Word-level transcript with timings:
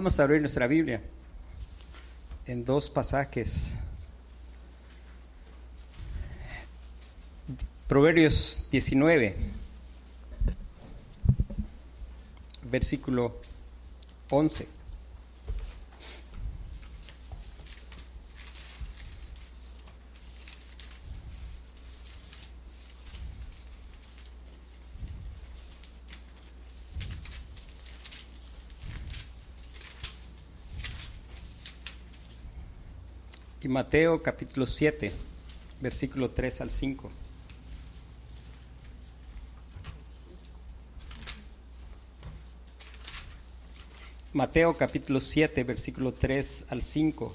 Vamos 0.00 0.18
a 0.18 0.22
abrir 0.22 0.40
nuestra 0.40 0.66
Biblia 0.66 1.02
en 2.46 2.64
dos 2.64 2.88
pasajes. 2.88 3.66
Proverbios 7.86 8.66
19, 8.72 9.36
versículo 12.70 13.36
11. 14.30 14.66
Mateo 33.70 34.20
capítulo 34.20 34.66
7, 34.66 35.12
versículo 35.80 36.30
3 36.30 36.60
al 36.60 36.70
5. 36.70 37.08
Mateo 44.32 44.76
capítulo 44.76 45.20
7, 45.20 45.62
versículo 45.62 46.12
3 46.12 46.64
al 46.68 46.82
5. 46.82 47.32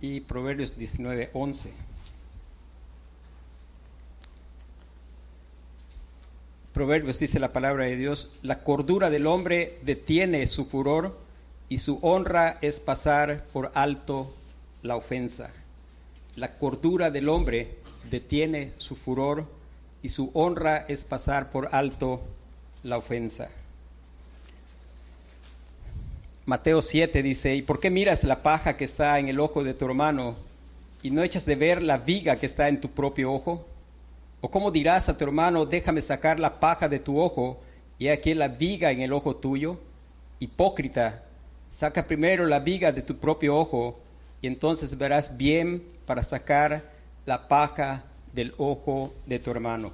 Y 0.00 0.20
Proverbios 0.20 0.78
19, 0.78 1.28
11. 1.34 1.97
Proverbios 6.78 7.18
dice 7.18 7.40
la 7.40 7.52
palabra 7.52 7.86
de 7.86 7.96
Dios, 7.96 8.30
la 8.40 8.62
cordura 8.62 9.10
del 9.10 9.26
hombre 9.26 9.80
detiene 9.82 10.46
su 10.46 10.64
furor 10.64 11.18
y 11.68 11.78
su 11.78 11.98
honra 12.02 12.58
es 12.60 12.78
pasar 12.78 13.46
por 13.52 13.72
alto 13.74 14.32
la 14.84 14.94
ofensa. 14.94 15.50
La 16.36 16.56
cordura 16.56 17.10
del 17.10 17.30
hombre 17.30 17.78
detiene 18.08 18.74
su 18.76 18.94
furor 18.94 19.44
y 20.04 20.10
su 20.10 20.30
honra 20.34 20.84
es 20.86 21.04
pasar 21.04 21.50
por 21.50 21.70
alto 21.72 22.22
la 22.84 22.96
ofensa. 22.96 23.48
Mateo 26.46 26.80
7 26.80 27.24
dice, 27.24 27.56
¿y 27.56 27.62
por 27.62 27.80
qué 27.80 27.90
miras 27.90 28.22
la 28.22 28.40
paja 28.44 28.76
que 28.76 28.84
está 28.84 29.18
en 29.18 29.26
el 29.26 29.40
ojo 29.40 29.64
de 29.64 29.74
tu 29.74 29.84
hermano 29.84 30.36
y 31.02 31.10
no 31.10 31.24
echas 31.24 31.44
de 31.44 31.56
ver 31.56 31.82
la 31.82 31.98
viga 31.98 32.36
que 32.36 32.46
está 32.46 32.68
en 32.68 32.80
tu 32.80 32.88
propio 32.88 33.32
ojo? 33.32 33.66
¿O 34.40 34.50
cómo 34.50 34.70
dirás 34.70 35.08
a 35.08 35.16
tu 35.16 35.24
hermano, 35.24 35.66
déjame 35.66 36.00
sacar 36.00 36.38
la 36.38 36.60
paja 36.60 36.88
de 36.88 37.00
tu 37.00 37.20
ojo 37.20 37.60
y 37.98 38.08
aquí 38.08 38.34
la 38.34 38.48
viga 38.48 38.92
en 38.92 39.00
el 39.00 39.12
ojo 39.12 39.36
tuyo? 39.36 39.78
Hipócrita, 40.38 41.24
saca 41.70 42.06
primero 42.06 42.46
la 42.46 42.60
viga 42.60 42.92
de 42.92 43.02
tu 43.02 43.16
propio 43.16 43.56
ojo 43.56 43.98
y 44.40 44.46
entonces 44.46 44.96
verás 44.96 45.36
bien 45.36 45.82
para 46.06 46.22
sacar 46.22 46.84
la 47.26 47.48
paja 47.48 48.04
del 48.32 48.54
ojo 48.58 49.12
de 49.26 49.40
tu 49.40 49.50
hermano. 49.50 49.92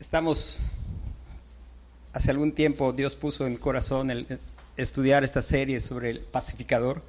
Estamos, 0.00 0.60
hace 2.14 2.30
algún 2.30 2.52
tiempo 2.52 2.92
Dios 2.92 3.14
puso 3.14 3.46
en 3.46 3.56
corazón 3.56 4.10
el 4.10 4.38
estudiar 4.78 5.24
esta 5.24 5.42
serie 5.42 5.80
sobre 5.80 6.10
el 6.10 6.20
pacificador 6.20 7.02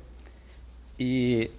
y 0.98 1.50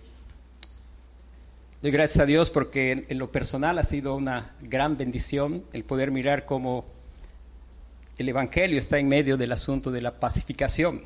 doy 1.83 1.91
gracias 1.91 2.23
a 2.23 2.27
Dios 2.27 2.51
porque 2.51 3.07
en, 3.09 3.19
lo 3.19 3.33
personal 3.33 3.79
ha 3.79 3.85
sido 3.85 4.15
una 4.15 4.55
gran 4.61 4.99
bendición 4.99 5.65
el 5.73 5.85
poder 5.85 6.11
mirar 6.11 6.45
cómo 6.45 6.85
el 8.19 8.29
Evangelio 8.29 8.79
está 8.79 8.99
en 8.99 9.09
medio 9.09 9.39
del 9.39 9.53
asunto 9.53 9.91
de 9.91 10.03
la 10.03 10.21
pacificación, 10.21 11.03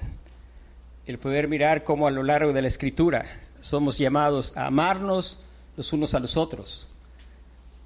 el 1.07 1.19
poder 1.19 1.47
mirar 1.47 1.84
cómo 1.84 2.09
a 2.09 2.11
lo 2.11 2.25
largo 2.25 2.53
de 2.53 2.63
la 2.63 2.69
Escritura 2.69 3.25
somos 3.61 3.99
llamados 3.99 4.57
a 4.57 4.67
amarnos 4.67 5.45
los 5.77 5.93
unos 5.93 6.13
a 6.15 6.19
los 6.19 6.37
otros. 6.37 6.89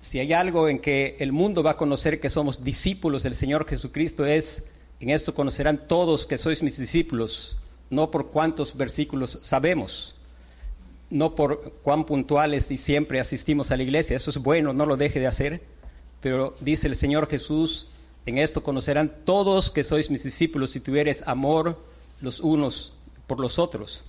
Si 0.01 0.19
hay 0.19 0.33
algo 0.33 0.69
en 0.69 0.79
que 0.79 1.17
el 1.19 1.33
mundo 1.33 1.63
va 1.63 1.73
a 1.73 1.77
conocer 1.77 2.21
que 2.21 2.31
somos 2.31 2.65
discípulos 2.65 3.23
del 3.23 3.35
Señor 3.35 3.67
Jesucristo 3.69 4.25
es, 4.25 4.67
en 5.01 5.11
esto 5.11 5.35
conocerán 5.35 5.87
todos 5.89 6.27
que 6.27 6.39
sois 6.39 6.63
mis 6.63 6.79
discípulos, 6.79 7.59
no 7.91 8.11
por 8.11 8.31
cuántos 8.31 8.77
versículos 8.77 9.39
sabemos, 9.43 10.18
no 11.11 11.35
por 11.35 11.73
cuán 11.83 12.05
puntuales 12.05 12.71
y 12.71 12.77
siempre 12.77 13.21
asistimos 13.21 13.71
a 13.71 13.77
la 13.77 13.83
iglesia, 13.83 14.17
eso 14.17 14.31
es 14.31 14.39
bueno, 14.39 14.73
no 14.73 14.87
lo 14.87 14.97
deje 14.97 15.21
de 15.21 15.27
hacer, 15.27 15.63
pero 16.21 16.55
dice 16.61 16.87
el 16.87 16.97
Señor 16.97 17.29
Jesús, 17.29 17.91
en 18.27 18.39
esto 18.39 18.63
conocerán 18.63 19.13
todos 19.25 19.71
que 19.71 19.85
sois 19.85 20.11
mis 20.11 20.23
discípulos 20.23 20.71
si 20.73 20.81
tuvieres 20.81 21.27
amor 21.27 21.79
los 22.21 22.41
unos 22.41 22.95
por 23.27 23.41
los 23.41 23.59
otros. 23.59 24.05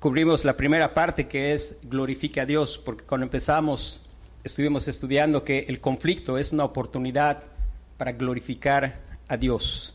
Cubrimos 0.00 0.44
la 0.44 0.56
primera 0.56 0.92
parte 0.92 1.26
que 1.26 1.54
es 1.54 1.78
glorifique 1.82 2.40
a 2.40 2.46
Dios, 2.46 2.76
porque 2.76 3.04
cuando 3.04 3.24
empezamos 3.24 4.02
estuvimos 4.44 4.86
estudiando 4.86 5.42
que 5.42 5.60
el 5.68 5.80
conflicto 5.80 6.38
es 6.38 6.52
una 6.52 6.64
oportunidad 6.64 7.42
para 7.96 8.12
glorificar 8.12 9.00
a 9.28 9.36
Dios. 9.36 9.94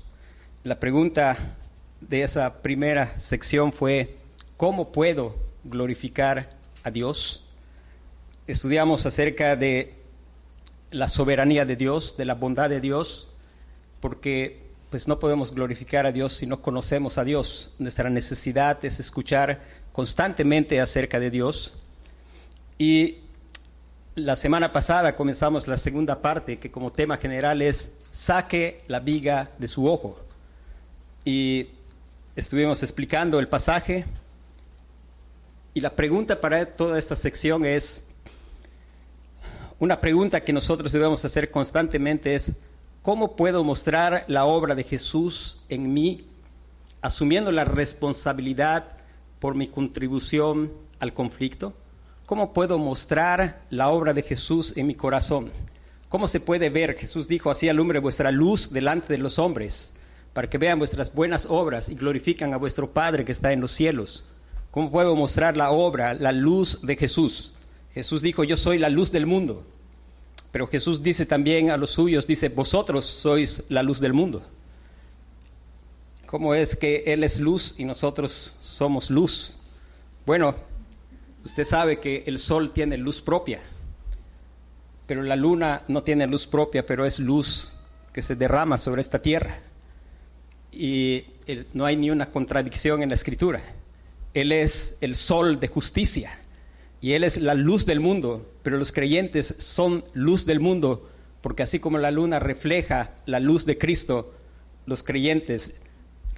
La 0.63 0.79
pregunta 0.79 1.55
de 2.01 2.23
esa 2.23 2.61
primera 2.61 3.17
sección 3.17 3.71
fue, 3.71 4.17
¿cómo 4.61 4.91
puedo 4.91 5.35
glorificar 5.63 6.51
a 6.83 6.91
Dios? 6.91 7.49
Estudiamos 8.45 9.07
acerca 9.07 9.55
de 9.55 9.95
la 10.91 11.07
soberanía 11.07 11.65
de 11.65 11.75
Dios, 11.75 12.15
de 12.15 12.25
la 12.25 12.35
bondad 12.35 12.69
de 12.69 12.79
Dios, 12.79 13.27
porque 14.01 14.61
pues 14.91 15.07
no 15.07 15.17
podemos 15.17 15.55
glorificar 15.55 16.05
a 16.05 16.11
Dios 16.11 16.33
si 16.33 16.45
no 16.45 16.61
conocemos 16.61 17.17
a 17.17 17.23
Dios. 17.23 17.73
Nuestra 17.79 18.11
necesidad 18.11 18.85
es 18.85 18.99
escuchar 18.99 19.61
constantemente 19.93 20.79
acerca 20.79 21.19
de 21.19 21.31
Dios. 21.31 21.73
Y 22.77 23.17
la 24.13 24.35
semana 24.35 24.71
pasada 24.71 25.15
comenzamos 25.15 25.67
la 25.67 25.77
segunda 25.77 26.21
parte, 26.21 26.59
que 26.59 26.69
como 26.69 26.91
tema 26.91 27.17
general 27.17 27.63
es 27.63 27.95
saque 28.11 28.83
la 28.87 28.99
viga 28.99 29.49
de 29.57 29.67
su 29.67 29.89
ojo. 29.89 30.19
Y 31.25 31.69
estuvimos 32.35 32.83
explicando 32.83 33.39
el 33.39 33.47
pasaje. 33.47 34.05
Y 35.73 35.81
la 35.81 35.95
pregunta 35.95 36.39
para 36.41 36.65
toda 36.65 36.99
esta 36.99 37.15
sección 37.15 37.65
es, 37.65 38.03
una 39.79 39.99
pregunta 39.99 40.41
que 40.41 40.53
nosotros 40.53 40.91
debemos 40.91 41.23
hacer 41.25 41.49
constantemente 41.49 42.35
es, 42.35 42.51
¿Cómo 43.01 43.35
puedo 43.35 43.63
mostrar 43.63 44.25
la 44.27 44.45
obra 44.45 44.75
de 44.75 44.83
Jesús 44.83 45.63
en 45.69 45.91
mí, 45.91 46.27
asumiendo 47.01 47.51
la 47.51 47.65
responsabilidad 47.65 48.89
por 49.39 49.55
mi 49.55 49.67
contribución 49.67 50.71
al 50.99 51.11
conflicto? 51.15 51.73
¿Cómo 52.27 52.53
puedo 52.53 52.77
mostrar 52.77 53.63
la 53.71 53.89
obra 53.89 54.13
de 54.13 54.21
Jesús 54.21 54.77
en 54.77 54.85
mi 54.85 54.93
corazón? 54.93 55.51
¿Cómo 56.09 56.27
se 56.27 56.39
puede 56.39 56.69
ver? 56.69 56.93
Jesús 56.93 57.27
dijo, 57.27 57.49
así 57.49 57.69
alumbre 57.69 57.97
vuestra 57.97 58.29
luz 58.29 58.71
delante 58.71 59.13
de 59.13 59.17
los 59.17 59.39
hombres, 59.39 59.93
para 60.33 60.47
que 60.47 60.59
vean 60.59 60.77
vuestras 60.77 61.11
buenas 61.11 61.47
obras 61.49 61.89
y 61.89 61.95
glorifican 61.95 62.53
a 62.53 62.57
vuestro 62.57 62.91
Padre 62.91 63.25
que 63.25 63.31
está 63.31 63.51
en 63.51 63.61
los 63.61 63.71
cielos. 63.71 64.27
¿Cómo 64.71 64.89
puedo 64.89 65.15
mostrar 65.15 65.57
la 65.57 65.71
obra, 65.71 66.13
la 66.13 66.31
luz 66.31 66.81
de 66.81 66.95
Jesús? 66.95 67.53
Jesús 67.93 68.21
dijo, 68.21 68.45
yo 68.45 68.55
soy 68.55 68.77
la 68.79 68.89
luz 68.89 69.11
del 69.11 69.25
mundo. 69.25 69.65
Pero 70.51 70.67
Jesús 70.67 71.03
dice 71.03 71.25
también 71.25 71.71
a 71.71 71.77
los 71.77 71.91
suyos, 71.91 72.25
dice, 72.25 72.49
vosotros 72.49 73.05
sois 73.05 73.63
la 73.69 73.83
luz 73.83 73.99
del 73.99 74.13
mundo. 74.13 74.41
¿Cómo 76.25 76.55
es 76.55 76.77
que 76.77 77.03
Él 77.07 77.25
es 77.25 77.39
luz 77.39 77.75
y 77.77 77.83
nosotros 77.83 78.55
somos 78.61 79.09
luz? 79.09 79.57
Bueno, 80.25 80.55
usted 81.43 81.65
sabe 81.65 81.99
que 81.99 82.23
el 82.25 82.39
sol 82.39 82.71
tiene 82.73 82.95
luz 82.95 83.21
propia, 83.21 83.61
pero 85.05 85.21
la 85.21 85.35
luna 85.35 85.83
no 85.89 86.03
tiene 86.03 86.27
luz 86.27 86.47
propia, 86.47 86.85
pero 86.85 87.05
es 87.05 87.19
luz 87.19 87.75
que 88.13 88.21
se 88.21 88.35
derrama 88.35 88.77
sobre 88.77 89.01
esta 89.01 89.21
tierra. 89.21 89.59
Y 90.71 91.25
no 91.73 91.85
hay 91.85 91.97
ni 91.97 92.09
una 92.09 92.31
contradicción 92.31 93.03
en 93.03 93.09
la 93.09 93.15
escritura. 93.15 93.61
Él 94.33 94.51
es 94.51 94.97
el 95.01 95.15
sol 95.15 95.59
de 95.59 95.67
justicia 95.67 96.39
y 97.01 97.13
Él 97.13 97.23
es 97.23 97.37
la 97.37 97.53
luz 97.53 97.85
del 97.85 97.99
mundo, 97.99 98.49
pero 98.63 98.77
los 98.77 98.91
creyentes 98.91 99.55
son 99.57 100.03
luz 100.13 100.45
del 100.45 100.59
mundo, 100.59 101.09
porque 101.41 101.63
así 101.63 101.79
como 101.79 101.97
la 101.97 102.11
luna 102.11 102.39
refleja 102.39 103.11
la 103.25 103.39
luz 103.39 103.65
de 103.65 103.77
Cristo, 103.77 104.33
los 104.85 105.03
creyentes 105.03 105.75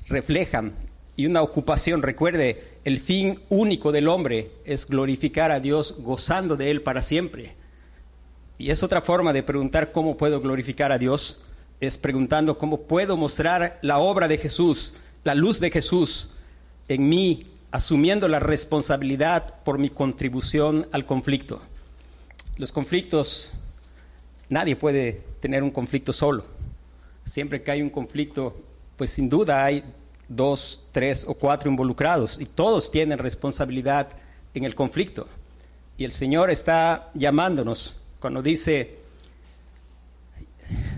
reflejan. 0.08 0.74
Y 1.16 1.28
una 1.28 1.44
ocupación, 1.44 2.02
recuerde, 2.02 2.64
el 2.86 3.00
fin 3.00 3.40
único 3.50 3.92
del 3.92 4.08
hombre 4.08 4.52
es 4.66 4.88
glorificar 4.88 5.52
a 5.52 5.60
Dios 5.60 6.00
gozando 6.02 6.56
de 6.56 6.72
Él 6.72 6.82
para 6.82 7.04
siempre. 7.04 7.54
Y 8.58 8.72
es 8.72 8.82
otra 8.82 9.02
forma 9.02 9.34
de 9.34 9.44
preguntar 9.44 9.92
cómo 9.92 10.18
puedo 10.18 10.40
glorificar 10.42 10.92
a 10.92 10.98
Dios, 10.98 11.44
es 11.80 11.98
preguntando 11.98 12.58
cómo 12.58 12.82
puedo 12.82 13.18
mostrar 13.18 13.78
la 13.82 14.00
obra 14.00 14.28
de 14.28 14.38
Jesús, 14.38 14.96
la 15.24 15.36
luz 15.36 15.60
de 15.60 15.70
Jesús 15.70 16.34
en 16.88 17.10
mí 17.10 17.48
asumiendo 17.74 18.28
la 18.28 18.40
responsabilidad 18.40 19.56
por 19.64 19.80
mi 19.80 19.90
contribución 19.90 20.88
al 20.92 21.08
conflicto. 21.08 21.60
Los 22.56 22.72
conflictos, 22.72 23.52
nadie 24.48 24.76
puede 24.76 25.24
tener 25.40 25.64
un 25.64 25.72
conflicto 25.72 26.14
solo. 26.14 26.46
Siempre 27.26 27.64
que 27.64 27.72
hay 27.72 27.82
un 27.82 27.90
conflicto, 27.90 28.56
pues 28.96 29.10
sin 29.10 29.28
duda 29.28 29.66
hay 29.66 29.84
dos, 30.28 30.88
tres 30.92 31.26
o 31.28 31.34
cuatro 31.34 31.68
involucrados 31.68 32.40
y 32.40 32.46
todos 32.46 32.92
tienen 32.92 33.18
responsabilidad 33.18 34.10
en 34.54 34.66
el 34.66 34.76
conflicto. 34.76 35.28
Y 35.98 36.06
el 36.06 36.12
Señor 36.12 36.52
está 36.52 37.10
llamándonos 37.16 38.00
cuando 38.20 38.44
dice, 38.44 39.00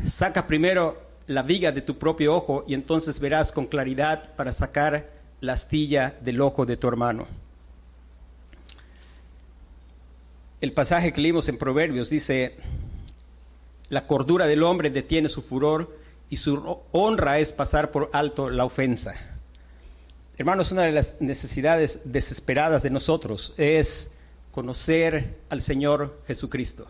saca 0.10 0.46
primero 0.46 1.02
la 1.28 1.42
viga 1.42 1.72
de 1.72 1.82
tu 1.82 1.98
propio 1.98 2.36
ojo 2.36 2.66
y 2.68 2.74
entonces 2.74 3.18
verás 3.22 3.54
con 3.54 3.66
claridad 3.66 4.36
para 4.36 4.52
sacar 4.52 5.15
la 5.46 5.54
astilla 5.54 6.16
del 6.22 6.42
ojo 6.42 6.66
de 6.66 6.78
tu 6.78 6.88
hermano. 6.88 7.28
El 10.62 10.74
pasaje 10.74 11.14
que 11.14 11.22
leímos 11.22 11.48
en 11.48 11.58
Proverbios 11.58 12.10
dice, 12.10 12.56
la 13.90 14.08
cordura 14.08 14.48
del 14.48 14.64
hombre 14.64 14.90
detiene 14.90 15.30
su 15.30 15.42
furor 15.42 15.96
y 16.30 16.38
su 16.38 16.80
honra 16.92 17.40
es 17.40 17.54
pasar 17.54 17.92
por 17.92 18.10
alto 18.14 18.50
la 18.50 18.66
ofensa. 18.66 19.14
Hermanos, 20.38 20.72
una 20.72 20.82
de 20.84 20.92
las 20.92 21.22
necesidades 21.22 22.02
desesperadas 22.04 22.84
de 22.84 22.90
nosotros 22.90 23.54
es 23.58 24.12
conocer 24.52 25.38
al 25.50 25.62
Señor 25.62 26.22
Jesucristo. 26.28 26.88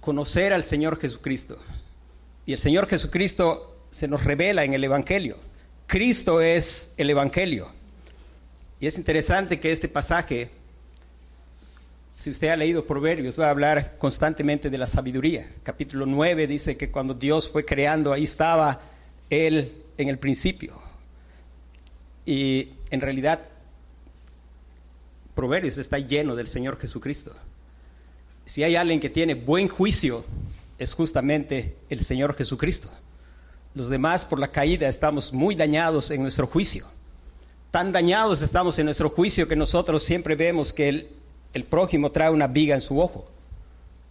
Conocer 0.00 0.52
al 0.52 0.64
Señor 0.64 1.00
Jesucristo. 1.00 1.58
Y 2.44 2.52
el 2.52 2.58
Señor 2.58 2.88
Jesucristo 2.88 3.86
se 3.90 4.08
nos 4.08 4.24
revela 4.24 4.64
en 4.64 4.74
el 4.74 4.84
Evangelio. 4.84 5.36
Cristo 5.86 6.40
es 6.40 6.92
el 6.96 7.10
Evangelio. 7.10 7.68
Y 8.80 8.86
es 8.86 8.96
interesante 8.96 9.60
que 9.60 9.72
este 9.72 9.88
pasaje, 9.88 10.50
si 12.16 12.30
usted 12.30 12.48
ha 12.48 12.56
leído 12.56 12.86
Proverbios, 12.86 13.38
va 13.38 13.46
a 13.46 13.50
hablar 13.50 13.96
constantemente 13.98 14.70
de 14.70 14.78
la 14.78 14.86
sabiduría. 14.86 15.50
Capítulo 15.62 16.06
9 16.06 16.46
dice 16.46 16.76
que 16.76 16.90
cuando 16.90 17.14
Dios 17.14 17.48
fue 17.48 17.64
creando, 17.64 18.12
ahí 18.12 18.24
estaba 18.24 18.80
Él 19.30 19.72
en 19.96 20.08
el 20.08 20.18
principio. 20.18 20.74
Y 22.26 22.70
en 22.90 23.00
realidad, 23.00 23.40
Proverbios 25.34 25.78
está 25.78 25.98
lleno 25.98 26.34
del 26.34 26.48
Señor 26.48 26.78
Jesucristo. 26.78 27.34
Si 28.46 28.62
hay 28.62 28.76
alguien 28.76 29.00
que 29.00 29.10
tiene 29.10 29.34
buen 29.34 29.68
juicio, 29.68 30.24
es 30.78 30.94
justamente 30.94 31.76
el 31.88 32.04
Señor 32.04 32.36
Jesucristo. 32.36 32.90
Los 33.74 33.88
demás 33.88 34.24
por 34.24 34.38
la 34.38 34.48
caída 34.48 34.88
estamos 34.88 35.32
muy 35.32 35.56
dañados 35.56 36.10
en 36.10 36.22
nuestro 36.22 36.46
juicio. 36.46 36.86
Tan 37.72 37.90
dañados 37.90 38.40
estamos 38.40 38.78
en 38.78 38.84
nuestro 38.84 39.10
juicio 39.10 39.48
que 39.48 39.56
nosotros 39.56 40.04
siempre 40.04 40.36
vemos 40.36 40.72
que 40.72 40.88
el, 40.88 41.08
el 41.52 41.64
prójimo 41.64 42.10
trae 42.12 42.30
una 42.30 42.46
viga 42.46 42.76
en 42.76 42.80
su 42.80 43.00
ojo 43.00 43.26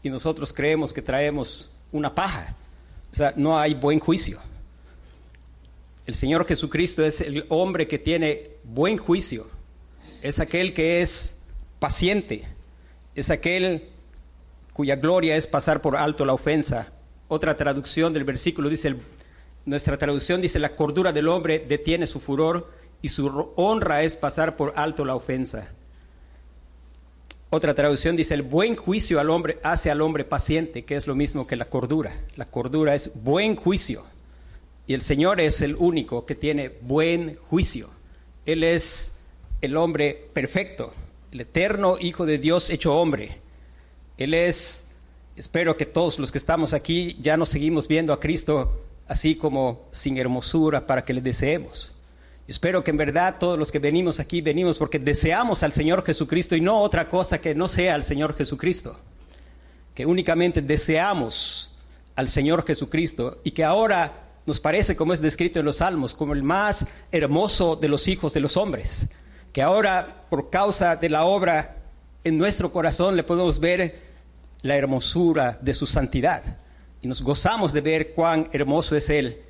y 0.01 0.09
nosotros 0.09 0.51
creemos 0.51 0.91
que 0.91 1.01
traemos 1.01 1.71
una 1.93 2.13
paja. 2.13 2.55
O 3.11 3.15
sea, 3.15 3.33
no 3.37 3.57
hay 3.57 3.73
buen 3.73 3.99
juicio. 3.99 4.39
El 6.05 6.15
Señor 6.15 6.45
Jesucristo 6.45 7.05
es 7.05 7.21
el 7.21 7.45
hombre 7.47 7.87
que 7.87 7.97
tiene 7.97 8.51
buen 8.65 8.97
juicio. 8.97 9.47
Es 10.21 10.39
aquel 10.39 10.73
que 10.73 11.01
es 11.01 11.39
paciente. 11.79 12.43
Es 13.15 13.29
aquel 13.29 13.89
cuya 14.73 14.97
gloria 14.97 15.37
es 15.37 15.47
pasar 15.47 15.81
por 15.81 15.95
alto 15.95 16.25
la 16.25 16.33
ofensa. 16.33 16.91
Otra 17.29 17.55
traducción 17.55 18.11
del 18.11 18.25
versículo 18.25 18.67
dice, 18.67 18.95
nuestra 19.65 19.97
traducción 19.97 20.41
dice, 20.41 20.59
la 20.59 20.75
cordura 20.75 21.11
del 21.11 21.27
hombre 21.27 21.59
detiene 21.59 22.07
su 22.07 22.19
furor 22.19 22.69
y 23.01 23.09
su 23.09 23.51
honra 23.55 24.03
es 24.03 24.15
pasar 24.15 24.57
por 24.57 24.73
alto 24.75 25.05
la 25.05 25.15
ofensa. 25.15 25.69
Otra 27.49 27.75
traducción 27.75 28.15
dice, 28.15 28.33
el 28.33 28.41
buen 28.41 28.75
juicio 28.75 29.19
al 29.19 29.29
hombre 29.29 29.59
hace 29.63 29.91
al 29.91 30.01
hombre 30.01 30.25
paciente, 30.25 30.85
que 30.85 30.95
es 30.95 31.05
lo 31.05 31.15
mismo 31.15 31.45
que 31.45 31.55
la 31.55 31.65
cordura. 31.65 32.13
La 32.35 32.45
cordura 32.45 32.95
es 32.95 33.11
buen 33.23 33.55
juicio. 33.55 34.03
Y 34.87 34.93
el 34.95 35.01
Señor 35.01 35.39
es 35.39 35.61
el 35.61 35.75
único 35.75 36.25
que 36.25 36.35
tiene 36.35 36.71
buen 36.81 37.35
juicio. 37.35 37.89
Él 38.45 38.63
es 38.63 39.11
el 39.61 39.77
hombre 39.77 40.27
perfecto, 40.33 40.93
el 41.31 41.41
eterno 41.41 41.97
Hijo 41.99 42.25
de 42.25 42.37
Dios 42.37 42.69
hecho 42.69 42.95
hombre. 42.95 43.37
Él 44.17 44.33
es, 44.33 44.87
espero 45.37 45.77
que 45.77 45.85
todos 45.85 46.19
los 46.19 46.31
que 46.31 46.37
estamos 46.37 46.73
aquí 46.73 47.17
ya 47.21 47.37
nos 47.37 47.49
seguimos 47.49 47.87
viendo 47.87 48.11
a 48.11 48.19
Cristo 48.19 48.82
así 49.07 49.35
como 49.35 49.87
sin 49.91 50.17
hermosura 50.17 50.85
para 50.87 51.03
que 51.05 51.13
le 51.13 51.21
deseemos. 51.21 51.93
Espero 52.47 52.83
que 52.83 52.91
en 52.91 52.97
verdad 52.97 53.37
todos 53.39 53.57
los 53.57 53.71
que 53.71 53.79
venimos 53.79 54.19
aquí 54.19 54.41
venimos 54.41 54.77
porque 54.77 54.99
deseamos 54.99 55.63
al 55.63 55.71
Señor 55.71 56.03
Jesucristo 56.05 56.55
y 56.55 56.61
no 56.61 56.81
otra 56.81 57.09
cosa 57.09 57.39
que 57.39 57.55
no 57.55 57.67
sea 57.67 57.95
al 57.95 58.03
Señor 58.03 58.35
Jesucristo. 58.35 58.99
Que 59.95 60.05
únicamente 60.05 60.61
deseamos 60.61 61.73
al 62.15 62.27
Señor 62.27 62.65
Jesucristo 62.65 63.39
y 63.43 63.51
que 63.51 63.63
ahora 63.63 64.23
nos 64.45 64.59
parece, 64.59 64.95
como 64.95 65.13
es 65.13 65.21
descrito 65.21 65.59
en 65.59 65.65
los 65.65 65.77
Salmos, 65.77 66.13
como 66.13 66.33
el 66.33 66.43
más 66.43 66.85
hermoso 67.11 67.77
de 67.77 67.87
los 67.87 68.07
hijos 68.09 68.33
de 68.33 68.41
los 68.41 68.57
hombres. 68.57 69.07
Que 69.53 69.61
ahora, 69.61 70.25
por 70.29 70.49
causa 70.49 70.97
de 70.97 71.09
la 71.09 71.23
obra 71.23 71.77
en 72.23 72.37
nuestro 72.37 72.71
corazón, 72.73 73.15
le 73.15 73.23
podemos 73.23 73.59
ver 73.59 74.01
la 74.61 74.75
hermosura 74.75 75.57
de 75.61 75.73
su 75.73 75.85
santidad. 75.85 76.57
Y 77.03 77.07
nos 77.07 77.21
gozamos 77.21 77.73
de 77.73 77.81
ver 77.81 78.13
cuán 78.13 78.47
hermoso 78.53 78.95
es 78.95 79.09
Él. 79.09 79.41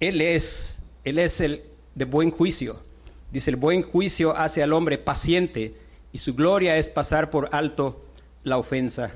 Él 0.00 0.20
es, 0.20 0.80
Él 1.04 1.20
es 1.20 1.40
el 1.40 1.62
de 1.94 2.04
buen 2.04 2.32
juicio. 2.32 2.80
Dice, 3.30 3.50
el 3.50 3.56
buen 3.56 3.82
juicio 3.82 4.36
hace 4.36 4.60
al 4.60 4.72
hombre 4.72 4.98
paciente 4.98 5.76
y 6.12 6.18
su 6.18 6.34
gloria 6.34 6.76
es 6.78 6.90
pasar 6.90 7.30
por 7.30 7.48
alto 7.52 8.04
la 8.42 8.58
ofensa. 8.58 9.12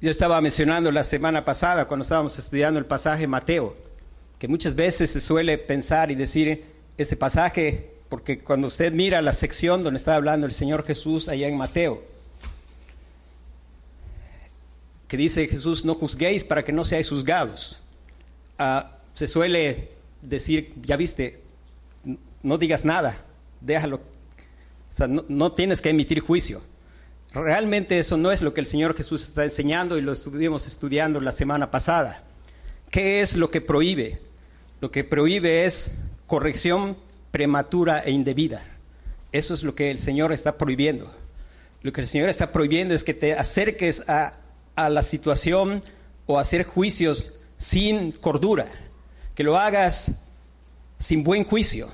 Yo 0.00 0.08
estaba 0.08 0.40
mencionando 0.40 0.92
la 0.92 1.02
semana 1.02 1.44
pasada 1.44 1.88
cuando 1.88 2.02
estábamos 2.02 2.38
estudiando 2.38 2.78
el 2.78 2.86
pasaje 2.86 3.26
Mateo, 3.26 3.74
que 4.38 4.46
muchas 4.46 4.76
veces 4.76 5.10
se 5.10 5.20
suele 5.20 5.58
pensar 5.58 6.12
y 6.12 6.14
decir 6.14 6.64
este 6.96 7.16
pasaje, 7.16 7.90
porque 8.08 8.38
cuando 8.38 8.68
usted 8.68 8.92
mira 8.92 9.20
la 9.20 9.32
sección 9.32 9.82
donde 9.82 9.98
está 9.98 10.14
hablando 10.14 10.46
el 10.46 10.52
Señor 10.52 10.84
Jesús 10.84 11.28
allá 11.28 11.48
en 11.48 11.56
Mateo, 11.56 12.13
que 15.08 15.16
dice 15.16 15.46
Jesús, 15.46 15.84
no 15.84 15.94
juzguéis 15.94 16.44
para 16.44 16.64
que 16.64 16.72
no 16.72 16.84
seáis 16.84 17.08
juzgados. 17.08 17.80
Ah, 18.58 18.98
se 19.12 19.28
suele 19.28 19.90
decir, 20.22 20.72
ya 20.82 20.96
viste, 20.96 21.42
no 22.42 22.58
digas 22.58 22.84
nada, 22.84 23.24
déjalo. 23.60 23.96
O 23.96 24.96
sea, 24.96 25.06
no, 25.06 25.24
no 25.28 25.52
tienes 25.52 25.80
que 25.80 25.90
emitir 25.90 26.20
juicio. 26.20 26.62
Realmente 27.32 27.98
eso 27.98 28.16
no 28.16 28.30
es 28.30 28.42
lo 28.42 28.54
que 28.54 28.60
el 28.60 28.66
Señor 28.66 28.96
Jesús 28.96 29.24
está 29.24 29.44
enseñando 29.44 29.98
y 29.98 30.02
lo 30.02 30.12
estuvimos 30.12 30.66
estudiando 30.66 31.20
la 31.20 31.32
semana 31.32 31.70
pasada. 31.70 32.22
¿Qué 32.90 33.20
es 33.20 33.36
lo 33.36 33.50
que 33.50 33.60
prohíbe? 33.60 34.20
Lo 34.80 34.92
que 34.92 35.02
prohíbe 35.02 35.64
es 35.64 35.90
corrección 36.28 36.96
prematura 37.32 38.04
e 38.04 38.12
indebida. 38.12 38.64
Eso 39.32 39.52
es 39.52 39.64
lo 39.64 39.74
que 39.74 39.90
el 39.90 39.98
Señor 39.98 40.32
está 40.32 40.56
prohibiendo. 40.56 41.12
Lo 41.82 41.92
que 41.92 42.02
el 42.02 42.06
Señor 42.06 42.28
está 42.28 42.52
prohibiendo 42.52 42.94
es 42.94 43.02
que 43.02 43.14
te 43.14 43.32
acerques 43.32 44.08
a, 44.08 44.34
a 44.76 44.88
la 44.90 45.02
situación 45.02 45.82
o 46.26 46.38
hacer 46.38 46.64
juicios 46.64 47.38
sin 47.58 48.12
cordura, 48.12 48.68
que 49.34 49.44
lo 49.44 49.58
hagas 49.58 50.10
sin 50.98 51.24
buen 51.24 51.44
juicio, 51.44 51.88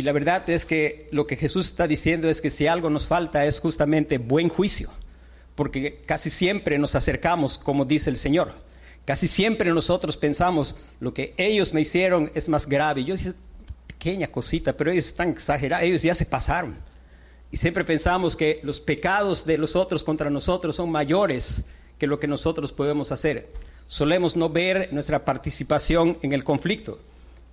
y 0.00 0.02
la 0.02 0.12
verdad 0.12 0.48
es 0.48 0.64
que 0.64 1.08
lo 1.12 1.26
que 1.26 1.36
Jesús 1.36 1.68
está 1.68 1.86
diciendo 1.86 2.30
es 2.30 2.40
que 2.40 2.48
si 2.48 2.66
algo 2.66 2.88
nos 2.88 3.06
falta 3.06 3.44
es 3.44 3.60
justamente 3.60 4.16
buen 4.16 4.48
juicio, 4.48 4.88
porque 5.54 6.02
casi 6.06 6.30
siempre 6.30 6.78
nos 6.78 6.94
acercamos, 6.94 7.58
como 7.58 7.84
dice 7.84 8.08
el 8.08 8.16
Señor. 8.16 8.54
Casi 9.04 9.28
siempre 9.28 9.70
nosotros 9.70 10.16
pensamos, 10.16 10.80
lo 11.00 11.12
que 11.12 11.34
ellos 11.36 11.74
me 11.74 11.82
hicieron 11.82 12.30
es 12.34 12.48
más 12.48 12.66
grave. 12.66 13.04
Yo 13.04 13.14
dije, 13.14 13.34
pequeña 13.86 14.28
cosita, 14.28 14.72
pero 14.72 14.90
ellos 14.90 15.08
están 15.08 15.28
exagerados, 15.28 15.84
ellos 15.84 16.02
ya 16.02 16.14
se 16.14 16.24
pasaron. 16.24 16.76
Y 17.50 17.56
siempre 17.56 17.84
pensamos 17.84 18.36
que 18.36 18.60
los 18.62 18.80
pecados 18.80 19.44
de 19.44 19.58
los 19.58 19.74
otros 19.76 20.04
contra 20.04 20.30
nosotros 20.30 20.76
son 20.76 20.90
mayores 20.90 21.64
que 21.98 22.06
lo 22.06 22.20
que 22.20 22.28
nosotros 22.28 22.72
podemos 22.72 23.12
hacer. 23.12 23.52
Solemos 23.86 24.36
no 24.36 24.48
ver 24.48 24.92
nuestra 24.92 25.24
participación 25.24 26.18
en 26.22 26.32
el 26.32 26.44
conflicto. 26.44 27.00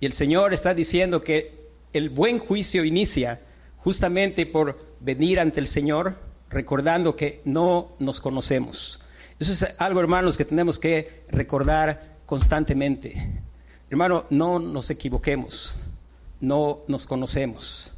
Y 0.00 0.06
el 0.06 0.12
Señor 0.12 0.54
está 0.54 0.72
diciendo 0.74 1.22
que 1.22 1.68
el 1.92 2.10
buen 2.10 2.38
juicio 2.38 2.84
inicia 2.84 3.40
justamente 3.78 4.46
por 4.46 4.78
venir 5.00 5.40
ante 5.40 5.60
el 5.60 5.66
Señor 5.66 6.16
recordando 6.48 7.16
que 7.16 7.40
no 7.44 7.92
nos 7.98 8.20
conocemos. 8.20 9.00
Eso 9.38 9.52
es 9.52 9.74
algo, 9.78 10.00
hermanos, 10.00 10.36
que 10.36 10.44
tenemos 10.44 10.78
que 10.78 11.24
recordar 11.28 12.18
constantemente. 12.26 13.42
Hermano, 13.90 14.24
no 14.30 14.58
nos 14.58 14.90
equivoquemos, 14.90 15.76
no 16.40 16.80
nos 16.88 17.06
conocemos. 17.06 17.92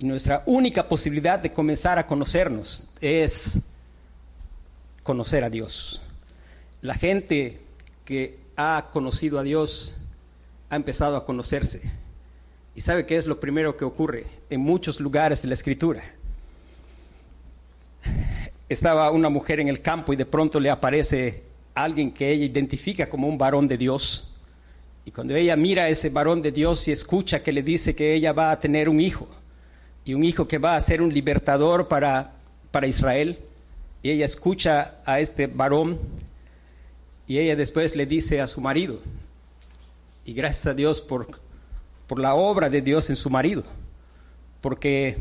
Y 0.00 0.06
nuestra 0.06 0.42
única 0.46 0.88
posibilidad 0.88 1.38
de 1.38 1.52
comenzar 1.52 1.98
a 1.98 2.06
conocernos 2.06 2.88
es 3.00 3.60
conocer 5.04 5.44
a 5.44 5.50
Dios. 5.50 6.02
La 6.82 6.94
gente 6.94 7.60
que 8.04 8.38
ha 8.56 8.88
conocido 8.92 9.38
a 9.38 9.44
Dios 9.44 9.96
ha 10.68 10.76
empezado 10.76 11.16
a 11.16 11.24
conocerse 11.24 11.82
¿Y 12.74 12.82
sabe 12.82 13.04
qué 13.04 13.16
es 13.16 13.26
lo 13.26 13.40
primero 13.40 13.76
que 13.76 13.84
ocurre 13.84 14.26
en 14.48 14.60
muchos 14.60 15.00
lugares 15.00 15.42
de 15.42 15.48
la 15.48 15.54
escritura? 15.54 16.02
Estaba 18.68 19.10
una 19.10 19.28
mujer 19.28 19.58
en 19.60 19.68
el 19.68 19.82
campo 19.82 20.12
y 20.12 20.16
de 20.16 20.24
pronto 20.24 20.60
le 20.60 20.70
aparece 20.70 21.42
alguien 21.74 22.12
que 22.12 22.30
ella 22.30 22.44
identifica 22.44 23.08
como 23.08 23.28
un 23.28 23.36
varón 23.36 23.66
de 23.66 23.76
Dios. 23.76 24.34
Y 25.04 25.10
cuando 25.10 25.34
ella 25.34 25.56
mira 25.56 25.84
a 25.84 25.88
ese 25.88 26.10
varón 26.10 26.40
de 26.40 26.52
Dios 26.52 26.86
y 26.86 26.92
escucha 26.92 27.42
que 27.42 27.52
le 27.52 27.62
dice 27.62 27.96
que 27.96 28.14
ella 28.14 28.32
va 28.32 28.52
a 28.52 28.60
tener 28.60 28.88
un 28.88 29.00
hijo, 29.00 29.28
y 30.04 30.14
un 30.14 30.24
hijo 30.24 30.48
que 30.48 30.58
va 30.58 30.76
a 30.76 30.80
ser 30.80 31.02
un 31.02 31.12
libertador 31.12 31.88
para, 31.88 32.32
para 32.70 32.86
Israel, 32.86 33.38
y 34.02 34.10
ella 34.10 34.24
escucha 34.24 34.96
a 35.04 35.20
este 35.20 35.46
varón, 35.46 35.98
y 37.26 37.38
ella 37.38 37.54
después 37.56 37.94
le 37.94 38.06
dice 38.06 38.40
a 38.40 38.46
su 38.46 38.60
marido, 38.60 39.00
y 40.24 40.32
gracias 40.32 40.66
a 40.66 40.74
Dios 40.74 41.00
por, 41.00 41.26
por 42.06 42.18
la 42.18 42.34
obra 42.34 42.70
de 42.70 42.80
Dios 42.80 43.10
en 43.10 43.16
su 43.16 43.30
marido, 43.30 43.62
porque 44.60 45.18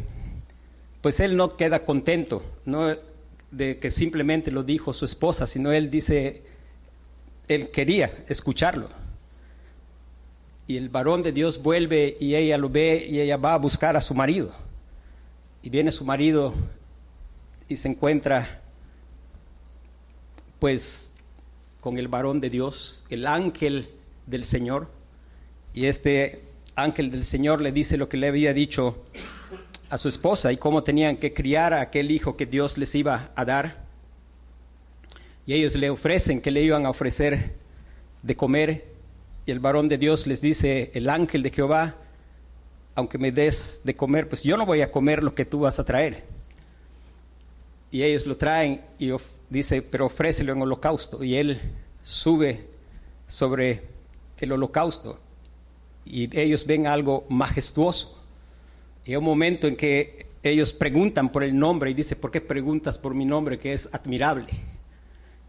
pues 1.01 1.19
él 1.19 1.38
no 1.38 1.55
queda 1.55 1.86
contento, 1.86 2.43
no 2.65 2.95
de 3.51 3.79
que 3.79 3.91
simplemente 3.91 4.51
lo 4.51 4.63
dijo 4.63 4.93
su 4.93 5.05
esposa, 5.05 5.48
sino 5.48 5.71
él 5.71 5.89
dice, 5.89 6.43
él 7.48 7.71
quería 7.71 8.24
escucharlo. 8.27 8.89
Y 10.67 10.77
el 10.77 10.89
varón 10.89 11.24
de 11.24 11.31
Dios 11.31 11.62
vuelve 11.62 12.15
y 12.19 12.36
ella 12.36 12.57
lo 12.57 12.69
ve 12.69 13.07
y 13.09 13.19
ella 13.19 13.38
va 13.38 13.55
a 13.55 13.57
buscar 13.57 13.98
a 13.98 14.01
su 14.01 14.13
marido. 14.13 14.51
Y 15.61 15.69
viene 15.69 15.91
su 15.91 16.05
marido 16.05 16.53
y 17.67 17.77
se 17.77 17.89
encuentra 17.89 18.61
pues 20.59 21.09
con 21.81 21.97
el 21.97 22.07
varón 22.07 22.41
de 22.41 22.49
Dios, 22.49 23.05
el 23.09 23.27
ángel 23.27 23.89
del 24.25 24.45
Señor. 24.45 24.87
Y 25.73 25.85
este 25.85 26.41
ángel 26.75 27.11
del 27.11 27.25
Señor 27.25 27.61
le 27.61 27.71
dice 27.71 27.97
lo 27.97 28.09
que 28.09 28.17
le 28.17 28.27
había 28.27 28.53
dicho 28.53 29.03
a 29.89 29.97
su 29.97 30.09
esposa 30.09 30.51
y 30.51 30.57
cómo 30.57 30.83
tenían 30.83 31.17
que 31.17 31.33
criar 31.33 31.73
a 31.73 31.81
aquel 31.81 32.11
hijo 32.11 32.37
que 32.37 32.45
Dios 32.45 32.77
les 32.77 32.93
iba 32.95 33.31
a 33.35 33.45
dar. 33.45 33.83
Y 35.45 35.53
ellos 35.53 35.75
le 35.75 35.89
ofrecen 35.89 36.41
que 36.41 36.51
le 36.51 36.61
iban 36.61 36.85
a 36.85 36.89
ofrecer 36.89 37.55
de 38.21 38.35
comer. 38.35 38.85
Y 39.45 39.51
el 39.51 39.59
varón 39.59 39.89
de 39.89 39.97
Dios 39.97 40.27
les 40.27 40.41
dice, 40.41 40.91
el 40.93 41.09
ángel 41.09 41.41
de 41.43 41.49
Jehová, 41.49 41.95
aunque 42.99 43.17
me 43.17 43.31
des 43.31 43.81
de 43.83 43.95
comer, 43.95 44.29
pues 44.29 44.43
yo 44.43 44.57
no 44.57 44.65
voy 44.65 44.81
a 44.81 44.91
comer 44.91 45.23
lo 45.23 45.33
que 45.33 45.45
tú 45.45 45.61
vas 45.61 45.79
a 45.79 45.85
traer. 45.85 46.23
Y 47.91 48.03
ellos 48.03 48.27
lo 48.27 48.37
traen 48.37 48.81
y 48.99 49.11
dice, 49.49 49.81
pero 49.81 50.05
ofrécelo 50.05 50.53
en 50.53 50.61
holocausto. 50.61 51.23
Y 51.23 51.35
él 51.35 51.59
sube 52.03 52.67
sobre 53.27 53.83
el 54.37 54.51
holocausto. 54.51 55.19
Y 56.05 56.37
ellos 56.39 56.65
ven 56.65 56.87
algo 56.87 57.25
majestuoso 57.29 58.19
y 59.09 59.13
hay 59.13 59.17
un 59.17 59.23
momento 59.23 59.67
en 59.67 59.75
que 59.75 60.27
ellos 60.43 60.71
preguntan 60.71 61.31
por 61.31 61.43
el 61.43 61.57
nombre 61.57 61.89
y 61.89 61.95
dice, 61.95 62.15
¿por 62.15 62.29
qué 62.29 62.41
preguntas 62.41 62.99
por 62.99 63.15
mi 63.15 63.25
nombre 63.25 63.57
que 63.57 63.73
es 63.73 63.89
admirable? 63.91 64.47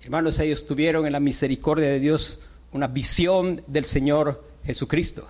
Hermanos, 0.03 0.39
ellos 0.39 0.67
tuvieron 0.67 1.05
en 1.05 1.13
la 1.13 1.21
misericordia 1.21 1.89
de 1.89 2.01
Dios 2.01 2.41
una 2.73 2.87
visión 2.87 3.63
del 3.67 3.85
Señor 3.85 4.43
Jesucristo. 4.65 5.29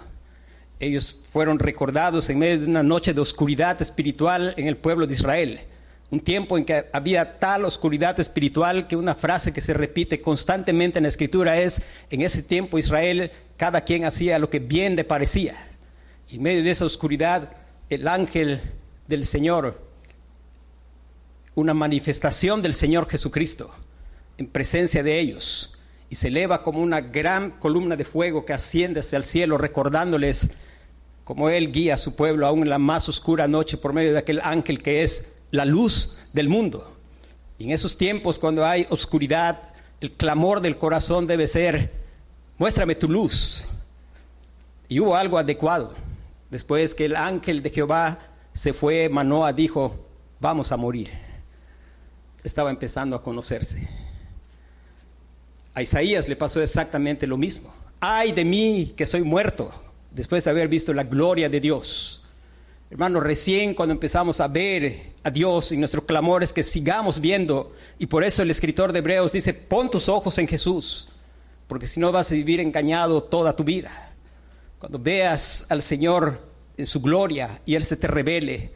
Ellos 0.80 1.20
fueron 1.30 1.58
recordados 1.58 2.30
en 2.30 2.38
medio 2.38 2.60
de 2.60 2.66
una 2.66 2.82
noche 2.82 3.12
de 3.12 3.20
oscuridad 3.20 3.80
espiritual 3.82 4.54
en 4.56 4.66
el 4.66 4.78
pueblo 4.78 5.06
de 5.06 5.12
Israel. 5.12 5.60
Un 6.10 6.20
tiempo 6.20 6.56
en 6.56 6.64
que 6.64 6.86
había 6.92 7.38
tal 7.38 7.66
oscuridad 7.66 8.18
espiritual 8.18 8.88
que 8.88 8.96
una 8.96 9.14
frase 9.14 9.52
que 9.52 9.60
se 9.60 9.74
repite 9.74 10.20
constantemente 10.20 10.98
en 10.98 11.02
la 11.02 11.10
escritura 11.10 11.60
es, 11.60 11.82
en 12.08 12.22
ese 12.22 12.42
tiempo 12.42 12.78
Israel, 12.78 13.30
cada 13.58 13.82
quien 13.82 14.06
hacía 14.06 14.38
lo 14.38 14.48
que 14.48 14.58
bien 14.58 14.96
le 14.96 15.04
parecía. 15.04 15.54
Y 16.30 16.36
en 16.36 16.42
medio 16.42 16.64
de 16.64 16.70
esa 16.70 16.86
oscuridad 16.86 17.50
el 17.90 18.08
ángel 18.08 18.60
del 19.06 19.26
Señor, 19.26 19.82
una 21.54 21.74
manifestación 21.74 22.62
del 22.62 22.72
Señor 22.72 23.08
Jesucristo 23.08 23.70
en 24.38 24.46
presencia 24.46 25.02
de 25.02 25.20
ellos 25.20 25.78
y 26.08 26.14
se 26.14 26.28
eleva 26.28 26.62
como 26.62 26.80
una 26.80 27.00
gran 27.00 27.50
columna 27.50 27.96
de 27.96 28.04
fuego 28.04 28.44
que 28.44 28.54
asciende 28.54 29.00
hacia 29.00 29.18
el 29.18 29.24
cielo 29.24 29.58
recordándoles 29.58 30.50
como 31.30 31.48
Él 31.48 31.70
guía 31.70 31.94
a 31.94 31.96
su 31.96 32.16
pueblo 32.16 32.44
aún 32.44 32.62
en 32.62 32.70
la 32.70 32.80
más 32.80 33.08
oscura 33.08 33.46
noche 33.46 33.76
por 33.76 33.92
medio 33.92 34.10
de 34.10 34.18
aquel 34.18 34.40
ángel 34.42 34.82
que 34.82 35.04
es 35.04 35.28
la 35.52 35.64
luz 35.64 36.18
del 36.32 36.48
mundo. 36.48 36.96
Y 37.56 37.66
en 37.66 37.70
esos 37.70 37.96
tiempos 37.96 38.36
cuando 38.36 38.66
hay 38.66 38.84
oscuridad, 38.90 39.62
el 40.00 40.10
clamor 40.10 40.60
del 40.60 40.76
corazón 40.76 41.28
debe 41.28 41.46
ser, 41.46 41.92
muéstrame 42.58 42.96
tu 42.96 43.08
luz. 43.08 43.64
Y 44.88 44.98
hubo 44.98 45.14
algo 45.14 45.38
adecuado. 45.38 45.94
Después 46.50 46.96
que 46.96 47.04
el 47.04 47.14
ángel 47.14 47.62
de 47.62 47.70
Jehová 47.70 48.18
se 48.52 48.72
fue, 48.72 49.08
Manoa 49.08 49.52
dijo, 49.52 50.04
vamos 50.40 50.72
a 50.72 50.76
morir. 50.76 51.10
Estaba 52.42 52.70
empezando 52.70 53.14
a 53.14 53.22
conocerse. 53.22 53.88
A 55.74 55.80
Isaías 55.80 56.26
le 56.26 56.34
pasó 56.34 56.60
exactamente 56.60 57.24
lo 57.28 57.36
mismo. 57.36 57.72
Ay 58.00 58.32
de 58.32 58.44
mí 58.44 58.94
que 58.96 59.06
soy 59.06 59.22
muerto, 59.22 59.72
después 60.10 60.44
de 60.44 60.50
haber 60.50 60.68
visto 60.68 60.92
la 60.92 61.04
gloria 61.04 61.48
de 61.48 61.60
Dios. 61.60 62.22
Hermanos, 62.90 63.22
recién 63.22 63.74
cuando 63.74 63.92
empezamos 63.92 64.40
a 64.40 64.48
ver 64.48 65.12
a 65.22 65.30
Dios 65.30 65.70
y 65.70 65.76
nuestro 65.76 66.04
clamor 66.04 66.42
es 66.42 66.52
que 66.52 66.64
sigamos 66.64 67.20
viendo. 67.20 67.72
Y 67.98 68.06
por 68.06 68.24
eso 68.24 68.42
el 68.42 68.50
escritor 68.50 68.92
de 68.92 68.98
Hebreos 68.98 69.30
dice, 69.30 69.54
pon 69.54 69.90
tus 69.90 70.08
ojos 70.08 70.38
en 70.38 70.48
Jesús, 70.48 71.08
porque 71.68 71.86
si 71.86 72.00
no 72.00 72.10
vas 72.10 72.32
a 72.32 72.34
vivir 72.34 72.58
engañado 72.58 73.22
toda 73.22 73.54
tu 73.54 73.62
vida. 73.62 74.12
Cuando 74.80 74.98
veas 74.98 75.66
al 75.68 75.82
Señor 75.82 76.40
en 76.76 76.86
su 76.86 77.00
gloria 77.00 77.60
y 77.64 77.76
Él 77.76 77.84
se 77.84 77.96
te 77.96 78.08
revele, 78.08 78.72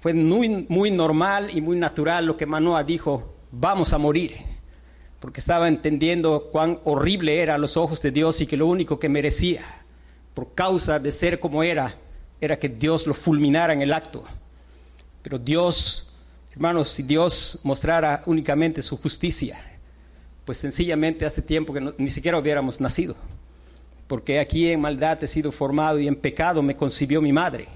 fue 0.00 0.14
muy, 0.14 0.66
muy 0.68 0.90
normal 0.90 1.50
y 1.56 1.60
muy 1.60 1.76
natural 1.76 2.26
lo 2.26 2.36
que 2.36 2.46
Manoa 2.46 2.82
dijo, 2.82 3.36
vamos 3.50 3.92
a 3.92 3.98
morir, 3.98 4.36
porque 5.20 5.40
estaba 5.40 5.68
entendiendo 5.68 6.48
cuán 6.50 6.78
horrible 6.84 7.40
era 7.40 7.54
a 7.54 7.58
los 7.58 7.76
ojos 7.76 8.00
de 8.02 8.10
Dios 8.10 8.40
y 8.40 8.46
que 8.46 8.56
lo 8.56 8.66
único 8.66 8.98
que 8.98 9.08
merecía, 9.08 9.64
por 10.38 10.54
causa 10.54 11.00
de 11.00 11.10
ser 11.10 11.40
como 11.40 11.64
era, 11.64 11.96
era 12.40 12.56
que 12.56 12.68
Dios 12.68 13.08
lo 13.08 13.14
fulminara 13.14 13.72
en 13.72 13.82
el 13.82 13.92
acto. 13.92 14.22
Pero 15.20 15.36
Dios, 15.36 16.16
hermanos, 16.52 16.90
si 16.90 17.02
Dios 17.02 17.58
mostrara 17.64 18.22
únicamente 18.24 18.80
su 18.80 18.96
justicia, 18.96 19.58
pues 20.44 20.58
sencillamente 20.58 21.26
hace 21.26 21.42
tiempo 21.42 21.74
que 21.74 21.92
ni 21.98 22.12
siquiera 22.12 22.38
hubiéramos 22.38 22.80
nacido 22.80 23.16
porque 24.06 24.38
aquí 24.38 24.70
en 24.70 24.80
maldad 24.80 25.24
he 25.24 25.26
sido 25.26 25.50
formado 25.50 25.98
y 25.98 26.06
en 26.06 26.14
pecado 26.14 26.62
me 26.62 26.76
concibió 26.76 27.20
mi 27.20 27.32
madre. 27.32 27.66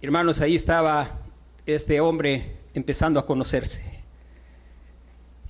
Hermanos, 0.00 0.40
ahí 0.40 0.54
estaba 0.54 1.18
este 1.66 2.00
hombre 2.00 2.54
empezando 2.72 3.18
a 3.18 3.26
conocerse. 3.26 3.82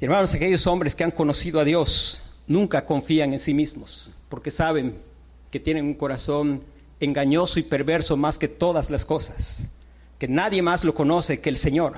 Hermanos, 0.01 0.33
aquellos 0.33 0.67
hombres 0.67 0.95
que 0.95 1.05
han 1.05 1.11
conocido 1.11 1.61
a 1.61 1.65
Dios 1.65 2.23
nunca 2.47 2.87
confían 2.87 3.35
en 3.35 3.39
sí 3.39 3.53
mismos, 3.53 4.11
porque 4.31 4.51
saben 4.51 5.10
que 5.51 5.61
tienen 5.61 5.85
un 5.85 5.95
corazón 5.95 6.63
engañoso 7.01 7.59
y 7.59 7.63
perverso 7.63 8.17
más 8.17 8.39
que 8.39 8.49
todas 8.49 8.91
las 8.91 9.05
cosas, 9.05 9.65
que 10.19 10.29
nadie 10.29 10.63
más 10.63 10.85
lo 10.85 10.95
conoce 10.95 11.41
que 11.41 11.49
el 11.49 11.57
Señor. 11.57 11.95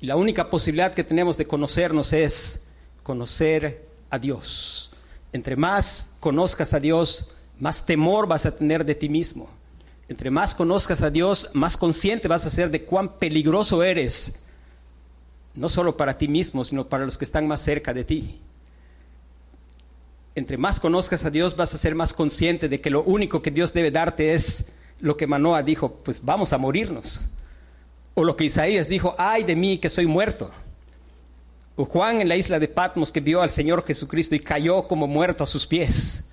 Y 0.00 0.06
la 0.06 0.16
única 0.16 0.50
posibilidad 0.50 0.94
que 0.94 1.04
tenemos 1.04 1.36
de 1.36 1.46
conocernos 1.46 2.12
es 2.12 2.64
conocer 3.02 3.86
a 4.10 4.18
Dios. 4.18 4.92
Entre 5.32 5.56
más 5.56 6.10
conozcas 6.20 6.74
a 6.74 6.80
Dios, 6.80 7.32
más 7.58 7.84
temor 7.84 8.26
vas 8.26 8.46
a 8.46 8.54
tener 8.54 8.84
de 8.84 8.94
ti 8.94 9.08
mismo. 9.08 9.48
Entre 10.08 10.30
más 10.30 10.54
conozcas 10.54 11.02
a 11.02 11.10
Dios, 11.10 11.50
más 11.52 11.76
consciente 11.76 12.28
vas 12.28 12.46
a 12.46 12.50
ser 12.50 12.70
de 12.70 12.84
cuán 12.84 13.18
peligroso 13.18 13.82
eres, 13.82 14.38
no 15.54 15.68
solo 15.68 15.96
para 15.96 16.16
ti 16.16 16.28
mismo, 16.28 16.64
sino 16.64 16.86
para 16.86 17.04
los 17.04 17.18
que 17.18 17.24
están 17.24 17.46
más 17.46 17.60
cerca 17.60 17.92
de 17.92 18.04
ti. 18.04 18.40
Entre 20.38 20.56
más 20.56 20.78
conozcas 20.78 21.24
a 21.24 21.30
Dios, 21.30 21.56
vas 21.56 21.74
a 21.74 21.78
ser 21.78 21.96
más 21.96 22.12
consciente 22.12 22.68
de 22.68 22.80
que 22.80 22.90
lo 22.90 23.02
único 23.02 23.42
que 23.42 23.50
Dios 23.50 23.72
debe 23.72 23.90
darte 23.90 24.34
es 24.34 24.66
lo 25.00 25.16
que 25.16 25.26
Manoa 25.26 25.64
dijo, 25.64 25.96
pues 26.04 26.24
vamos 26.24 26.52
a 26.52 26.58
morirnos. 26.58 27.20
O 28.14 28.22
lo 28.22 28.36
que 28.36 28.44
Isaías 28.44 28.88
dijo, 28.88 29.16
ay 29.18 29.42
de 29.42 29.56
mí 29.56 29.78
que 29.78 29.88
soy 29.88 30.06
muerto. 30.06 30.52
O 31.74 31.84
Juan 31.84 32.20
en 32.20 32.28
la 32.28 32.36
isla 32.36 32.60
de 32.60 32.68
Patmos 32.68 33.10
que 33.10 33.20
vio 33.20 33.42
al 33.42 33.50
Señor 33.50 33.84
Jesucristo 33.84 34.36
y 34.36 34.40
cayó 34.40 34.86
como 34.86 35.08
muerto 35.08 35.42
a 35.42 35.46
sus 35.46 35.66
pies. 35.66 36.24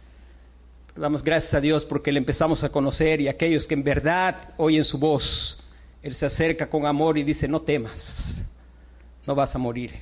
Damos 0.95 1.23
gracias 1.23 1.55
a 1.55 1.61
Dios 1.61 1.83
porque 1.83 2.11
le 2.11 2.19
empezamos 2.19 2.63
a 2.63 2.69
conocer 2.69 3.21
y 3.21 3.27
aquellos 3.27 3.65
que 3.65 3.73
en 3.73 3.83
verdad 3.83 4.53
oyen 4.57 4.83
su 4.83 4.99
voz, 4.99 5.63
Él 6.03 6.13
se 6.13 6.27
acerca 6.27 6.69
con 6.69 6.85
amor 6.85 7.17
y 7.17 7.23
dice, 7.23 7.47
no 7.47 7.59
temas, 7.59 8.43
no 9.25 9.33
vas 9.33 9.55
a 9.55 9.57
morir, 9.57 9.93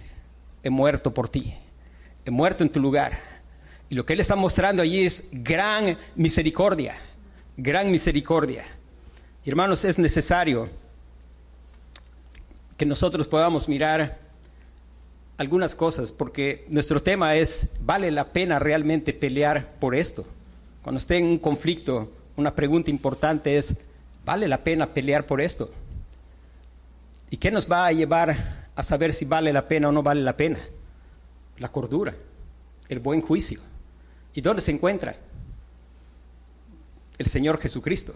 he 0.62 0.70
muerto 0.70 1.14
por 1.14 1.30
ti, 1.30 1.54
he 2.26 2.32
muerto 2.32 2.66
en 2.66 2.70
tu 2.70 2.82
lugar. 2.82 3.33
Y 3.90 3.96
lo 3.96 4.06
que 4.06 4.14
Él 4.14 4.20
está 4.20 4.36
mostrando 4.36 4.82
allí 4.82 5.06
es 5.06 5.28
gran 5.32 5.98
misericordia, 6.16 6.98
gran 7.58 7.92
misericordia. 7.92 8.66
hermanos, 9.46 9.86
es 9.86 10.00
necesario 10.00 10.70
que 12.78 12.86
nosotros 12.86 13.28
podamos 13.28 13.68
mirar 13.68 14.20
algunas 15.38 15.76
cosas, 15.76 16.12
porque 16.12 16.66
nuestro 16.70 17.02
tema 17.02 17.36
es, 17.36 17.68
¿vale 17.82 18.12
la 18.12 18.32
pena 18.32 18.60
realmente 18.60 19.14
pelear 19.14 19.74
por 19.80 19.96
esto? 19.96 20.26
Cuando 20.82 20.98
esté 20.98 21.18
en 21.18 21.26
un 21.26 21.38
conflicto, 21.38 22.12
una 22.36 22.54
pregunta 22.56 22.90
importante 22.90 23.58
es, 23.58 23.76
¿vale 24.26 24.48
la 24.48 24.64
pena 24.64 24.94
pelear 24.94 25.26
por 25.26 25.42
esto? 25.42 25.70
¿Y 27.30 27.38
qué 27.38 27.52
nos 27.52 27.70
va 27.70 27.88
a 27.88 27.92
llevar 27.92 28.68
a 28.76 28.84
saber 28.84 29.14
si 29.14 29.26
vale 29.26 29.52
la 29.54 29.68
pena 29.68 29.90
o 29.90 29.92
no 29.92 30.04
vale 30.04 30.22
la 30.22 30.38
pena? 30.38 30.60
La 31.58 31.70
cordura, 31.72 32.16
el 32.90 33.00
buen 33.00 33.22
juicio. 33.22 33.60
¿Y 34.34 34.42
dónde 34.42 34.62
se 34.62 34.72
encuentra? 34.72 35.16
El 37.18 37.28
Señor 37.28 37.60
Jesucristo. 37.60 38.14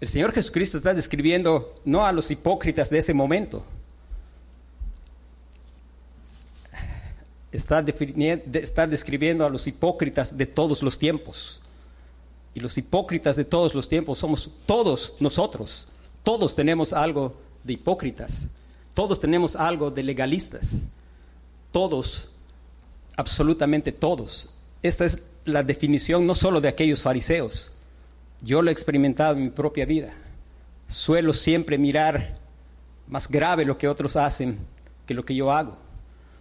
El 0.00 0.08
Señor 0.08 0.32
Jesucristo 0.32 0.78
está 0.78 0.92
describiendo 0.92 1.80
no 1.84 2.04
a 2.04 2.12
los 2.12 2.30
hipócritas 2.30 2.90
de 2.90 2.98
ese 2.98 3.14
momento, 3.14 3.64
está, 7.56 7.84
está 8.52 8.86
describiendo 8.86 9.46
a 9.46 9.50
los 9.50 9.66
hipócritas 9.66 10.36
de 10.36 10.46
todos 10.46 10.82
los 10.82 10.98
tiempos. 10.98 11.60
Y 12.54 12.60
los 12.60 12.76
hipócritas 12.78 13.36
de 13.36 13.44
todos 13.44 13.74
los 13.74 13.88
tiempos 13.88 14.18
somos 14.18 14.50
todos 14.66 15.16
nosotros. 15.20 15.88
Todos 16.22 16.54
tenemos 16.54 16.92
algo 16.92 17.36
de 17.64 17.74
hipócritas. 17.74 18.46
Todos 18.94 19.20
tenemos 19.20 19.56
algo 19.56 19.90
de 19.90 20.02
legalistas. 20.02 20.72
Todos, 21.70 22.30
absolutamente 23.16 23.92
todos. 23.92 24.50
Esta 24.82 25.04
es 25.04 25.18
la 25.44 25.62
definición 25.62 26.26
no 26.26 26.34
solo 26.34 26.60
de 26.60 26.68
aquellos 26.68 27.02
fariseos, 27.02 27.72
yo 28.42 28.62
lo 28.62 28.70
he 28.70 28.72
experimentado 28.72 29.34
en 29.36 29.44
mi 29.44 29.50
propia 29.50 29.86
vida. 29.86 30.12
Suelo 30.88 31.32
siempre 31.32 31.78
mirar 31.78 32.34
más 33.08 33.28
grave 33.28 33.64
lo 33.64 33.78
que 33.78 33.88
otros 33.88 34.16
hacen 34.16 34.58
que 35.06 35.14
lo 35.14 35.24
que 35.24 35.34
yo 35.34 35.52
hago. 35.52 35.76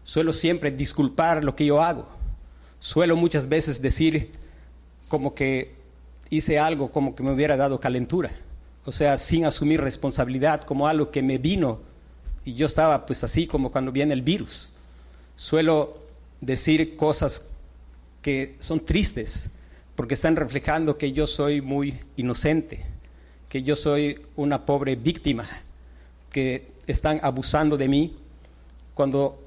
Suelo 0.04 0.34
siempre 0.34 0.72
disculpar 0.72 1.44
lo 1.44 1.56
que 1.56 1.66
yo 1.66 1.82
hago. 1.82 2.08
Suelo 2.80 3.16
muchas 3.16 3.48
veces 3.48 3.82
decir 3.82 4.32
como 5.08 5.34
que 5.34 5.76
hice 6.30 6.60
algo 6.60 6.92
como 6.92 7.16
que 7.16 7.24
me 7.24 7.32
hubiera 7.32 7.58
dado 7.58 7.80
calentura. 7.80 8.32
O 8.86 8.92
sea, 8.92 9.18
sin 9.18 9.46
asumir 9.46 9.82
responsabilidad 9.82 10.62
como 10.62 10.88
algo 10.88 11.10
que 11.10 11.24
me 11.24 11.38
vino 11.38 11.80
y 12.44 12.54
yo 12.54 12.68
estaba 12.68 13.06
pues 13.06 13.24
así 13.24 13.48
como 13.48 13.72
cuando 13.72 13.92
viene 13.92 14.14
el 14.14 14.22
virus. 14.22 14.72
Suelo 15.36 15.98
decir 16.42 16.96
cosas 16.96 17.50
que 18.26 18.56
son 18.58 18.80
tristes 18.80 19.52
porque 19.96 20.16
están 20.16 20.36
reflejando 20.36 20.98
que 20.98 21.12
yo 21.12 21.28
soy 21.28 21.62
muy 21.62 22.00
inocente, 22.18 22.84
que 23.48 23.62
yo 23.62 23.76
soy 23.76 24.20
una 24.36 24.66
pobre 24.66 24.96
víctima, 24.96 25.48
que 26.32 26.72
están 26.88 27.20
abusando 27.22 27.78
de 27.78 27.88
mí 27.88 28.16
cuando 28.96 29.40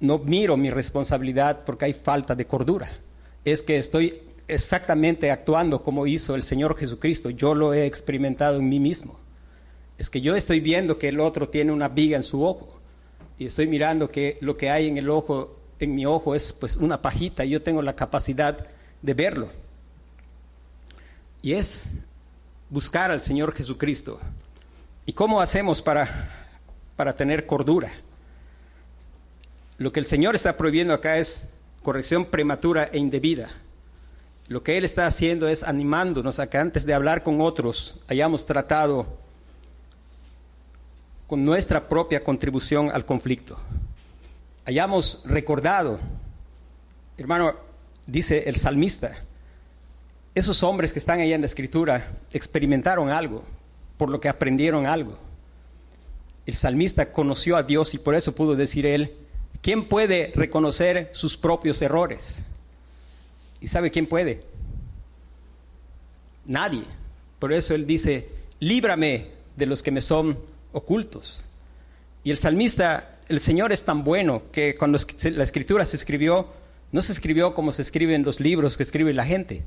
no 0.00 0.18
miro 0.18 0.56
mi 0.56 0.70
responsabilidad 0.70 1.60
porque 1.64 1.84
hay 1.84 1.92
falta 1.92 2.34
de 2.34 2.46
cordura. 2.46 2.90
Es 3.44 3.62
que 3.62 3.78
estoy 3.78 4.22
exactamente 4.48 5.30
actuando 5.30 5.84
como 5.84 6.08
hizo 6.08 6.34
el 6.34 6.42
Señor 6.42 6.76
Jesucristo. 6.76 7.30
Yo 7.30 7.54
lo 7.54 7.74
he 7.74 7.86
experimentado 7.86 8.58
en 8.58 8.68
mí 8.68 8.80
mismo. 8.80 9.20
Es 9.98 10.10
que 10.10 10.20
yo 10.20 10.34
estoy 10.34 10.58
viendo 10.58 10.98
que 10.98 11.10
el 11.10 11.20
otro 11.20 11.48
tiene 11.48 11.70
una 11.70 11.86
viga 11.86 12.16
en 12.16 12.24
su 12.24 12.44
ojo 12.44 12.80
y 13.38 13.46
estoy 13.46 13.68
mirando 13.68 14.10
que 14.10 14.36
lo 14.40 14.56
que 14.56 14.68
hay 14.68 14.88
en 14.88 14.98
el 14.98 15.08
ojo, 15.10 15.60
en 15.80 15.94
mi 15.94 16.06
ojo 16.06 16.34
es 16.34 16.52
pues 16.52 16.76
una 16.76 17.00
pajita 17.00 17.44
y 17.44 17.50
yo 17.50 17.62
tengo 17.62 17.82
la 17.82 17.96
capacidad 17.96 18.66
de 19.02 19.14
verlo. 19.14 19.48
Y 21.42 21.52
es 21.52 21.86
buscar 22.70 23.10
al 23.10 23.20
Señor 23.20 23.54
Jesucristo. 23.54 24.18
¿Y 25.06 25.12
cómo 25.12 25.40
hacemos 25.40 25.82
para, 25.82 26.48
para 26.96 27.14
tener 27.14 27.46
cordura? 27.46 27.92
Lo 29.76 29.92
que 29.92 30.00
el 30.00 30.06
Señor 30.06 30.34
está 30.34 30.56
prohibiendo 30.56 30.94
acá 30.94 31.18
es 31.18 31.46
corrección 31.82 32.24
prematura 32.24 32.88
e 32.92 32.98
indebida. 32.98 33.50
Lo 34.48 34.62
que 34.62 34.76
Él 34.76 34.84
está 34.84 35.06
haciendo 35.06 35.48
es 35.48 35.62
animándonos 35.62 36.38
a 36.38 36.48
que 36.48 36.58
antes 36.58 36.86
de 36.86 36.94
hablar 36.94 37.22
con 37.22 37.40
otros 37.40 38.02
hayamos 38.08 38.46
tratado 38.46 39.18
con 41.26 41.44
nuestra 41.44 41.88
propia 41.88 42.22
contribución 42.22 42.90
al 42.92 43.04
conflicto. 43.04 43.58
Hayamos 44.66 45.22
recordado, 45.26 45.98
hermano, 47.18 47.54
dice 48.06 48.44
el 48.46 48.56
salmista, 48.56 49.18
esos 50.34 50.62
hombres 50.62 50.92
que 50.92 50.98
están 50.98 51.20
ahí 51.20 51.32
en 51.32 51.42
la 51.42 51.46
escritura 51.46 52.12
experimentaron 52.32 53.10
algo, 53.10 53.44
por 53.98 54.08
lo 54.08 54.20
que 54.20 54.28
aprendieron 54.28 54.86
algo. 54.86 55.18
El 56.46 56.56
salmista 56.56 57.12
conoció 57.12 57.56
a 57.56 57.62
Dios 57.62 57.94
y 57.94 57.98
por 57.98 58.14
eso 58.14 58.34
pudo 58.34 58.56
decir 58.56 58.86
él, 58.86 59.14
¿quién 59.60 59.86
puede 59.86 60.32
reconocer 60.34 61.10
sus 61.12 61.36
propios 61.36 61.80
errores? 61.82 62.40
¿Y 63.60 63.68
sabe 63.68 63.90
quién 63.90 64.06
puede? 64.06 64.42
Nadie. 66.46 66.84
Por 67.38 67.52
eso 67.52 67.74
él 67.74 67.86
dice, 67.86 68.28
líbrame 68.60 69.28
de 69.56 69.66
los 69.66 69.82
que 69.82 69.90
me 69.90 70.00
son 70.00 70.38
ocultos. 70.72 71.44
Y 72.24 72.30
el 72.30 72.38
salmista, 72.38 73.13
el 73.28 73.40
Señor 73.40 73.72
es 73.72 73.84
tan 73.84 74.04
bueno 74.04 74.42
que 74.52 74.76
cuando 74.76 74.98
la 75.22 75.44
escritura 75.44 75.86
se 75.86 75.96
escribió, 75.96 76.48
no 76.92 77.02
se 77.02 77.12
escribió 77.12 77.54
como 77.54 77.72
se 77.72 77.82
escribe 77.82 78.14
en 78.14 78.22
los 78.22 78.40
libros 78.40 78.76
que 78.76 78.82
escribe 78.82 79.12
la 79.12 79.24
gente. 79.24 79.62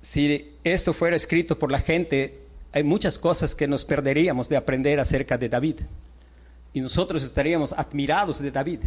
Si 0.00 0.54
esto 0.64 0.92
fuera 0.92 1.16
escrito 1.16 1.58
por 1.58 1.72
la 1.72 1.80
gente, 1.80 2.42
hay 2.72 2.82
muchas 2.84 3.18
cosas 3.18 3.54
que 3.54 3.66
nos 3.66 3.84
perderíamos 3.84 4.48
de 4.48 4.56
aprender 4.56 5.00
acerca 5.00 5.36
de 5.36 5.48
David. 5.48 5.80
Y 6.72 6.80
nosotros 6.80 7.22
estaríamos 7.24 7.72
admirados 7.72 8.38
de 8.40 8.50
David. 8.50 8.80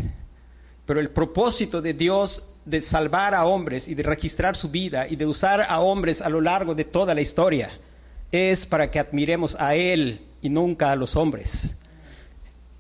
Pero 0.86 1.00
el 1.00 1.10
propósito 1.10 1.82
de 1.82 1.94
Dios 1.94 2.56
de 2.66 2.82
salvar 2.82 3.36
a 3.36 3.46
hombres 3.46 3.88
y 3.88 3.96
de 3.96 4.04
registrar 4.04 4.56
su 4.56 4.70
vida 4.70 5.08
y 5.08 5.16
de 5.16 5.26
usar 5.26 5.62
a 5.62 5.80
hombres 5.80 6.22
a 6.22 6.30
lo 6.30 6.42
largo 6.42 6.74
de 6.74 6.86
toda 6.86 7.14
la 7.14 7.22
historia 7.22 7.72
es 8.32 8.66
para 8.66 8.90
que 8.90 9.00
admiremos 9.00 9.60
a 9.60 9.76
Él 9.76 10.22
y 10.42 10.50
nunca 10.50 10.92
a 10.92 10.96
los 10.96 11.16
hombres. 11.16 11.76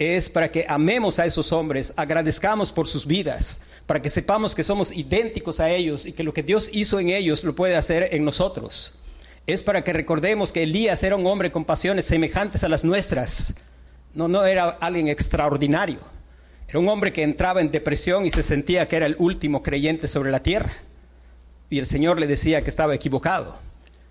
Es 0.01 0.31
para 0.31 0.51
que 0.51 0.65
amemos 0.67 1.19
a 1.19 1.27
esos 1.27 1.51
hombres, 1.51 1.93
agradezcamos 1.95 2.71
por 2.71 2.87
sus 2.87 3.05
vidas, 3.05 3.61
para 3.85 4.01
que 4.01 4.09
sepamos 4.09 4.55
que 4.55 4.63
somos 4.63 4.91
idénticos 4.91 5.59
a 5.59 5.69
ellos 5.69 6.07
y 6.07 6.11
que 6.11 6.23
lo 6.23 6.33
que 6.33 6.41
Dios 6.41 6.71
hizo 6.73 6.99
en 6.99 7.11
ellos 7.11 7.43
lo 7.43 7.53
puede 7.53 7.75
hacer 7.75 8.09
en 8.11 8.25
nosotros. 8.25 8.97
Es 9.45 9.61
para 9.61 9.83
que 9.83 9.93
recordemos 9.93 10.51
que 10.51 10.63
Elías 10.63 11.03
era 11.03 11.15
un 11.15 11.27
hombre 11.27 11.51
con 11.51 11.65
pasiones 11.65 12.05
semejantes 12.05 12.63
a 12.63 12.67
las 12.67 12.83
nuestras. 12.83 13.53
No, 14.15 14.27
no 14.27 14.43
era 14.43 14.69
alguien 14.69 15.07
extraordinario. 15.07 15.99
Era 16.67 16.79
un 16.79 16.89
hombre 16.89 17.13
que 17.13 17.21
entraba 17.21 17.61
en 17.61 17.69
depresión 17.69 18.25
y 18.25 18.31
se 18.31 18.41
sentía 18.41 18.87
que 18.87 18.95
era 18.95 19.05
el 19.05 19.17
último 19.19 19.61
creyente 19.61 20.07
sobre 20.07 20.31
la 20.31 20.41
tierra. 20.41 20.73
Y 21.69 21.77
el 21.77 21.85
Señor 21.85 22.19
le 22.19 22.25
decía 22.25 22.63
que 22.63 22.71
estaba 22.71 22.95
equivocado. 22.95 23.59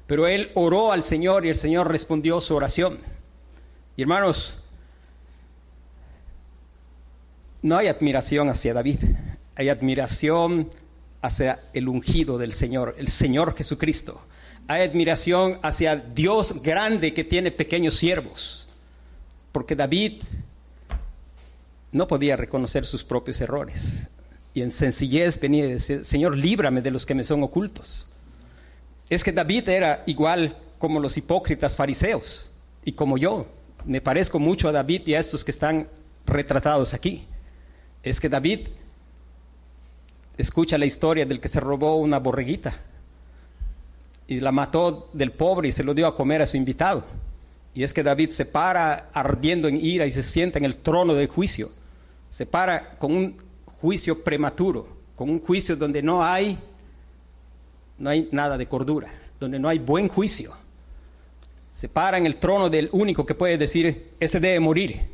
Pero 0.06 0.28
él 0.28 0.52
oró 0.54 0.92
al 0.92 1.02
Señor 1.02 1.46
y 1.46 1.48
el 1.48 1.56
Señor 1.56 1.90
respondió 1.90 2.40
su 2.40 2.54
oración. 2.54 3.00
Y 3.96 4.02
hermanos, 4.02 4.62
no 7.62 7.76
hay 7.76 7.88
admiración 7.88 8.48
hacia 8.48 8.74
David 8.74 8.98
hay 9.60 9.68
admiración 9.68 10.70
hacia 11.20 11.60
el 11.74 11.86
ungido 11.88 12.38
del 12.38 12.54
Señor, 12.54 12.94
el 12.96 13.08
Señor 13.08 13.54
Jesucristo. 13.54 14.22
Hay 14.68 14.80
admiración 14.80 15.58
hacia 15.62 15.96
Dios 15.96 16.62
grande 16.62 17.12
que 17.12 17.24
tiene 17.24 17.50
pequeños 17.50 17.94
siervos, 17.96 18.68
porque 19.52 19.76
David 19.76 20.22
no 21.92 22.08
podía 22.08 22.36
reconocer 22.36 22.86
sus 22.86 23.04
propios 23.04 23.38
errores. 23.42 24.08
Y 24.54 24.62
en 24.62 24.70
sencillez 24.70 25.38
venía 25.38 25.66
y 25.66 25.72
decía, 25.72 26.04
Señor, 26.04 26.38
líbrame 26.38 26.80
de 26.80 26.90
los 26.90 27.04
que 27.04 27.14
me 27.14 27.22
son 27.22 27.42
ocultos. 27.42 28.06
Es 29.10 29.22
que 29.22 29.30
David 29.30 29.68
era 29.68 30.04
igual 30.06 30.56
como 30.78 31.00
los 31.00 31.18
hipócritas 31.18 31.76
fariseos 31.76 32.50
y 32.82 32.92
como 32.92 33.18
yo. 33.18 33.46
Me 33.84 34.00
parezco 34.00 34.38
mucho 34.38 34.70
a 34.70 34.72
David 34.72 35.02
y 35.04 35.14
a 35.14 35.20
estos 35.20 35.44
que 35.44 35.50
están 35.50 35.86
retratados 36.24 36.94
aquí. 36.94 37.26
Es 38.02 38.20
que 38.20 38.28
David 38.28 38.68
escucha 40.38 40.78
la 40.78 40.86
historia 40.86 41.26
del 41.26 41.40
que 41.40 41.48
se 41.48 41.60
robó 41.60 41.96
una 41.96 42.18
borreguita 42.18 42.80
y 44.26 44.40
la 44.40 44.52
mató 44.52 45.10
del 45.12 45.32
pobre 45.32 45.68
y 45.68 45.72
se 45.72 45.84
lo 45.84 45.92
dio 45.92 46.06
a 46.06 46.14
comer 46.14 46.40
a 46.40 46.46
su 46.46 46.56
invitado. 46.56 47.04
Y 47.74 47.82
es 47.82 47.92
que 47.92 48.02
David 48.02 48.30
se 48.30 48.46
para 48.46 49.10
ardiendo 49.12 49.68
en 49.68 49.76
ira 49.76 50.06
y 50.06 50.12
se 50.12 50.22
sienta 50.22 50.58
en 50.58 50.64
el 50.64 50.76
trono 50.76 51.14
del 51.14 51.28
juicio. 51.28 51.70
Se 52.30 52.46
para 52.46 52.96
con 52.96 53.12
un 53.12 53.36
juicio 53.80 54.22
prematuro, 54.22 54.88
con 55.16 55.30
un 55.30 55.40
juicio 55.40 55.76
donde 55.76 56.02
no 56.02 56.24
hay, 56.24 56.58
no 57.98 58.10
hay 58.10 58.28
nada 58.32 58.56
de 58.56 58.66
cordura, 58.66 59.08
donde 59.38 59.58
no 59.58 59.68
hay 59.68 59.78
buen 59.78 60.08
juicio. 60.08 60.52
Se 61.74 61.88
para 61.88 62.18
en 62.18 62.26
el 62.26 62.36
trono 62.36 62.68
del 62.68 62.88
único 62.92 63.24
que 63.26 63.34
puede 63.34 63.58
decir, 63.58 64.12
este 64.20 64.38
debe 64.38 64.60
morir. 64.60 65.08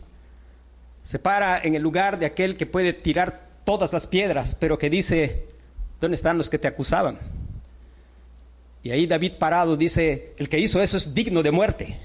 Se 1.06 1.20
para 1.20 1.60
en 1.60 1.76
el 1.76 1.82
lugar 1.82 2.18
de 2.18 2.26
aquel 2.26 2.56
que 2.56 2.66
puede 2.66 2.92
tirar 2.92 3.46
todas 3.64 3.92
las 3.92 4.08
piedras, 4.08 4.56
pero 4.58 4.76
que 4.76 4.90
dice, 4.90 5.46
¿dónde 6.00 6.16
están 6.16 6.36
los 6.36 6.50
que 6.50 6.58
te 6.58 6.66
acusaban? 6.66 7.20
Y 8.82 8.90
ahí 8.90 9.06
David 9.06 9.34
parado 9.38 9.76
dice, 9.76 10.34
el 10.36 10.48
que 10.48 10.58
hizo 10.58 10.82
eso 10.82 10.96
es 10.96 11.14
digno 11.14 11.44
de 11.44 11.52
muerte. 11.52 12.00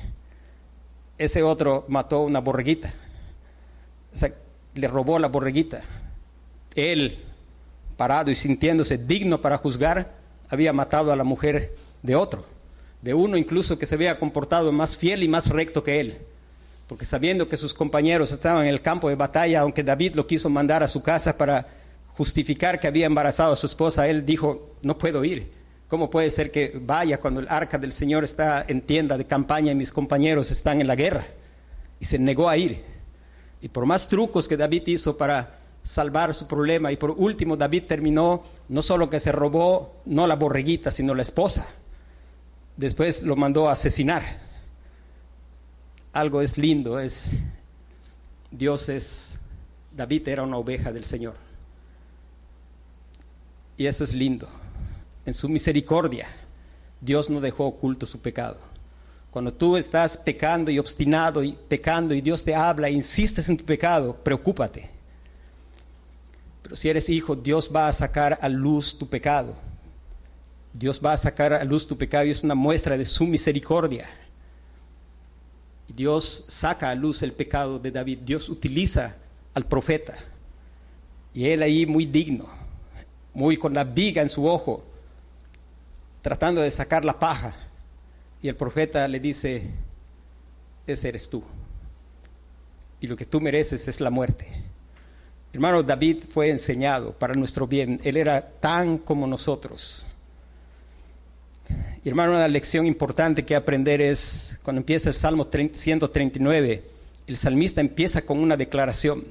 Ese 1.17 1.41
otro 1.41 1.83
mató 1.87 2.21
una 2.21 2.41
borreguita. 2.41 2.93
O 4.13 4.17
sea, 4.17 4.35
le 4.75 4.87
robó 4.87 5.17
la 5.17 5.29
borreguita. 5.29 5.81
Él, 6.75 7.17
parado 7.97 8.29
y 8.29 8.35
sintiéndose 8.35 8.99
digno 8.99 9.41
para 9.41 9.57
juzgar, 9.57 10.13
había 10.47 10.73
matado 10.73 11.11
a 11.11 11.15
la 11.15 11.23
mujer 11.23 11.73
de 12.03 12.15
otro, 12.15 12.45
de 13.01 13.15
uno 13.15 13.35
incluso 13.35 13.79
que 13.79 13.87
se 13.87 13.95
había 13.95 14.19
comportado 14.19 14.71
más 14.71 14.95
fiel 14.95 15.23
y 15.23 15.27
más 15.27 15.49
recto 15.49 15.81
que 15.81 15.99
él. 15.99 16.19
Porque 16.91 17.06
sabiendo 17.06 17.47
que 17.47 17.56
sus 17.56 17.73
compañeros 17.73 18.34
estaban 18.34 18.63
en 18.63 18.67
el 18.67 18.82
campo 18.82 19.08
de 19.08 19.15
batalla, 19.15 19.62
aunque 19.62 19.82
David 19.82 20.13
lo 20.15 20.27
quiso 20.27 20.49
mandar 20.49 20.84
a 20.84 20.89
su 20.89 21.01
casa 21.01 21.38
para 21.38 21.65
justificar 22.08 22.82
que 22.82 22.88
había 22.88 23.06
embarazado 23.06 23.54
a 23.54 23.56
su 23.56 23.65
esposa, 23.65 24.10
él 24.10 24.25
dijo, 24.25 24.75
no 24.82 24.97
puedo 24.97 25.23
ir. 25.23 25.54
¿Cómo 25.88 26.10
puede 26.10 26.30
ser 26.30 26.51
que 26.51 26.77
vaya 26.84 27.17
cuando 27.17 27.39
el 27.39 27.47
arca 27.47 27.77
del 27.77 27.93
Señor 27.93 28.25
está 28.25 28.65
en 28.67 28.82
tienda 28.82 29.17
de 29.17 29.23
campaña 29.23 29.71
y 29.71 29.75
mis 29.75 29.89
compañeros 29.89 30.51
están 30.51 30.82
en 30.82 30.88
la 30.88 30.97
guerra? 30.97 31.23
Y 31.97 32.04
se 32.04 32.19
negó 32.19 32.49
a 32.49 32.58
ir. 32.58 32.84
Y 33.62 33.69
por 33.69 33.86
más 33.86 34.10
trucos 34.10 34.49
que 34.49 34.58
David 34.58 34.88
hizo 34.88 35.15
para 35.15 35.60
salvar 35.84 36.34
su 36.34 36.45
problema, 36.45 36.91
y 36.91 36.97
por 36.97 37.12
último 37.12 37.56
David 37.56 37.84
terminó 37.88 38.43
no 38.67 38.82
solo 38.82 39.10
que 39.10 39.21
se 39.21 39.32
robó, 39.32 40.01
no 40.04 40.27
la 40.27 40.36
borreguita, 40.36 40.91
sino 40.91 41.15
la 41.15 41.21
esposa. 41.21 41.67
Después 42.75 43.23
lo 43.23 43.38
mandó 43.38 43.69
a 43.69 43.71
asesinar. 43.71 44.50
Algo 46.13 46.41
es 46.41 46.58
lindo, 46.58 47.00
es 47.00 47.30
Dios 48.50 48.89
es, 48.89 49.39
David 49.95 50.28
era 50.28 50.43
una 50.43 50.58
oveja 50.58 50.91
del 50.91 51.06
Señor. 51.06 51.36
Y 53.78 53.86
eso 53.86 54.04
es 54.04 54.13
lindo 54.13 54.47
en 55.26 55.34
su 55.34 55.47
misericordia, 55.47 56.28
Dios 57.00 57.30
no 57.30 57.39
dejó 57.39 57.65
oculto 57.65 58.06
su 58.06 58.19
pecado. 58.19 58.58
Cuando 59.30 59.54
tú 59.54 59.78
estás 59.78 60.17
pecando 60.17 60.71
y 60.71 60.80
obstinado 60.80 61.43
y 61.43 61.54
pecando 61.54 62.13
y 62.13 62.21
Dios 62.21 62.43
te 62.43 62.54
habla 62.54 62.89
e 62.89 62.91
insistes 62.91 63.47
en 63.47 63.58
tu 63.58 63.63
pecado, 63.63 64.13
preocúpate. 64.13 64.89
Pero 66.63 66.76
si 66.76 66.89
eres 66.89 67.08
hijo, 67.10 67.36
Dios 67.36 67.71
va 67.74 67.88
a 67.88 67.93
sacar 67.93 68.38
a 68.41 68.50
luz 68.50 68.97
tu 68.97 69.08
pecado. 69.08 69.56
Dios 70.74 71.02
va 71.04 71.13
a 71.13 71.17
sacar 71.17 71.54
a 71.54 71.63
luz 71.63 71.88
tu 71.88 71.97
pecado 71.97 72.26
y 72.26 72.32
es 72.32 72.43
una 72.43 72.56
muestra 72.56 72.97
de 72.97 73.06
su 73.06 73.26
misericordia. 73.26 74.10
Dios 75.95 76.45
saca 76.47 76.89
a 76.89 76.95
luz 76.95 77.21
el 77.23 77.34
pecado 77.34 77.80
de 77.80 77.91
David. 77.91 78.19
Dios 78.23 78.49
utiliza 78.49 79.15
al 79.54 79.65
profeta. 79.65 80.15
Y 81.34 81.47
él 81.47 81.63
ahí 81.63 81.86
muy 81.86 82.06
digno, 82.06 82.47
muy 83.34 83.58
con 83.58 83.73
la 83.73 83.84
viga 83.84 84.21
en 84.21 84.30
su 84.30 84.45
ojo, 84.45 84.84
tratando 86.21 86.62
de 86.62 86.71
sacar 86.71 87.06
la 87.06 87.17
paja. 87.17 87.56
Y 88.41 88.47
el 88.47 88.56
profeta 88.56 89.08
le 89.08 89.19
dice, 89.19 89.69
ese 90.86 91.10
eres 91.10 91.30
tú. 91.30 91.43
Y 92.99 93.08
lo 93.08 93.15
que 93.15 93.25
tú 93.25 93.39
mereces 93.39 93.88
es 93.88 93.99
la 93.99 94.10
muerte. 94.10 94.47
Hermano, 95.54 95.84
David 95.84 96.23
fue 96.34 96.49
enseñado 96.49 97.12
para 97.13 97.34
nuestro 97.34 97.67
bien. 97.67 97.99
Él 98.04 98.15
era 98.17 98.41
tan 98.60 98.97
como 98.97 99.27
nosotros. 99.27 100.06
Hermano, 102.04 102.32
una 102.34 102.47
lección 102.47 102.86
importante 102.88 103.45
que 103.45 103.56
aprender 103.56 104.01
es 104.01 104.50
cuando 104.63 104.80
empieza 104.80 105.10
el 105.10 105.15
Salmo 105.15 105.47
139, 105.52 106.84
el 107.28 107.38
salmista 107.38 107.82
empieza 107.82 108.21
con 108.21 108.39
una 108.39 108.58
declaración. 108.58 109.24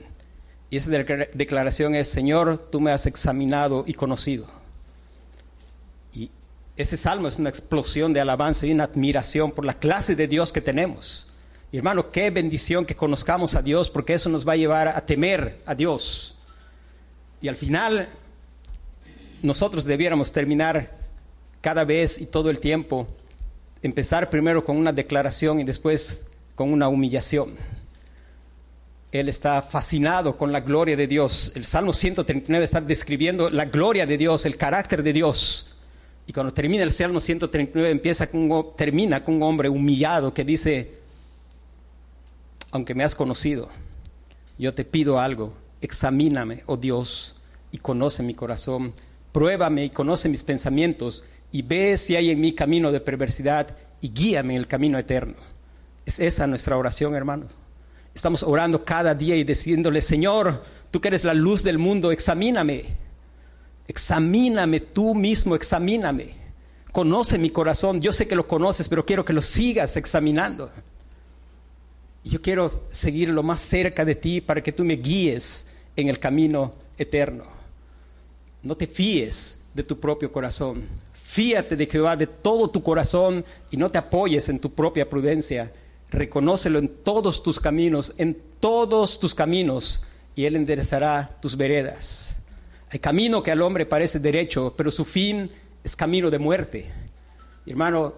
Y 0.70 0.76
esa 0.76 0.90
declaración 0.90 1.94
es, 1.94 2.08
Señor, 2.08 2.68
tú 2.70 2.80
me 2.80 2.92
has 2.92 3.06
examinado 3.06 3.84
y 3.86 3.94
conocido. 3.94 4.48
Ese 6.76 6.96
salmo 6.96 7.28
es 7.28 7.38
una 7.38 7.50
explosión 7.50 8.14
de 8.14 8.20
alabanza 8.20 8.66
y 8.66 8.72
una 8.72 8.84
admiración 8.84 9.52
por 9.52 9.66
la 9.66 9.74
clase 9.74 10.14
de 10.14 10.26
Dios 10.26 10.50
que 10.50 10.62
tenemos. 10.62 11.28
Y 11.72 11.76
hermano, 11.76 12.10
qué 12.10 12.30
bendición 12.30 12.86
que 12.86 12.96
conozcamos 12.96 13.54
a 13.54 13.62
Dios, 13.62 13.90
porque 13.90 14.14
eso 14.14 14.30
nos 14.30 14.48
va 14.48 14.54
a 14.54 14.56
llevar 14.56 14.88
a 14.88 15.04
temer 15.04 15.60
a 15.66 15.74
Dios. 15.74 16.38
Y 17.42 17.48
al 17.48 17.56
final, 17.56 18.08
nosotros 19.42 19.84
debiéramos 19.84 20.32
terminar 20.32 20.90
cada 21.60 21.84
vez 21.84 22.18
y 22.18 22.26
todo 22.26 22.48
el 22.48 22.60
tiempo, 22.60 23.06
empezar 23.82 24.30
primero 24.30 24.64
con 24.64 24.76
una 24.76 24.92
declaración 24.92 25.60
y 25.60 25.64
después 25.64 26.26
con 26.54 26.72
una 26.72 26.88
humillación. 26.88 27.56
Él 29.12 29.28
está 29.28 29.62
fascinado 29.62 30.36
con 30.36 30.52
la 30.52 30.60
gloria 30.60 30.96
de 30.96 31.06
Dios. 31.06 31.52
El 31.56 31.64
Salmo 31.64 31.92
139 31.92 32.64
está 32.64 32.80
describiendo 32.80 33.50
la 33.50 33.64
gloria 33.64 34.06
de 34.06 34.16
Dios, 34.16 34.46
el 34.46 34.56
carácter 34.56 35.02
de 35.02 35.12
Dios. 35.12 35.76
Y 36.26 36.32
cuando 36.32 36.52
termina 36.52 36.84
el 36.84 36.92
Salmo 36.92 37.18
139, 37.18 37.90
empieza 37.90 38.28
con, 38.28 38.76
termina 38.76 39.24
con 39.24 39.36
un 39.36 39.42
hombre 39.42 39.68
humillado 39.68 40.32
que 40.32 40.44
dice, 40.44 40.94
aunque 42.70 42.94
me 42.94 43.02
has 43.02 43.16
conocido, 43.16 43.68
yo 44.56 44.72
te 44.74 44.84
pido 44.84 45.18
algo, 45.18 45.54
examíname, 45.80 46.62
oh 46.66 46.76
Dios, 46.76 47.36
y 47.72 47.78
conoce 47.78 48.22
mi 48.22 48.34
corazón, 48.34 48.92
pruébame 49.32 49.86
y 49.86 49.90
conoce 49.90 50.28
mis 50.28 50.44
pensamientos, 50.44 51.24
y 51.52 51.62
ve 51.62 51.98
si 51.98 52.16
hay 52.16 52.30
en 52.30 52.40
mí 52.40 52.54
camino 52.54 52.92
de 52.92 53.00
perversidad, 53.00 53.76
y 54.00 54.10
guíame 54.10 54.54
en 54.54 54.60
el 54.60 54.66
camino 54.66 54.98
eterno. 54.98 55.34
Es 56.06 56.18
esa 56.18 56.46
nuestra 56.46 56.76
oración, 56.76 57.14
hermanos. 57.14 57.52
Estamos 58.14 58.42
orando 58.42 58.84
cada 58.84 59.14
día 59.14 59.36
y 59.36 59.44
diciéndole, 59.44 60.00
Señor, 60.00 60.62
tú 60.90 61.00
que 61.00 61.08
eres 61.08 61.24
la 61.24 61.34
luz 61.34 61.62
del 61.62 61.78
mundo, 61.78 62.10
examíname 62.10 62.84
Examíname 63.90 64.78
tú 64.78 65.16
mismo, 65.16 65.56
examíname. 65.56 66.28
Conoce 66.92 67.38
mi 67.38 67.50
corazón. 67.50 68.00
Yo 68.00 68.12
sé 68.12 68.28
que 68.28 68.36
lo 68.36 68.46
conoces, 68.46 68.88
pero 68.88 69.04
quiero 69.04 69.24
que 69.24 69.32
lo 69.32 69.42
sigas 69.42 69.96
examinando. 69.96 70.70
Yo 72.22 72.40
quiero 72.40 72.84
seguir 72.92 73.30
lo 73.30 73.42
más 73.42 73.60
cerca 73.60 74.04
de 74.04 74.14
ti 74.14 74.40
para 74.40 74.62
que 74.62 74.70
tú 74.70 74.84
me 74.84 74.94
guíes 74.94 75.66
en 75.96 76.08
el 76.08 76.20
camino 76.20 76.72
eterno. 76.98 77.42
No 78.62 78.76
te 78.76 78.86
fíes 78.86 79.58
de 79.74 79.82
tu 79.82 79.98
propio 79.98 80.30
corazón. 80.30 80.84
Fíate 81.30 81.76
de 81.76 81.86
Jehová 81.86 82.16
de 82.16 82.26
todo 82.26 82.70
tu 82.70 82.82
corazón 82.82 83.44
y 83.70 83.76
no 83.76 83.88
te 83.88 83.98
apoyes 83.98 84.48
en 84.48 84.58
tu 84.58 84.72
propia 84.72 85.08
prudencia. 85.08 85.72
Reconócelo 86.10 86.80
en 86.80 86.88
todos 86.88 87.44
tus 87.44 87.60
caminos, 87.60 88.12
en 88.18 88.36
todos 88.58 89.20
tus 89.20 89.32
caminos, 89.32 90.02
y 90.34 90.46
Él 90.46 90.56
enderezará 90.56 91.38
tus 91.40 91.56
veredas. 91.56 92.40
Hay 92.90 92.98
camino 92.98 93.44
que 93.44 93.52
al 93.52 93.62
hombre 93.62 93.86
parece 93.86 94.18
derecho, 94.18 94.74
pero 94.76 94.90
su 94.90 95.04
fin 95.04 95.48
es 95.84 95.94
camino 95.94 96.30
de 96.30 96.40
muerte. 96.40 96.92
Hermano, 97.64 98.12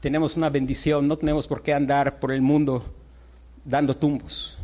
tenemos 0.00 0.38
una 0.38 0.48
bendición, 0.48 1.06
no 1.06 1.18
tenemos 1.18 1.46
por 1.46 1.62
qué 1.62 1.74
andar 1.74 2.18
por 2.18 2.32
el 2.32 2.40
mundo 2.40 2.82
dando 3.62 3.94
tumbos. 3.94 4.56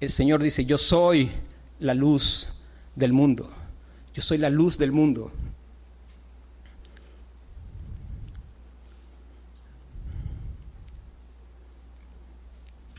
El 0.00 0.10
Señor 0.10 0.42
dice, 0.42 0.64
yo 0.64 0.76
soy 0.76 1.30
la 1.78 1.94
luz 1.94 2.52
del 2.96 3.12
mundo. 3.12 3.48
Yo 4.12 4.22
soy 4.22 4.38
la 4.38 4.50
luz 4.50 4.76
del 4.76 4.90
mundo. 4.90 5.30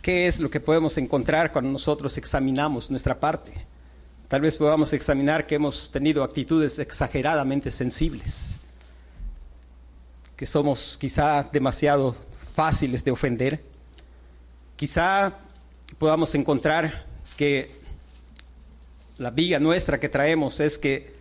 ¿Qué 0.02 0.28
es 0.28 0.40
lo 0.40 0.50
que 0.50 0.60
podemos 0.62 0.98
encontrar 0.98 1.52
cuando 1.52 1.72
nosotros 1.72 2.18
examinamos 2.18 2.90
nuestra 2.90 3.20
parte? 3.20 3.52
Tal 4.30 4.42
vez 4.42 4.56
podamos 4.56 4.94
examinar 4.94 5.46
que 5.46 5.56
hemos 5.56 5.92
tenido 5.92 6.24
actitudes 6.24 6.80
exageradamente 6.80 7.70
sensibles, 7.70 8.56
que 10.38 10.46
somos 10.46 10.98
quizá 11.00 11.44
demasiado 11.52 12.16
fáciles 12.54 13.04
de 13.04 13.12
ofender. 13.12 13.64
Quizá 14.78 15.34
podamos 15.98 16.34
encontrar 16.36 17.06
que 17.36 17.80
la 19.18 19.32
viga 19.32 19.60
nuestra 19.60 20.00
que 20.00 20.08
traemos 20.08 20.62
es 20.62 20.78
que 20.78 21.20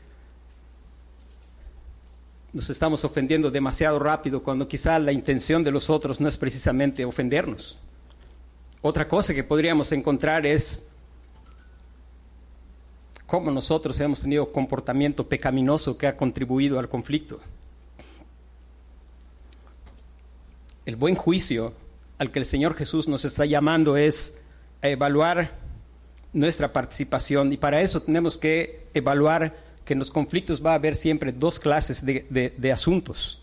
nos 2.53 2.71
estamos 2.71 3.05
ofendiendo 3.05 3.51
demasiado 3.51 3.99
rápido 3.99 4.43
cuando 4.43 4.69
quizá 4.69 4.99
la 5.01 5.13
intención 5.13 5.65
de 5.65 5.73
los 5.73 5.91
otros 5.91 6.21
no 6.21 6.29
es 6.29 6.37
precisamente 6.37 7.05
ofendernos. 7.05 7.81
Otra 8.81 9.09
cosa 9.09 9.35
que 9.35 9.43
podríamos 9.43 9.91
encontrar 9.93 10.47
es 10.47 10.85
cómo 13.27 13.51
nosotros 13.51 13.99
hemos 14.01 14.21
tenido 14.21 14.51
comportamiento 14.53 15.29
pecaminoso 15.29 15.99
que 15.99 16.07
ha 16.07 16.17
contribuido 16.17 16.79
al 16.79 16.89
conflicto. 16.89 17.41
El 20.87 20.97
buen 20.97 21.15
juicio 21.15 21.75
al 22.19 22.31
que 22.31 22.39
el 22.39 22.45
Señor 22.45 22.75
Jesús 22.75 23.09
nos 23.09 23.25
está 23.25 23.45
llamando 23.45 23.97
es 23.97 24.37
a 24.81 24.89
evaluar 24.89 25.53
nuestra 26.33 26.73
participación 26.73 27.53
y 27.53 27.57
para 27.57 27.81
eso 27.81 28.01
tenemos 28.01 28.39
que 28.39 28.87
evaluar 28.95 29.57
que 29.85 29.95
en 29.95 29.99
los 29.99 30.11
conflictos 30.11 30.65
va 30.65 30.73
a 30.73 30.75
haber 30.75 30.95
siempre 30.95 31.33
dos 31.33 31.59
clases 31.59 32.05
de, 32.05 32.73
asuntos. 32.73 33.43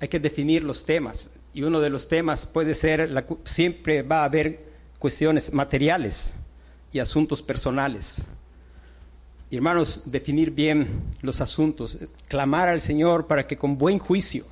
Hay 0.00 0.08
que 0.08 0.20
definir 0.20 0.62
los 0.64 0.84
temas 0.84 1.30
y 1.54 1.62
uno 1.62 1.80
de 1.80 1.88
los 1.88 2.08
temas 2.08 2.46
puede 2.46 2.74
ser, 2.74 3.24
siempre 3.44 4.02
va 4.02 4.20
a 4.20 4.24
haber 4.24 4.64
cuestiones 4.98 5.52
materiales 5.52 6.34
y 6.92 6.98
asuntos 6.98 7.40
personales 7.40 8.20
hermanos, 9.56 10.02
definir 10.06 10.50
bien 10.50 10.88
los 11.22 11.40
asuntos, 11.40 11.98
clamar 12.28 12.68
al 12.68 12.80
Señor 12.80 13.26
para 13.26 13.46
que 13.46 13.56
con 13.56 13.78
buen 13.78 13.98
juicio 13.98 14.44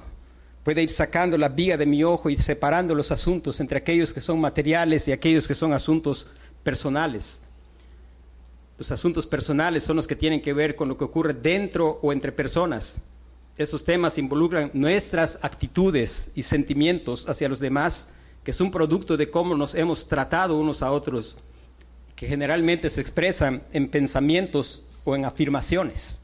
pueda 0.65 0.81
ir 0.81 0.91
sacando 0.91 1.37
la 1.37 1.49
viga 1.49 1.77
de 1.77 1.87
mi 1.87 2.05
ojo 2.05 2.31
y 2.31 2.37
separando 2.37 2.95
los 2.95 3.11
asuntos 3.11 3.59
entre 3.61 3.79
aquellos 3.79 4.13
que 4.13 4.21
son 4.21 4.41
materiales 4.41 5.09
y 5.09 5.13
aquellos 5.13 5.49
que 5.49 5.55
son 5.55 5.73
asuntos 5.73 6.29
personales. 6.63 7.43
Los 8.79 8.91
asuntos 8.93 9.27
personales 9.27 9.83
son 9.85 9.97
los 9.97 10.07
que 10.07 10.17
tienen 10.17 10.41
que 10.41 10.53
ver 10.53 10.77
con 10.77 10.89
lo 10.89 10.97
que 10.97 11.05
ocurre 11.05 11.35
dentro 11.35 11.99
o 12.03 12.13
entre 12.13 12.33
personas. 12.33 12.99
Esos 13.57 13.85
temas 13.85 14.19
involucran 14.19 14.71
nuestras 14.73 15.39
actitudes 15.43 16.31
y 16.35 16.43
sentimientos 16.43 17.29
hacia 17.29 17.49
los 17.49 17.61
demás, 17.61 18.09
que 18.45 18.51
es 18.51 18.61
un 18.61 18.71
producto 18.71 19.17
de 19.17 19.31
cómo 19.31 19.55
nos 19.55 19.75
hemos 19.75 20.09
tratado 20.09 20.59
unos 20.59 20.83
a 20.83 20.91
otros, 20.91 21.37
que 22.17 22.27
generalmente 22.27 22.89
se 22.89 23.01
expresan 23.01 23.63
en 23.73 23.89
pensamientos 23.89 24.85
o 25.05 25.15
en 25.15 25.25
afirmaciones. 25.25 26.19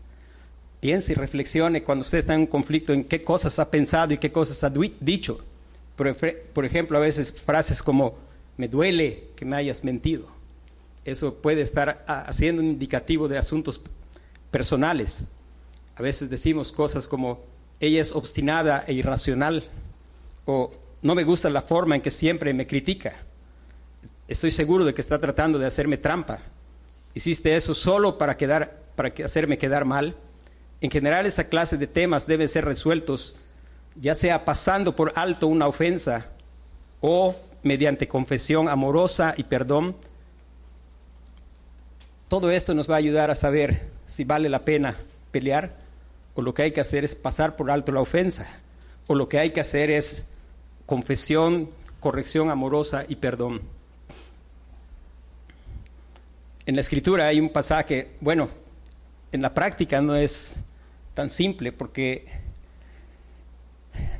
Piense 0.81 1.13
y 1.13 1.17
reflexione 1.17 1.83
cuando 1.83 2.05
usted 2.05 2.19
está 2.19 2.35
en 2.35 2.41
un 2.41 2.47
conflicto 2.47 2.93
en 2.93 3.05
qué 3.05 3.25
cosas 3.25 3.59
ha 3.59 3.71
pensado 3.71 4.15
y 4.15 4.19
qué 4.19 4.31
cosas 4.31 4.63
ha 4.65 4.73
dicho. 5.01 5.45
Por, 5.97 6.65
ejemplo, 6.65 6.97
a 6.97 7.01
veces 7.01 7.33
frases 7.33 7.83
como, 7.83 8.17
me 8.57 8.69
duele 8.69 9.25
que 9.35 9.45
me 9.45 9.57
hayas 9.57 9.83
mentido. 9.83 10.27
Eso 11.05 11.35
puede 11.35 11.63
estar 11.63 12.05
haciendo 12.07 12.63
un 12.63 12.69
indicativo 12.69 13.27
de 13.27 13.39
asuntos 13.39 13.81
personales. 14.53 15.23
A 15.99 16.03
veces 16.03 16.31
decimos 16.31 16.71
cosas 16.71 17.09
como, 17.09 17.41
ella 17.81 18.01
es 18.01 18.13
obstinada 18.13 18.85
e 18.87 18.93
irracional, 18.93 19.65
o 20.47 20.71
no 21.03 21.17
me 21.17 21.25
gusta 21.25 21.51
la 21.51 21.63
forma 21.63 21.97
en 21.97 22.03
que 22.03 22.13
siempre 22.13 22.55
me 22.55 22.69
critica. 22.69 23.17
Estoy 24.29 24.53
seguro 24.53 24.85
de 24.85 24.95
que 24.95 25.01
está 25.01 25.19
tratando 25.19 25.59
de 25.59 25.67
hacerme 25.67 25.97
trampa. 25.97 26.39
Hiciste 27.15 27.57
eso 27.57 27.75
solo 27.75 28.17
para, 28.17 28.37
quedar, 28.37 28.79
para 28.95 29.13
hacerme 29.25 29.59
quedar 29.59 29.85
mal. 29.85 30.15
En 30.81 30.91
general, 30.91 31.27
esa 31.27 31.49
clase 31.49 31.77
de 31.77 31.89
temas 31.89 32.29
deben 32.29 32.49
ser 32.49 32.65
resueltos 32.65 33.37
ya 34.01 34.15
sea 34.15 34.45
pasando 34.45 34.95
por 34.95 35.13
alto 35.17 35.49
una 35.49 35.67
ofensa 35.67 36.27
o 37.01 37.35
mediante 37.65 38.07
confesión 38.07 38.69
amorosa 38.69 39.35
y 39.37 39.43
perdón. 39.43 39.97
Todo 42.29 42.53
esto 42.53 42.73
nos 42.73 42.89
va 42.89 42.95
a 42.95 42.99
ayudar 42.99 43.33
a 43.33 43.35
saber 43.35 43.89
si 44.07 44.23
vale 44.23 44.49
la 44.49 44.65
pena 44.65 44.97
pelear 45.33 45.88
o 46.35 46.43
lo 46.43 46.55
que 46.55 46.63
hay 46.63 46.73
que 46.73 46.81
hacer 46.81 47.05
es 47.05 47.15
pasar 47.15 47.57
por 47.57 47.71
alto 47.71 47.93
la 47.93 48.01
ofensa 48.01 48.49
o 49.07 49.15
lo 49.15 49.29
que 49.29 49.39
hay 49.39 49.53
que 49.53 49.61
hacer 49.61 49.91
es 49.91 50.27
confesión, 50.87 51.71
corrección 52.01 52.51
amorosa 52.51 53.05
y 53.09 53.17
perdón. 53.17 53.61
En 56.67 56.75
la 56.75 56.83
escritura 56.83 57.27
hay 57.27 57.41
un 57.41 57.49
pasaje, 57.49 58.11
bueno, 58.21 58.49
en 59.33 59.43
la 59.43 59.55
práctica 59.55 60.01
no 60.01 60.15
es 60.15 60.55
tan 61.15 61.31
simple 61.31 61.73
porque 61.73 62.27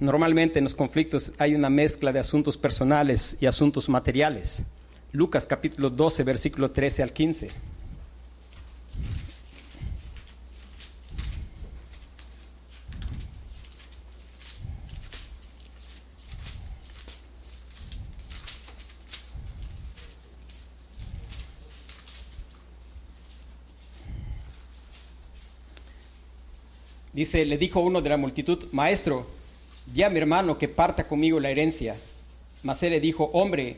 Normalmente 0.01 0.59
en 0.59 0.65
los 0.65 0.75
conflictos 0.75 1.33
hay 1.39 1.55
una 1.55 1.71
mezcla 1.71 2.13
de 2.13 2.21
asuntos 2.21 2.57
personales 2.57 3.37
y 3.41 3.47
asuntos 3.47 3.89
materiales. 3.89 4.63
Lucas 5.13 5.47
capítulo 5.47 5.91
12, 5.91 6.23
versículo 6.23 6.71
13 6.71 7.03
al 7.03 7.13
15. 7.13 7.49
Dice, 27.19 27.45
le 27.45 27.59
dijo 27.59 27.81
uno 27.81 28.01
de 28.01 28.11
la 28.11 28.17
multitud, 28.17 28.69
maestro, 28.71 29.27
ya 29.93 30.09
mi 30.09 30.21
hermano 30.21 30.57
que 30.57 30.69
parta 30.69 31.03
conmigo 31.03 31.41
la 31.41 31.51
herencia. 31.51 31.97
Mas 32.63 32.81
él 32.85 32.93
le 32.93 33.01
dijo, 33.01 33.29
hombre, 33.33 33.77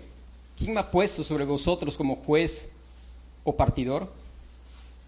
¿quién 0.59 0.75
me 0.75 0.81
ha 0.81 0.91
puesto 0.91 1.25
sobre 1.25 1.47
vosotros 1.47 1.97
como 1.97 2.17
juez 2.17 2.69
o 3.43 3.57
partidor? 3.57 4.13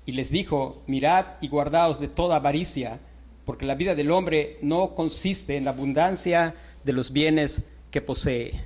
Y 0.06 0.12
les 0.12 0.30
dijo, 0.30 0.80
mirad 0.86 1.26
y 1.42 1.48
guardaos 1.48 2.00
de 2.00 2.08
toda 2.08 2.36
avaricia, 2.36 3.00
porque 3.44 3.66
la 3.66 3.74
vida 3.74 3.94
del 3.94 4.10
hombre 4.10 4.56
no 4.62 4.94
consiste 4.94 5.58
en 5.58 5.66
la 5.66 5.72
abundancia 5.72 6.54
de 6.84 6.92
los 6.94 7.12
bienes 7.12 7.60
que 7.90 8.00
posee. 8.00 8.62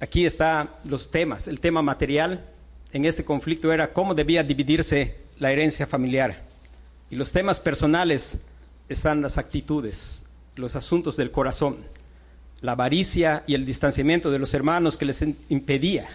Aquí 0.00 0.24
están 0.24 0.70
los 0.84 1.10
temas. 1.10 1.46
El 1.46 1.60
tema 1.60 1.82
material 1.82 2.46
en 2.90 3.04
este 3.04 3.22
conflicto 3.22 3.70
era 3.70 3.92
cómo 3.92 4.14
debía 4.14 4.42
dividirse 4.42 5.14
la 5.38 5.52
herencia 5.52 5.86
familiar. 5.86 6.45
Y 7.10 7.16
los 7.16 7.30
temas 7.30 7.60
personales 7.60 8.38
están 8.88 9.22
las 9.22 9.38
actitudes, 9.38 10.24
los 10.56 10.76
asuntos 10.76 11.16
del 11.16 11.30
corazón, 11.30 11.76
la 12.60 12.72
avaricia 12.72 13.44
y 13.46 13.54
el 13.54 13.66
distanciamiento 13.66 14.30
de 14.30 14.38
los 14.38 14.54
hermanos 14.54 14.96
que 14.96 15.04
les 15.04 15.22
impedía. 15.48 16.08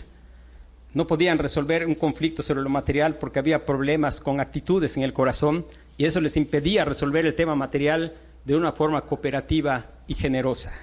No 0.93 1.07
podían 1.07 1.37
resolver 1.37 1.85
un 1.85 1.95
conflicto 1.95 2.43
sobre 2.43 2.61
lo 2.61 2.69
material 2.69 3.15
porque 3.15 3.39
había 3.39 3.65
problemas 3.65 4.19
con 4.19 4.39
actitudes 4.39 4.97
en 4.97 5.03
el 5.03 5.13
corazón 5.13 5.65
y 5.97 6.05
eso 6.05 6.19
les 6.19 6.35
impedía 6.35 6.83
resolver 6.83 7.25
el 7.25 7.35
tema 7.35 7.55
material 7.55 8.13
de 8.43 8.55
una 8.55 8.73
forma 8.73 9.01
cooperativa 9.01 9.85
y 10.07 10.15
generosa. 10.15 10.73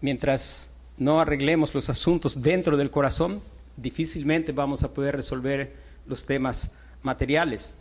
Mientras 0.00 0.68
no 0.96 1.20
arreglemos 1.20 1.74
los 1.74 1.88
asuntos 1.88 2.42
dentro 2.42 2.76
del 2.76 2.90
corazón, 2.90 3.40
difícilmente 3.76 4.50
vamos 4.50 4.82
a 4.82 4.92
poder 4.92 5.14
resolver 5.14 5.72
los 6.06 6.26
temas 6.26 6.70
materiales. 7.02 7.74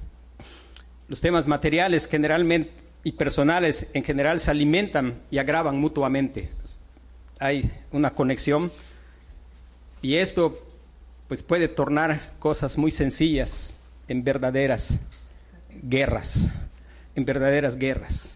Los 1.08 1.22
temas 1.22 1.48
materiales 1.48 2.08
generalmente 2.08 2.72
y 3.04 3.14
personales 3.14 3.88
en 3.94 4.04
general 4.04 4.40
se 4.40 4.52
alimentan 4.52 5.22
y 5.32 5.38
agravan 5.38 5.80
mutuamente. 5.80 6.50
Hay 7.40 7.72
una 7.92 8.12
conexión 8.12 8.72
y 10.02 10.16
esto 10.16 10.62
pues 11.28 11.44
puede 11.44 11.68
tornar 11.68 12.34
cosas 12.40 12.78
muy 12.78 12.92
sencillas 12.92 13.80
en 14.08 14.24
verdaderas 14.24 14.94
guerras, 15.84 16.48
en 17.16 17.26
verdaderas 17.26 17.78
guerras. 17.78 18.36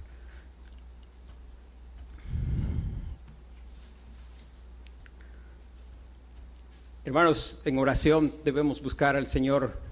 Hermanos, 7.03 7.59
en 7.65 7.77
oración 7.77 8.33
debemos 8.45 8.81
buscar 8.81 9.15
al 9.15 9.27
Señor 9.27 9.90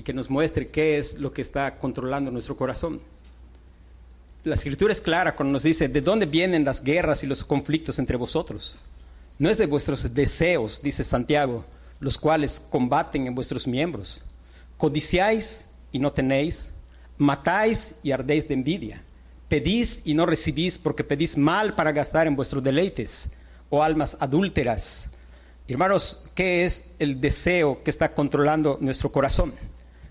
y 0.00 0.02
que 0.02 0.14
nos 0.14 0.30
muestre 0.30 0.68
qué 0.68 0.96
es 0.96 1.18
lo 1.18 1.30
que 1.30 1.42
está 1.42 1.78
controlando 1.78 2.30
nuestro 2.30 2.56
corazón 2.56 3.00
la 4.42 4.54
escritura 4.54 4.92
es 4.92 5.02
clara 5.02 5.36
cuando 5.36 5.52
nos 5.52 5.64
dice, 5.64 5.88
¿de 5.88 6.00
dónde 6.00 6.24
vienen 6.24 6.64
las 6.64 6.82
guerras 6.82 7.22
y 7.22 7.26
los 7.26 7.44
conflictos 7.44 7.98
entre 7.98 8.16
vosotros? 8.16 8.80
No 9.38 9.50
es 9.50 9.58
de 9.58 9.66
vuestros 9.66 10.14
deseos, 10.14 10.80
dice 10.82 11.04
Santiago, 11.04 11.64
los 11.98 12.16
cuales 12.16 12.62
combaten 12.70 13.26
en 13.26 13.34
vuestros 13.34 13.66
miembros. 13.66 14.24
Codiciáis 14.78 15.66
y 15.92 15.98
no 15.98 16.12
tenéis, 16.12 16.72
matáis 17.18 17.94
y 18.02 18.12
ardéis 18.12 18.48
de 18.48 18.54
envidia. 18.54 19.02
Pedís 19.48 20.00
y 20.06 20.14
no 20.14 20.24
recibís 20.24 20.78
porque 20.78 21.04
pedís 21.04 21.36
mal 21.36 21.74
para 21.74 21.92
gastar 21.92 22.26
en 22.26 22.36
vuestros 22.36 22.62
deleites, 22.64 23.28
o 23.68 23.82
almas 23.82 24.16
adúlteras. 24.20 25.06
Hermanos, 25.68 26.24
¿qué 26.34 26.64
es 26.64 26.90
el 26.98 27.20
deseo 27.20 27.82
que 27.82 27.90
está 27.90 28.12
controlando 28.14 28.78
nuestro 28.80 29.12
corazón? 29.12 29.52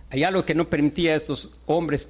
Hay 0.09 0.23
algo 0.23 0.45
que 0.45 0.55
no 0.55 0.69
permitía 0.69 1.13
a 1.13 1.15
estos 1.15 1.57
hombres 1.65 2.09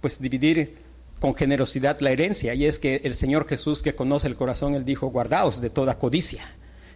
pues 0.00 0.20
dividir 0.20 0.76
con 1.20 1.34
generosidad 1.34 2.00
la 2.00 2.10
herencia. 2.10 2.54
Y 2.54 2.66
es 2.66 2.78
que 2.78 3.00
el 3.04 3.14
Señor 3.14 3.48
Jesús 3.48 3.82
que 3.82 3.94
conoce 3.94 4.26
el 4.26 4.36
corazón, 4.36 4.74
Él 4.74 4.84
dijo, 4.84 5.08
guardaos 5.08 5.60
de 5.60 5.70
toda 5.70 5.98
codicia. 5.98 6.46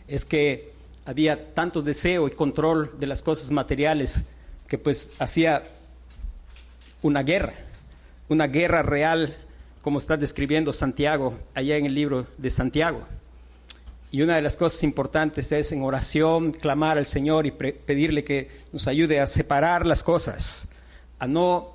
Es 0.08 0.24
que 0.24 0.72
había 1.04 1.54
tanto 1.54 1.82
deseo 1.82 2.28
y 2.28 2.32
control 2.32 2.92
de 2.98 3.06
las 3.06 3.22
cosas 3.22 3.50
materiales 3.50 4.20
que 4.68 4.78
pues 4.78 5.10
hacía 5.18 5.62
una 7.02 7.22
guerra, 7.22 7.54
una 8.28 8.46
guerra 8.46 8.82
real, 8.82 9.36
como 9.80 9.98
está 9.98 10.16
describiendo 10.16 10.72
Santiago 10.72 11.36
allá 11.54 11.76
en 11.76 11.86
el 11.86 11.94
libro 11.94 12.26
de 12.38 12.50
Santiago. 12.50 13.02
Y 14.12 14.20
una 14.20 14.36
de 14.36 14.42
las 14.42 14.58
cosas 14.58 14.84
importantes 14.84 15.50
es 15.52 15.72
en 15.72 15.82
oración 15.82 16.52
clamar 16.52 16.98
al 16.98 17.06
Señor 17.06 17.46
y 17.46 17.50
pedirle 17.50 18.22
que 18.24 18.50
nos 18.70 18.86
ayude 18.86 19.18
a 19.20 19.26
separar 19.26 19.86
las 19.86 20.02
cosas, 20.02 20.68
a 21.18 21.26
no 21.26 21.72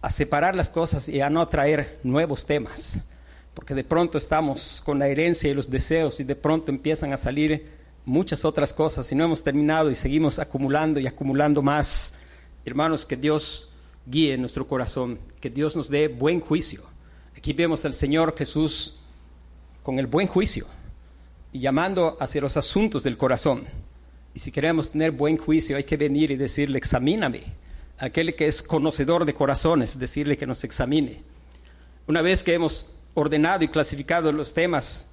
a 0.00 0.10
separar 0.10 0.54
las 0.54 0.70
cosas 0.70 1.08
y 1.08 1.20
a 1.20 1.28
no 1.28 1.46
traer 1.48 1.98
nuevos 2.04 2.46
temas, 2.46 2.98
porque 3.52 3.74
de 3.74 3.82
pronto 3.82 4.16
estamos 4.16 4.80
con 4.84 5.00
la 5.00 5.08
herencia 5.08 5.50
y 5.50 5.54
los 5.54 5.68
deseos 5.68 6.20
y 6.20 6.24
de 6.24 6.36
pronto 6.36 6.70
empiezan 6.70 7.12
a 7.12 7.16
salir 7.16 7.66
muchas 8.04 8.44
otras 8.44 8.72
cosas 8.72 9.10
y 9.10 9.16
no 9.16 9.24
hemos 9.24 9.42
terminado 9.42 9.90
y 9.90 9.96
seguimos 9.96 10.38
acumulando 10.38 11.00
y 11.00 11.08
acumulando 11.08 11.62
más. 11.62 12.14
Hermanos, 12.64 13.04
que 13.04 13.16
Dios 13.16 13.72
guíe 14.06 14.38
nuestro 14.38 14.68
corazón, 14.68 15.18
que 15.40 15.50
Dios 15.50 15.74
nos 15.74 15.88
dé 15.88 16.06
buen 16.06 16.38
juicio. 16.38 16.84
Aquí 17.36 17.52
vemos 17.52 17.84
al 17.84 17.94
Señor 17.94 18.36
Jesús 18.38 19.00
con 19.82 19.98
el 19.98 20.06
buen 20.06 20.28
juicio 20.28 20.66
y 21.52 21.60
llamando 21.60 22.16
hacia 22.20 22.40
los 22.40 22.56
asuntos 22.56 23.02
del 23.02 23.16
corazón. 23.16 23.64
Y 24.34 24.38
si 24.38 24.50
queremos 24.50 24.90
tener 24.90 25.10
buen 25.10 25.36
juicio 25.36 25.76
hay 25.76 25.84
que 25.84 25.96
venir 25.96 26.30
y 26.30 26.36
decirle, 26.36 26.78
examíname, 26.78 27.42
aquel 27.98 28.34
que 28.34 28.46
es 28.46 28.62
conocedor 28.62 29.24
de 29.24 29.34
corazones, 29.34 29.98
decirle 29.98 30.36
que 30.36 30.46
nos 30.46 30.64
examine. 30.64 31.20
Una 32.06 32.22
vez 32.22 32.42
que 32.42 32.54
hemos 32.54 32.90
ordenado 33.14 33.64
y 33.64 33.68
clasificado 33.68 34.32
los 34.32 34.54
temas, 34.54 35.06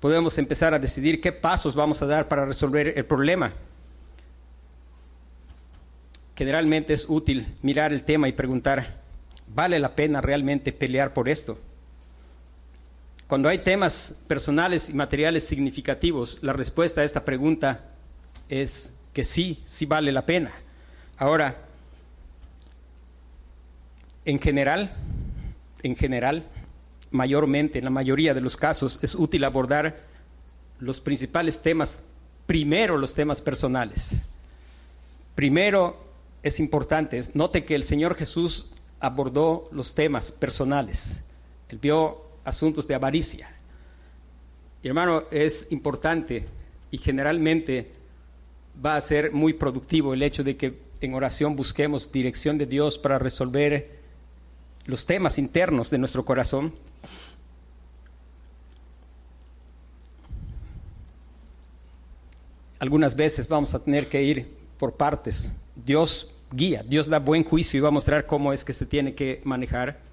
podemos 0.00 0.36
empezar 0.38 0.74
a 0.74 0.78
decidir 0.78 1.20
qué 1.20 1.32
pasos 1.32 1.74
vamos 1.74 2.02
a 2.02 2.06
dar 2.06 2.28
para 2.28 2.44
resolver 2.44 2.92
el 2.96 3.04
problema. 3.04 3.52
Generalmente 6.36 6.92
es 6.92 7.08
útil 7.08 7.46
mirar 7.62 7.94
el 7.94 8.04
tema 8.04 8.28
y 8.28 8.32
preguntar, 8.32 9.06
¿Vale 9.46 9.78
la 9.78 9.94
pena 9.94 10.20
realmente 10.20 10.72
pelear 10.72 11.12
por 11.12 11.28
esto? 11.28 11.58
Cuando 13.26 13.48
hay 13.48 13.58
temas 13.58 14.14
personales 14.28 14.88
y 14.88 14.94
materiales 14.94 15.44
significativos, 15.44 16.38
la 16.42 16.52
respuesta 16.52 17.00
a 17.00 17.04
esta 17.04 17.24
pregunta 17.24 17.84
es 18.48 18.92
que 19.12 19.24
sí, 19.24 19.64
sí 19.66 19.84
vale 19.84 20.12
la 20.12 20.24
pena. 20.24 20.52
Ahora, 21.18 21.56
en 24.24 24.38
general, 24.38 24.92
en 25.82 25.96
general, 25.96 26.44
mayormente, 27.10 27.78
en 27.78 27.84
la 27.84 27.90
mayoría 27.90 28.32
de 28.32 28.40
los 28.40 28.56
casos, 28.56 29.00
es 29.02 29.16
útil 29.16 29.42
abordar 29.42 30.02
los 30.78 31.00
principales 31.00 31.60
temas, 31.60 31.98
primero 32.46 32.96
los 32.96 33.14
temas 33.14 33.40
personales. 33.40 34.12
Primero 35.34 35.96
es 36.44 36.60
importante, 36.60 37.24
note 37.34 37.64
que 37.64 37.74
el 37.74 37.82
Señor 37.82 38.14
Jesús 38.14 38.72
abordó 39.00 39.68
los 39.72 39.96
temas 39.96 40.30
personales. 40.30 41.22
Él 41.68 41.78
vio 41.78 42.25
asuntos 42.46 42.86
de 42.86 42.94
avaricia. 42.94 43.50
Hermano, 44.82 45.24
es 45.30 45.66
importante 45.70 46.46
y 46.90 46.98
generalmente 46.98 47.90
va 48.84 48.96
a 48.96 49.00
ser 49.00 49.32
muy 49.32 49.52
productivo 49.52 50.14
el 50.14 50.22
hecho 50.22 50.44
de 50.44 50.56
que 50.56 50.78
en 51.00 51.14
oración 51.14 51.56
busquemos 51.56 52.10
dirección 52.12 52.56
de 52.56 52.66
Dios 52.66 52.98
para 52.98 53.18
resolver 53.18 53.98
los 54.84 55.04
temas 55.04 55.38
internos 55.38 55.90
de 55.90 55.98
nuestro 55.98 56.24
corazón. 56.24 56.72
Algunas 62.78 63.16
veces 63.16 63.48
vamos 63.48 63.74
a 63.74 63.80
tener 63.80 64.08
que 64.08 64.22
ir 64.22 64.56
por 64.78 64.94
partes. 64.94 65.50
Dios 65.74 66.32
guía, 66.52 66.84
Dios 66.86 67.08
da 67.08 67.18
buen 67.18 67.42
juicio 67.42 67.78
y 67.78 67.80
va 67.80 67.88
a 67.88 67.90
mostrar 67.90 68.26
cómo 68.26 68.52
es 68.52 68.64
que 68.64 68.72
se 68.72 68.86
tiene 68.86 69.14
que 69.14 69.40
manejar. 69.44 70.05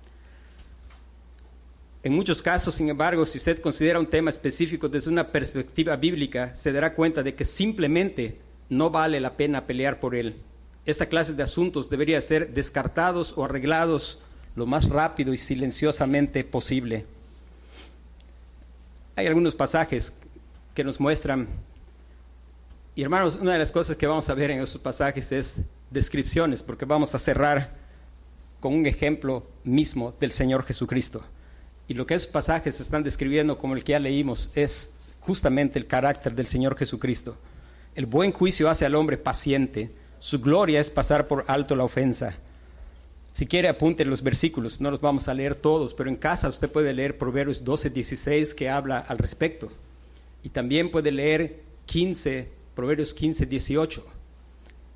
En 2.04 2.14
muchos 2.14 2.42
casos, 2.42 2.76
sin 2.76 2.90
embargo, 2.90 3.26
si 3.26 3.38
usted 3.38 3.62
considera 3.62 3.98
un 3.98 4.08
tema 4.08 4.30
específico 4.30 4.90
desde 4.90 5.10
una 5.10 5.30
perspectiva 5.32 5.96
bíblica, 5.96 6.54
se 6.58 6.74
dará 6.74 6.94
cuenta 6.94 7.24
de 7.24 7.34
que 7.34 7.46
simplemente 7.46 8.38
no 8.70 8.90
vale 8.90 9.22
la 9.22 9.38
pena 9.38 9.66
pelear 9.66 10.02
por 10.02 10.14
él. 10.14 10.36
Esta 10.86 11.06
clase 11.06 11.34
de 11.34 11.44
asuntos 11.44 11.90
debería 11.90 12.20
ser 12.20 12.54
descartados 12.54 13.38
o 13.38 13.46
arreglados 13.46 14.22
lo 14.58 14.66
más 14.66 14.90
rápido 14.90 15.32
y 15.32 15.38
silenciosamente 15.38 16.44
posible. 16.44 17.06
Hay 19.16 19.26
algunos 19.26 19.56
pasajes 19.56 20.14
que 20.76 20.84
nos 20.84 21.00
muestran, 21.00 21.48
y 22.96 23.02
hermanos, 23.02 23.38
una 23.42 23.54
de 23.54 23.60
las 23.60 23.72
cosas 23.72 23.96
que 23.96 24.06
vamos 24.06 24.30
a 24.30 24.34
ver 24.34 24.52
en 24.52 24.62
esos 24.62 24.82
pasajes 24.82 25.32
es 25.32 25.54
descripciones, 25.90 26.62
porque 26.62 26.84
vamos 26.84 27.16
a 27.16 27.20
cerrar 27.20 27.72
con 28.60 28.74
un 28.74 28.86
ejemplo 28.86 29.48
mismo 29.64 30.14
del 30.20 30.32
Señor 30.34 30.66
Jesucristo. 30.66 31.24
Y 31.88 31.94
lo 31.94 32.06
que 32.06 32.14
esos 32.14 32.32
pasajes 32.32 32.80
están 32.80 33.04
describiendo, 33.04 33.58
como 33.58 33.76
el 33.76 33.84
que 33.84 33.92
ya 33.92 34.00
leímos, 34.00 34.52
es 34.56 34.92
justamente 35.20 35.80
el 35.80 35.88
carácter 35.88 36.34
del 36.34 36.48
Señor 36.48 36.78
Jesucristo. 36.78 37.38
El 37.96 38.06
buen 38.06 38.32
juicio 38.32 38.70
hace 38.70 38.86
al 38.86 38.96
hombre 38.96 39.18
paciente. 39.18 39.92
Su 40.20 40.40
gloria 40.40 40.80
es 40.80 40.90
pasar 40.90 41.28
por 41.28 41.46
alto 41.48 41.76
la 41.76 41.84
ofensa. 41.84 42.36
Si 43.34 43.46
quiere, 43.48 43.68
apunte 43.68 44.06
los 44.06 44.24
versículos. 44.24 44.80
No 44.80 44.92
los 44.92 45.02
vamos 45.02 45.28
a 45.28 45.34
leer 45.34 45.56
todos, 45.56 45.94
pero 45.94 46.10
en 46.10 46.16
casa 46.16 46.48
usted 46.48 46.72
puede 46.72 46.94
leer 46.94 47.18
Proverbios 47.18 47.64
12, 47.64 47.90
16 47.90 48.54
que 48.54 48.70
habla 48.70 49.00
al 49.00 49.18
respecto. 49.18 49.72
Y 50.44 50.50
también 50.50 50.92
puede 50.92 51.12
leer 51.12 51.62
15, 51.86 52.48
Proverbios 52.76 53.14
15, 53.14 53.46
18 53.46 54.06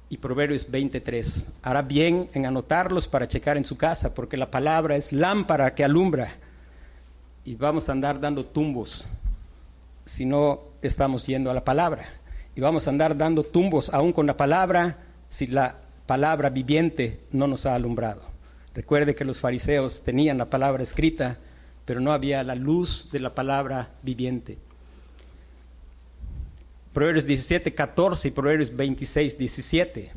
y 0.10 0.18
Proverbios 0.18 0.70
23. 0.70 1.48
Hará 1.62 1.82
bien 1.82 2.30
en 2.34 2.46
anotarlos 2.46 3.08
para 3.08 3.28
checar 3.28 3.58
en 3.58 3.66
su 3.66 3.78
casa, 3.78 4.14
porque 4.14 4.38
la 4.38 4.50
palabra 4.50 4.96
es 4.96 5.12
lámpara 5.12 5.76
que 5.76 5.84
alumbra 5.84 6.38
y 7.48 7.56
vamos 7.56 7.88
a 7.88 7.94
andar 7.94 8.20
dando 8.20 8.44
tumbos 8.44 9.08
si 10.04 10.26
no 10.26 10.60
estamos 10.82 11.26
yendo 11.26 11.50
a 11.50 11.54
la 11.54 11.64
palabra. 11.64 12.10
Y 12.58 12.60
vamos 12.60 12.86
a 12.86 12.90
andar 12.90 13.16
dando 13.16 13.42
tumbos 13.42 13.90
aún 13.94 14.12
con 14.12 14.26
la 14.26 14.36
palabra 14.36 14.98
si 15.30 15.48
la 15.48 15.76
palabra 16.06 16.50
viviente 16.50 17.22
no 17.32 17.48
nos 17.48 17.66
ha 17.66 17.74
alumbrado. 17.74 18.22
Recuerde 18.76 19.16
que 19.16 19.24
los 19.24 19.40
fariseos 19.40 20.04
tenían 20.04 20.38
la 20.38 20.50
palabra 20.50 20.84
escrita, 20.84 21.38
pero 21.86 22.02
no 22.02 22.12
había 22.12 22.44
la 22.44 22.54
luz 22.54 23.12
de 23.14 23.22
la 23.22 23.34
palabra 23.34 23.92
viviente. 24.04 24.58
Proverbios 26.92 27.26
17, 27.26 27.74
14 27.74 28.28
y 28.28 28.32
Proverbios 28.32 28.76
26, 28.76 29.38
17. 29.38 30.12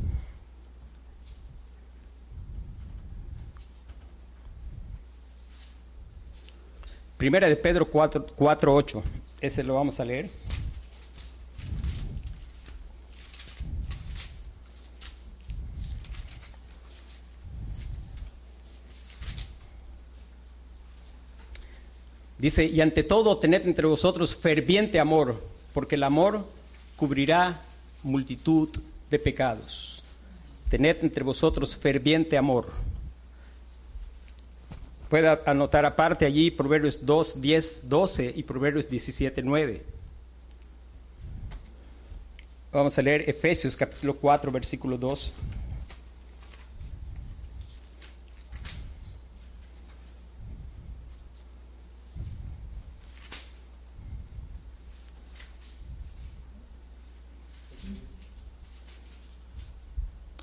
Primera 7.21 7.51
de 7.51 7.57
Pedro 7.57 7.85
4, 7.85 8.29
4, 8.35 8.75
8. 8.75 9.03
Ese 9.43 9.63
lo 9.63 9.75
vamos 9.75 10.01
a 10.01 10.07
leer. 10.07 10.31
Dice, 22.39 22.65
y 22.65 22.81
ante 22.81 23.03
todo 23.03 23.37
tened 23.37 23.67
entre 23.67 23.87
vosotros 23.87 24.35
ferviente 24.35 24.99
amor, 24.99 25.45
porque 25.75 25.97
el 25.97 26.05
amor 26.05 26.47
cubrirá 26.97 27.61
multitud 28.03 28.71
de 29.11 29.19
pecados. 29.19 30.03
Tened 30.71 30.97
entre 31.03 31.23
vosotros 31.23 31.77
ferviente 31.77 32.39
amor. 32.39 32.90
Puede 35.11 35.29
anotar 35.45 35.85
aparte 35.85 36.25
allí 36.25 36.53
Proverbios 36.53 37.05
2, 37.05 37.43
10, 37.43 37.89
12 37.89 38.33
y 38.37 38.45
Proverbios 38.45 38.89
17, 38.89 39.43
9. 39.43 39.83
Vamos 42.73 42.97
a 42.97 43.03
leer 43.03 43.29
Efesios 43.29 43.75
capítulo 43.75 44.15
4, 44.15 44.53
versículo 44.53 44.97
2. 44.97 45.33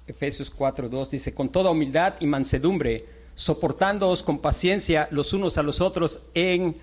Efesios 0.07 0.49
4, 0.49 0.89
2 0.89 1.11
dice, 1.11 1.33
con 1.33 1.47
toda 1.47 1.71
humildad 1.71 2.15
y 2.19 2.25
mansedumbre, 2.25 3.16
soportándoos 3.37 4.23
con 4.23 4.39
paciencia 4.39 5.07
los 5.11 5.31
unos 5.31 5.59
a 5.59 5.63
los 5.63 5.79
otros 5.79 6.19
en 6.33 6.75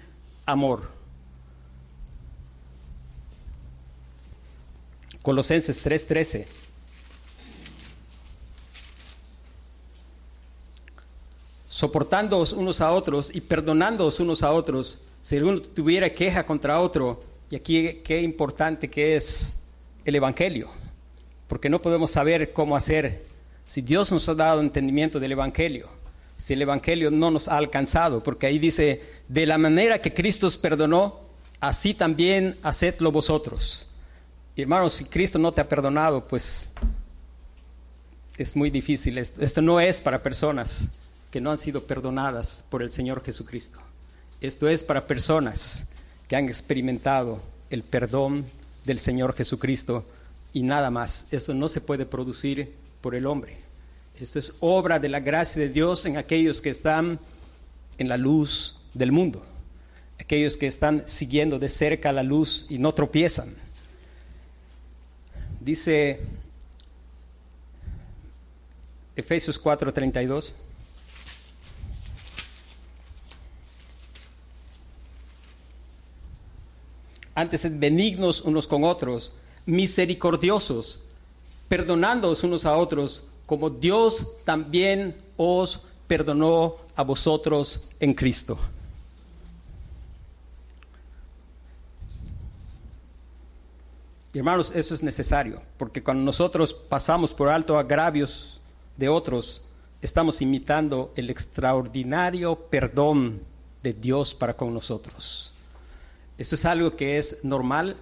amor. 0.46 0.88
Colosenses 5.20 5.82
3:13. 5.82 6.46
Soportándoos 11.68 12.52
unos 12.52 12.80
a 12.80 12.92
otros 12.92 13.34
y 13.34 13.40
perdonándoos 13.40 14.20
unos 14.20 14.44
a 14.44 14.52
otros, 14.52 15.02
si 15.22 15.36
alguno 15.36 15.60
tuviera 15.60 16.14
queja 16.14 16.46
contra 16.46 16.80
otro, 16.80 17.24
y 17.50 17.56
aquí 17.56 18.00
qué 18.04 18.22
importante 18.22 18.88
que 18.88 19.16
es 19.16 19.56
el 20.04 20.14
Evangelio, 20.14 20.68
porque 21.48 21.68
no 21.68 21.82
podemos 21.82 22.12
saber 22.12 22.52
cómo 22.52 22.76
hacer 22.76 23.24
si 23.66 23.80
Dios 23.80 24.12
nos 24.12 24.28
ha 24.28 24.34
dado 24.34 24.60
entendimiento 24.60 25.18
del 25.18 25.32
Evangelio 25.32 26.03
si 26.44 26.52
el 26.52 26.60
Evangelio 26.60 27.10
no 27.10 27.30
nos 27.30 27.48
ha 27.48 27.56
alcanzado, 27.56 28.22
porque 28.22 28.46
ahí 28.46 28.58
dice, 28.58 29.00
de 29.28 29.46
la 29.46 29.56
manera 29.56 30.02
que 30.02 30.12
Cristo 30.12 30.46
os 30.46 30.58
perdonó, 30.58 31.20
así 31.58 31.94
también 31.94 32.58
hacedlo 32.62 33.10
vosotros. 33.10 33.88
Hermanos, 34.54 34.92
si 34.92 35.06
Cristo 35.06 35.38
no 35.38 35.52
te 35.52 35.62
ha 35.62 35.68
perdonado, 35.70 36.28
pues 36.28 36.70
es 38.36 38.54
muy 38.56 38.68
difícil. 38.68 39.16
Esto 39.16 39.62
no 39.62 39.80
es 39.80 40.02
para 40.02 40.22
personas 40.22 40.84
que 41.30 41.40
no 41.40 41.50
han 41.50 41.56
sido 41.56 41.84
perdonadas 41.84 42.62
por 42.68 42.82
el 42.82 42.90
Señor 42.90 43.24
Jesucristo. 43.24 43.78
Esto 44.42 44.68
es 44.68 44.84
para 44.84 45.06
personas 45.06 45.86
que 46.28 46.36
han 46.36 46.50
experimentado 46.50 47.40
el 47.70 47.82
perdón 47.82 48.44
del 48.84 48.98
Señor 48.98 49.34
Jesucristo 49.34 50.04
y 50.52 50.62
nada 50.62 50.90
más. 50.90 51.26
Esto 51.30 51.54
no 51.54 51.68
se 51.68 51.80
puede 51.80 52.04
producir 52.04 52.74
por 53.00 53.14
el 53.14 53.24
hombre. 53.24 53.63
Esto 54.20 54.38
es 54.38 54.54
obra 54.60 55.00
de 55.00 55.08
la 55.08 55.18
gracia 55.18 55.60
de 55.60 55.68
Dios 55.68 56.06
en 56.06 56.16
aquellos 56.16 56.62
que 56.62 56.70
están 56.70 57.18
en 57.98 58.08
la 58.08 58.16
luz 58.16 58.78
del 58.94 59.10
mundo, 59.10 59.44
aquellos 60.20 60.56
que 60.56 60.68
están 60.68 61.02
siguiendo 61.08 61.58
de 61.58 61.68
cerca 61.68 62.12
la 62.12 62.22
luz 62.22 62.66
y 62.70 62.78
no 62.78 62.94
tropiezan. 62.94 63.56
Dice 65.60 66.20
Efesios 69.16 69.60
4:32. 69.60 70.54
Antes 77.34 77.80
benignos 77.80 78.42
unos 78.42 78.68
con 78.68 78.84
otros, 78.84 79.34
misericordiosos, 79.66 81.00
perdonándoos 81.68 82.44
unos 82.44 82.64
a 82.64 82.76
otros 82.76 83.24
como 83.46 83.70
Dios 83.70 84.36
también 84.44 85.16
os 85.36 85.86
perdonó 86.06 86.76
a 86.96 87.02
vosotros 87.02 87.88
en 88.00 88.14
Cristo. 88.14 88.58
Hermanos, 94.32 94.72
eso 94.74 94.94
es 94.94 95.02
necesario, 95.02 95.62
porque 95.76 96.02
cuando 96.02 96.24
nosotros 96.24 96.74
pasamos 96.74 97.32
por 97.32 97.48
alto 97.48 97.78
agravios 97.78 98.60
de 98.96 99.08
otros, 99.08 99.62
estamos 100.02 100.42
imitando 100.42 101.12
el 101.14 101.30
extraordinario 101.30 102.56
perdón 102.56 103.42
de 103.82 103.92
Dios 103.92 104.34
para 104.34 104.56
con 104.56 104.74
nosotros. 104.74 105.54
Eso 106.36 106.56
es 106.56 106.64
algo 106.64 106.96
que 106.96 107.16
es 107.16 107.44
normal, 107.44 107.96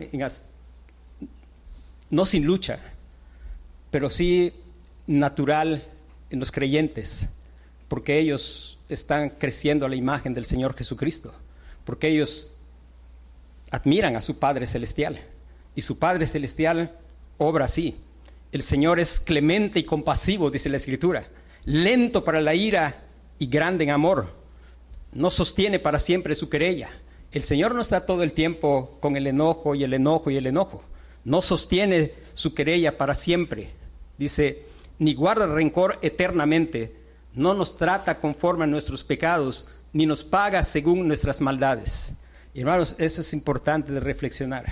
no 2.08 2.24
sin 2.24 2.46
lucha, 2.46 2.78
pero 3.90 4.08
sí 4.08 4.54
natural 5.06 5.82
en 6.30 6.40
los 6.40 6.52
creyentes, 6.52 7.28
porque 7.88 8.18
ellos 8.18 8.78
están 8.88 9.30
creciendo 9.30 9.86
a 9.86 9.88
la 9.88 9.96
imagen 9.96 10.34
del 10.34 10.44
Señor 10.44 10.74
Jesucristo, 10.74 11.32
porque 11.84 12.08
ellos 12.08 12.54
admiran 13.70 14.16
a 14.16 14.22
su 14.22 14.38
Padre 14.38 14.66
Celestial 14.66 15.20
y 15.74 15.82
su 15.82 15.98
Padre 15.98 16.26
Celestial 16.26 16.92
obra 17.38 17.64
así. 17.64 17.96
El 18.52 18.62
Señor 18.62 19.00
es 19.00 19.18
clemente 19.18 19.78
y 19.78 19.84
compasivo, 19.84 20.50
dice 20.50 20.68
la 20.68 20.76
Escritura, 20.76 21.26
lento 21.64 22.24
para 22.24 22.40
la 22.40 22.54
ira 22.54 23.02
y 23.38 23.46
grande 23.46 23.84
en 23.84 23.90
amor. 23.90 24.28
No 25.12 25.30
sostiene 25.30 25.78
para 25.78 25.98
siempre 25.98 26.34
su 26.34 26.48
querella. 26.48 26.90
El 27.32 27.42
Señor 27.44 27.74
no 27.74 27.80
está 27.80 28.04
todo 28.04 28.22
el 28.22 28.34
tiempo 28.34 28.98
con 29.00 29.16
el 29.16 29.26
enojo 29.26 29.74
y 29.74 29.84
el 29.84 29.94
enojo 29.94 30.30
y 30.30 30.36
el 30.36 30.46
enojo. 30.46 30.82
No 31.24 31.40
sostiene 31.40 32.12
su 32.34 32.54
querella 32.54 32.98
para 32.98 33.14
siempre. 33.14 33.70
Dice, 34.18 34.64
ni 35.02 35.14
guarda 35.14 35.46
rencor 35.46 35.98
eternamente. 36.00 36.94
No 37.34 37.54
nos 37.54 37.76
trata 37.76 38.20
conforme 38.20 38.64
a 38.64 38.68
nuestros 38.68 39.02
pecados, 39.02 39.68
ni 39.92 40.06
nos 40.06 40.22
paga 40.22 40.62
según 40.62 41.08
nuestras 41.08 41.40
maldades. 41.40 42.12
hermanos, 42.54 42.94
eso 42.98 43.20
es 43.20 43.32
importante 43.32 43.92
de 43.92 44.00
reflexionar. 44.00 44.66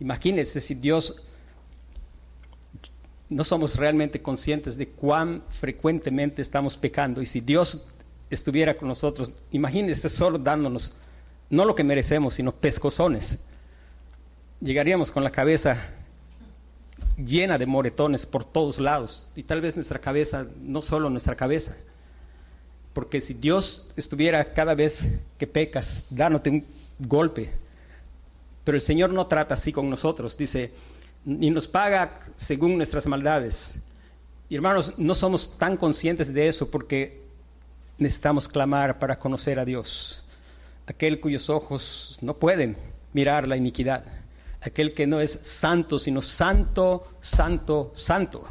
Imagínense 0.00 0.60
si 0.60 0.74
Dios 0.74 1.22
no 3.28 3.44
somos 3.44 3.76
realmente 3.76 4.20
conscientes 4.20 4.76
de 4.76 4.88
cuán 4.88 5.42
frecuentemente 5.60 6.42
estamos 6.42 6.76
pecando 6.76 7.22
y 7.22 7.26
si 7.26 7.40
Dios 7.40 7.88
estuviera 8.30 8.76
con 8.76 8.88
nosotros, 8.88 9.30
imagínense 9.52 10.08
solo 10.08 10.38
dándonos 10.38 10.92
no 11.50 11.64
lo 11.64 11.74
que 11.74 11.84
merecemos, 11.84 12.34
sino 12.34 12.52
pescozones. 12.52 13.38
Llegaríamos 14.60 15.10
con 15.10 15.22
la 15.22 15.30
cabeza 15.30 15.90
llena 17.16 17.58
de 17.58 17.66
moretones 17.66 18.26
por 18.26 18.44
todos 18.44 18.78
lados. 18.78 19.26
Y 19.34 19.42
tal 19.42 19.60
vez 19.60 19.76
nuestra 19.76 19.98
cabeza, 19.98 20.46
no 20.60 20.82
solo 20.82 21.10
nuestra 21.10 21.36
cabeza, 21.36 21.76
porque 22.92 23.20
si 23.20 23.34
Dios 23.34 23.90
estuviera 23.96 24.52
cada 24.52 24.74
vez 24.74 25.04
que 25.38 25.46
pecas 25.46 26.06
dándote 26.10 26.50
un 26.50 26.64
golpe, 26.98 27.50
pero 28.64 28.76
el 28.76 28.82
Señor 28.82 29.10
no 29.10 29.26
trata 29.26 29.54
así 29.54 29.72
con 29.72 29.88
nosotros, 29.88 30.36
dice, 30.36 30.72
ni 31.24 31.50
nos 31.50 31.66
paga 31.66 32.20
según 32.36 32.76
nuestras 32.76 33.06
maldades. 33.06 33.74
Y 34.48 34.54
hermanos, 34.54 34.94
no 34.98 35.14
somos 35.14 35.56
tan 35.58 35.76
conscientes 35.76 36.32
de 36.32 36.48
eso 36.48 36.70
porque 36.70 37.22
necesitamos 37.98 38.48
clamar 38.48 38.98
para 38.98 39.18
conocer 39.18 39.58
a 39.58 39.64
Dios, 39.64 40.24
aquel 40.86 41.20
cuyos 41.20 41.48
ojos 41.48 42.18
no 42.20 42.34
pueden 42.34 42.76
mirar 43.12 43.48
la 43.48 43.56
iniquidad, 43.56 44.04
aquel 44.62 44.94
que 44.94 45.06
no 45.06 45.20
es 45.20 45.32
santo, 45.42 45.98
sino 45.98 46.22
santo, 46.22 47.08
santo, 47.20 47.90
santo, 47.94 48.44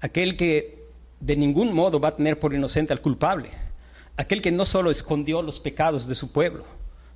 aquel 0.00 0.36
que 0.36 0.86
de 1.20 1.36
ningún 1.36 1.72
modo 1.72 1.98
va 1.98 2.08
a 2.08 2.16
tener 2.16 2.38
por 2.38 2.54
inocente 2.54 2.92
al 2.92 3.00
culpable, 3.00 3.50
aquel 4.16 4.40
que 4.40 4.52
no 4.52 4.64
solo 4.64 4.90
escondió 4.90 5.42
los 5.42 5.58
pecados 5.58 6.06
de 6.06 6.14
su 6.14 6.30
pueblo, 6.32 6.64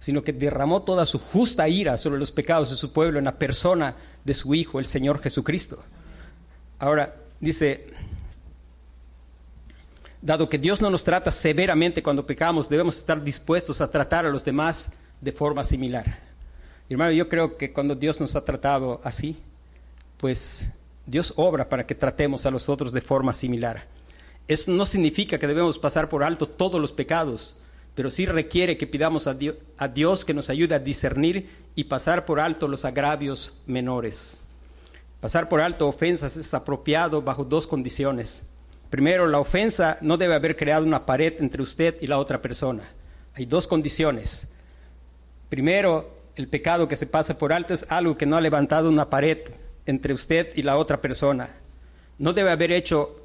sino 0.00 0.24
que 0.24 0.32
derramó 0.32 0.82
toda 0.82 1.06
su 1.06 1.20
justa 1.20 1.68
ira 1.68 1.96
sobre 1.96 2.18
los 2.18 2.32
pecados 2.32 2.70
de 2.70 2.76
su 2.76 2.92
pueblo 2.92 3.20
en 3.20 3.26
la 3.26 3.38
persona 3.38 3.94
de 4.24 4.34
su 4.34 4.52
Hijo, 4.54 4.80
el 4.80 4.86
Señor 4.86 5.20
Jesucristo. 5.20 5.80
Ahora, 6.80 7.14
dice, 7.38 7.86
dado 10.20 10.48
que 10.48 10.58
Dios 10.58 10.80
no 10.80 10.90
nos 10.90 11.04
trata 11.04 11.30
severamente 11.30 12.02
cuando 12.02 12.26
pecamos, 12.26 12.68
debemos 12.68 12.98
estar 12.98 13.22
dispuestos 13.22 13.80
a 13.80 13.88
tratar 13.88 14.26
a 14.26 14.30
los 14.30 14.44
demás 14.44 14.92
de 15.20 15.30
forma 15.30 15.62
similar. 15.62 16.31
Hermano, 16.88 17.12
yo 17.12 17.28
creo 17.28 17.56
que 17.56 17.72
cuando 17.72 17.94
Dios 17.94 18.20
nos 18.20 18.36
ha 18.36 18.44
tratado 18.44 19.00
así, 19.02 19.36
pues 20.18 20.66
Dios 21.06 21.32
obra 21.36 21.68
para 21.68 21.84
que 21.84 21.94
tratemos 21.94 22.46
a 22.46 22.50
los 22.50 22.68
otros 22.68 22.92
de 22.92 23.00
forma 23.00 23.32
similar. 23.32 23.86
Eso 24.46 24.70
no 24.70 24.86
significa 24.86 25.38
que 25.38 25.46
debemos 25.46 25.78
pasar 25.78 26.08
por 26.08 26.22
alto 26.22 26.46
todos 26.48 26.80
los 26.80 26.92
pecados, 26.92 27.56
pero 27.94 28.10
sí 28.10 28.26
requiere 28.26 28.76
que 28.76 28.86
pidamos 28.86 29.26
a 29.26 29.34
Dios, 29.88 30.24
que 30.24 30.34
nos 30.34 30.50
ayude 30.50 30.74
a 30.74 30.78
discernir 30.78 31.48
y 31.74 31.84
pasar 31.84 32.24
por 32.24 32.40
alto 32.40 32.68
los 32.68 32.84
agravios 32.84 33.60
menores. 33.66 34.38
Pasar 35.20 35.48
por 35.48 35.60
alto 35.60 35.88
ofensas 35.88 36.36
es 36.36 36.52
apropiado 36.54 37.22
bajo 37.22 37.44
dos 37.44 37.66
condiciones. 37.66 38.42
Primero, 38.90 39.26
la 39.26 39.38
ofensa 39.38 39.98
no 40.00 40.16
debe 40.16 40.34
haber 40.34 40.56
creado 40.56 40.84
una 40.84 41.06
pared 41.06 41.34
entre 41.38 41.62
usted 41.62 41.96
y 42.00 42.06
la 42.06 42.18
otra 42.18 42.42
persona. 42.42 42.82
Hay 43.34 43.46
dos 43.46 43.66
condiciones. 43.66 44.46
Primero, 45.48 46.10
el 46.36 46.48
pecado 46.48 46.88
que 46.88 46.96
se 46.96 47.06
pasa 47.06 47.36
por 47.36 47.52
alto 47.52 47.74
es 47.74 47.84
algo 47.88 48.16
que 48.16 48.26
no 48.26 48.36
ha 48.36 48.40
levantado 48.40 48.88
una 48.88 49.10
pared 49.10 49.38
entre 49.86 50.14
usted 50.14 50.48
y 50.56 50.62
la 50.62 50.76
otra 50.78 51.00
persona. 51.00 51.50
No 52.18 52.32
debe 52.32 52.50
haber 52.50 52.72
hecho 52.72 53.18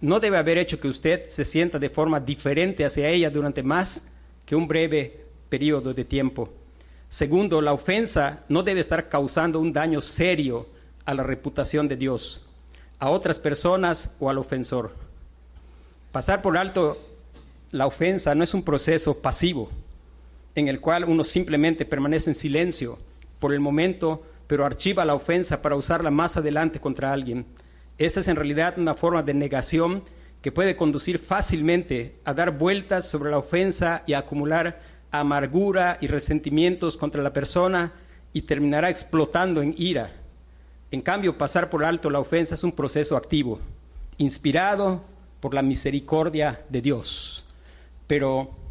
no 0.00 0.20
debe 0.20 0.36
haber 0.36 0.58
hecho 0.58 0.78
que 0.78 0.88
usted 0.88 1.28
se 1.30 1.46
sienta 1.46 1.78
de 1.78 1.88
forma 1.88 2.20
diferente 2.20 2.84
hacia 2.84 3.08
ella 3.08 3.30
durante 3.30 3.62
más 3.62 4.04
que 4.44 4.54
un 4.54 4.68
breve 4.68 5.24
periodo 5.48 5.94
de 5.94 6.04
tiempo. 6.04 6.52
Segundo, 7.08 7.62
la 7.62 7.72
ofensa 7.72 8.44
no 8.50 8.62
debe 8.62 8.80
estar 8.80 9.08
causando 9.08 9.60
un 9.60 9.72
daño 9.72 10.02
serio 10.02 10.66
a 11.06 11.14
la 11.14 11.22
reputación 11.22 11.88
de 11.88 11.96
Dios, 11.96 12.46
a 12.98 13.08
otras 13.08 13.38
personas 13.38 14.14
o 14.20 14.28
al 14.28 14.36
ofensor. 14.36 14.92
Pasar 16.12 16.42
por 16.42 16.58
alto 16.58 16.98
la 17.70 17.86
ofensa 17.86 18.34
no 18.34 18.44
es 18.44 18.52
un 18.52 18.62
proceso 18.62 19.22
pasivo 19.22 19.70
en 20.54 20.68
el 20.68 20.80
cual 20.80 21.04
uno 21.04 21.24
simplemente 21.24 21.84
permanece 21.84 22.30
en 22.30 22.36
silencio 22.36 22.98
por 23.38 23.52
el 23.52 23.60
momento, 23.60 24.22
pero 24.46 24.64
archiva 24.64 25.04
la 25.04 25.14
ofensa 25.14 25.62
para 25.62 25.76
usarla 25.76 26.10
más 26.10 26.36
adelante 26.36 26.80
contra 26.80 27.12
alguien. 27.12 27.46
Esta 27.98 28.20
es 28.20 28.28
en 28.28 28.36
realidad 28.36 28.78
una 28.78 28.94
forma 28.94 29.22
de 29.22 29.34
negación 29.34 30.02
que 30.42 30.52
puede 30.52 30.76
conducir 30.76 31.18
fácilmente 31.18 32.16
a 32.24 32.34
dar 32.34 32.58
vueltas 32.58 33.08
sobre 33.08 33.30
la 33.30 33.38
ofensa 33.38 34.02
y 34.06 34.12
a 34.12 34.18
acumular 34.18 34.80
amargura 35.10 35.98
y 36.00 36.06
resentimientos 36.06 36.96
contra 36.96 37.22
la 37.22 37.32
persona 37.32 37.92
y 38.32 38.42
terminará 38.42 38.90
explotando 38.90 39.62
en 39.62 39.74
ira. 39.78 40.12
En 40.90 41.00
cambio, 41.00 41.38
pasar 41.38 41.70
por 41.70 41.84
alto 41.84 42.10
la 42.10 42.20
ofensa 42.20 42.54
es 42.54 42.64
un 42.64 42.72
proceso 42.72 43.16
activo, 43.16 43.60
inspirado 44.18 45.02
por 45.40 45.54
la 45.54 45.62
misericordia 45.62 46.60
de 46.68 46.82
Dios. 46.82 47.44
Pero 48.06 48.63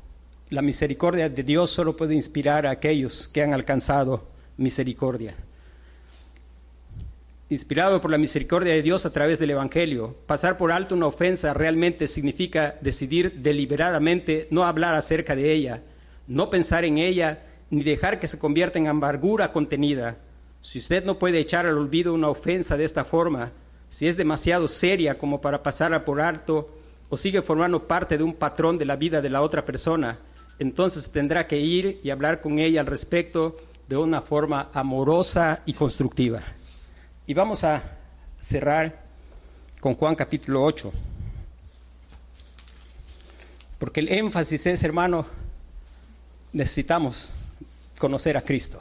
la 0.54 0.62
misericordia 0.62 1.30
de 1.30 1.44
Dios 1.44 1.72
solo 1.72 1.98
puede 1.98 2.14
inspirar 2.14 2.68
a 2.68 2.72
aquellos 2.72 3.28
que 3.28 3.42
han 3.42 3.54
alcanzado 3.54 4.28
misericordia 4.58 5.36
inspirado 7.50 8.02
por 8.02 8.12
la 8.12 8.18
misericordia 8.18 8.74
de 8.74 8.82
Dios 8.82 9.06
a 9.06 9.14
través 9.14 9.40
del 9.40 9.52
Evangelio. 9.52 10.16
Pasar 10.26 10.58
por 10.58 10.72
alto 10.72 10.96
una 10.96 11.08
ofensa 11.08 11.54
realmente 11.54 12.08
significa 12.08 12.76
decidir 12.82 13.42
deliberadamente 13.42 14.48
no 14.50 14.64
hablar 14.64 14.96
acerca 14.96 15.36
de 15.36 15.54
ella, 15.54 15.82
no 16.28 16.50
pensar 16.50 16.84
en 16.84 16.98
ella, 16.98 17.44
ni 17.70 17.84
dejar 17.84 18.20
que 18.20 18.28
se 18.28 18.40
convierta 18.40 18.80
en 18.80 18.88
amargura 18.88 19.52
contenida. 19.52 20.18
Si 20.62 20.80
usted 20.80 21.06
no 21.06 21.20
puede 21.20 21.40
echar 21.40 21.66
al 21.66 21.78
olvido 21.78 22.14
una 22.14 22.30
ofensa 22.30 22.78
de 22.78 22.86
esta 22.86 23.06
forma, 23.06 23.52
si 23.90 24.08
es 24.08 24.18
demasiado 24.18 24.68
seria 24.68 25.18
como 25.18 25.42
para 25.42 25.62
pasarla 25.62 26.06
por 26.06 26.22
alto 26.22 26.70
o 27.10 27.18
sigue 27.18 27.42
formando 27.42 27.88
parte 27.88 28.18
de 28.18 28.24
un 28.24 28.34
patrón 28.34 28.78
de 28.78 28.86
la 28.86 28.96
vida 28.96 29.22
de 29.22 29.30
la 29.30 29.42
otra 29.42 29.66
persona, 29.66 30.18
entonces 30.60 31.10
tendrá 31.12 31.48
que 31.48 31.60
ir 31.60 32.00
y 32.04 32.10
hablar 32.10 32.42
con 32.42 32.60
ella 32.60 32.82
al 32.82 32.88
respecto 32.88 33.58
de 33.88 33.98
una 33.98 34.22
forma 34.22 34.70
amorosa 34.74 35.62
y 35.66 35.74
constructiva. 35.74 36.42
Y 37.28 37.34
vamos 37.34 37.64
a 37.64 37.82
cerrar 38.42 39.04
con 39.80 39.96
Juan 39.96 40.16
capítulo 40.16 40.64
8. 40.64 40.92
Porque 43.80 44.00
el 44.00 44.12
énfasis 44.12 44.66
es, 44.66 44.84
hermano, 44.84 45.26
necesitamos 46.54 47.32
conocer 47.98 48.38
a 48.38 48.42
Cristo. 48.42 48.80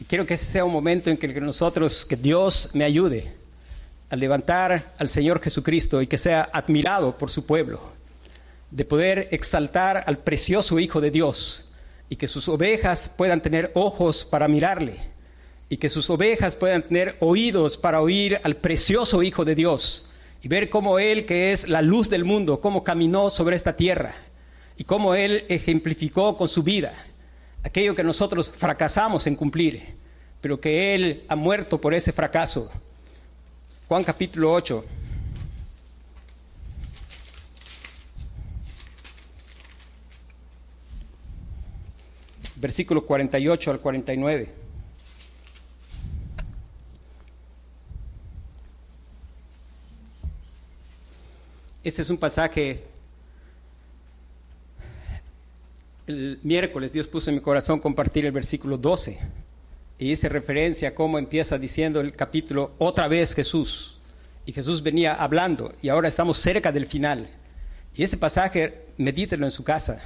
Y 0.00 0.04
quiero 0.04 0.26
que 0.26 0.34
ese 0.34 0.46
sea 0.46 0.64
un 0.64 0.72
momento 0.72 1.10
en 1.10 1.16
que 1.16 1.28
nosotros, 1.40 2.04
que 2.04 2.16
Dios 2.16 2.70
me 2.74 2.84
ayude 2.84 3.34
a 4.08 4.16
levantar 4.16 4.94
al 4.98 5.08
Señor 5.08 5.40
Jesucristo 5.40 6.02
y 6.02 6.06
que 6.06 6.18
sea 6.18 6.50
admirado 6.52 7.16
por 7.16 7.30
su 7.30 7.46
pueblo, 7.46 7.80
de 8.70 8.84
poder 8.84 9.28
exaltar 9.30 10.04
al 10.06 10.18
precioso 10.18 10.78
Hijo 10.78 11.00
de 11.00 11.10
Dios 11.10 11.72
y 12.08 12.16
que 12.16 12.28
sus 12.28 12.48
ovejas 12.48 13.12
puedan 13.16 13.40
tener 13.40 13.70
ojos 13.74 14.24
para 14.24 14.48
mirarle 14.48 14.96
y 15.68 15.76
que 15.76 15.88
sus 15.88 16.10
ovejas 16.10 16.56
puedan 16.56 16.82
tener 16.82 17.16
oídos 17.20 17.76
para 17.76 18.00
oír 18.00 18.40
al 18.42 18.56
precioso 18.56 19.22
Hijo 19.22 19.44
de 19.44 19.54
Dios 19.54 20.10
y 20.42 20.48
ver 20.48 20.68
cómo 20.68 20.98
Él, 20.98 21.26
que 21.26 21.52
es 21.52 21.68
la 21.68 21.82
luz 21.82 22.10
del 22.10 22.24
mundo, 22.24 22.60
cómo 22.60 22.82
caminó 22.82 23.30
sobre 23.30 23.56
esta 23.56 23.76
tierra, 23.76 24.14
y 24.76 24.84
cómo 24.84 25.14
Él 25.14 25.44
ejemplificó 25.48 26.36
con 26.36 26.48
su 26.48 26.62
vida 26.62 26.94
aquello 27.62 27.94
que 27.94 28.02
nosotros 28.02 28.50
fracasamos 28.56 29.26
en 29.26 29.36
cumplir, 29.36 29.94
pero 30.40 30.60
que 30.60 30.94
Él 30.94 31.24
ha 31.28 31.36
muerto 31.36 31.80
por 31.80 31.94
ese 31.94 32.12
fracaso. 32.12 32.70
Juan 33.86 34.04
capítulo 34.04 34.52
8. 34.52 34.84
Versículo 42.60 43.06
48 43.06 43.70
al 43.70 43.80
49. 43.80 44.48
Este 51.82 52.02
es 52.02 52.10
un 52.10 52.18
pasaje, 52.18 52.84
el 56.06 56.38
miércoles 56.42 56.92
Dios 56.92 57.06
puso 57.06 57.30
en 57.30 57.36
mi 57.36 57.42
corazón 57.42 57.80
compartir 57.80 58.26
el 58.26 58.32
versículo 58.32 58.76
12 58.76 59.18
y 59.98 60.10
hice 60.10 60.28
referencia 60.28 60.90
a 60.90 60.94
cómo 60.94 61.18
empieza 61.18 61.56
diciendo 61.56 62.02
el 62.02 62.12
capítulo 62.12 62.72
otra 62.76 63.08
vez 63.08 63.34
Jesús. 63.34 63.98
Y 64.44 64.52
Jesús 64.52 64.82
venía 64.82 65.14
hablando 65.14 65.72
y 65.80 65.88
ahora 65.88 66.08
estamos 66.08 66.36
cerca 66.36 66.70
del 66.70 66.86
final. 66.86 67.30
Y 67.96 68.02
ese 68.02 68.18
pasaje, 68.18 68.88
medítelo 68.98 69.46
en 69.46 69.52
su 69.52 69.64
casa, 69.64 70.02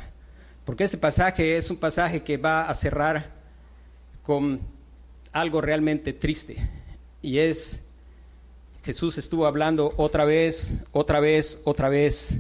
porque 0.64 0.84
este 0.84 0.96
pasaje 0.96 1.56
es 1.56 1.70
un 1.70 1.76
pasaje 1.76 2.22
que 2.22 2.36
va 2.36 2.68
a 2.68 2.74
cerrar 2.74 3.30
con 4.22 4.60
algo 5.32 5.60
realmente 5.60 6.12
triste. 6.12 6.56
Y 7.20 7.38
es 7.38 7.80
Jesús 8.84 9.18
estuvo 9.18 9.46
hablando 9.46 9.94
otra 9.96 10.24
vez, 10.24 10.74
otra 10.92 11.20
vez, 11.20 11.60
otra 11.64 11.88
vez, 11.88 12.34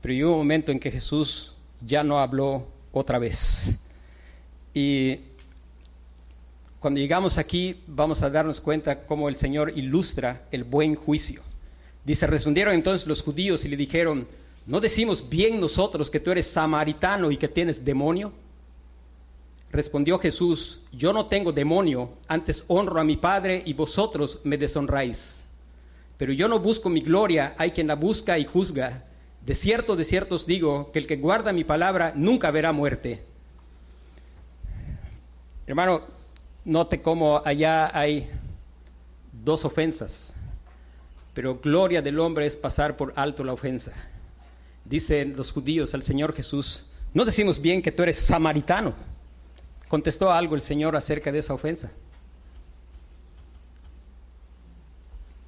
pero 0.00 0.14
llegó 0.14 0.32
un 0.32 0.38
momento 0.38 0.72
en 0.72 0.80
que 0.80 0.90
Jesús 0.90 1.54
ya 1.80 2.02
no 2.02 2.18
habló 2.18 2.66
otra 2.92 3.18
vez. 3.18 3.74
Y 4.74 5.20
cuando 6.80 7.00
llegamos 7.00 7.38
aquí 7.38 7.82
vamos 7.86 8.20
a 8.22 8.28
darnos 8.28 8.60
cuenta 8.60 9.06
cómo 9.06 9.28
el 9.28 9.36
Señor 9.36 9.72
ilustra 9.76 10.42
el 10.50 10.64
buen 10.64 10.94
juicio. 10.94 11.42
Dice, 12.04 12.26
respondieron 12.26 12.74
entonces 12.74 13.06
los 13.06 13.22
judíos 13.22 13.64
y 13.64 13.68
le 13.68 13.76
dijeron, 13.76 14.26
¿no 14.66 14.80
decimos 14.80 15.28
bien 15.28 15.60
nosotros 15.60 16.10
que 16.10 16.20
tú 16.20 16.30
eres 16.30 16.46
samaritano 16.46 17.30
y 17.30 17.36
que 17.36 17.48
tienes 17.48 17.84
demonio? 17.84 18.32
Respondió 19.70 20.18
Jesús, 20.20 20.82
yo 20.92 21.12
no 21.12 21.26
tengo 21.26 21.50
demonio, 21.50 22.10
antes 22.28 22.64
honro 22.68 23.00
a 23.00 23.04
mi 23.04 23.16
Padre 23.16 23.60
y 23.66 23.72
vosotros 23.72 24.40
me 24.44 24.56
deshonráis. 24.56 25.44
Pero 26.16 26.32
yo 26.32 26.46
no 26.46 26.60
busco 26.60 26.88
mi 26.88 27.00
gloria, 27.00 27.54
hay 27.58 27.72
quien 27.72 27.88
la 27.88 27.96
busca 27.96 28.38
y 28.38 28.44
juzga. 28.44 29.02
De 29.44 29.54
cierto, 29.56 29.96
de 29.96 30.04
cierto 30.04 30.36
os 30.36 30.46
digo, 30.46 30.92
que 30.92 31.00
el 31.00 31.08
que 31.08 31.16
guarda 31.16 31.52
mi 31.52 31.64
palabra 31.64 32.12
nunca 32.14 32.52
verá 32.52 32.72
muerte. 32.72 33.24
Hermano, 35.66 36.02
note 36.64 37.02
cómo 37.02 37.42
allá 37.44 37.90
hay 37.98 38.30
dos 39.32 39.64
ofensas, 39.64 40.32
pero 41.34 41.58
gloria 41.58 42.00
del 42.00 42.20
hombre 42.20 42.46
es 42.46 42.56
pasar 42.56 42.96
por 42.96 43.12
alto 43.16 43.42
la 43.42 43.54
ofensa. 43.54 43.92
Dicen 44.84 45.36
los 45.36 45.52
judíos 45.52 45.94
al 45.94 46.02
Señor 46.02 46.34
Jesús, 46.34 46.90
no 47.12 47.24
decimos 47.24 47.60
bien 47.60 47.82
que 47.82 47.92
tú 47.92 48.02
eres 48.02 48.18
samaritano. 48.18 48.94
Contestó 49.88 50.30
algo 50.30 50.54
el 50.54 50.62
Señor 50.62 50.96
acerca 50.96 51.30
de 51.32 51.38
esa 51.38 51.54
ofensa. 51.54 51.90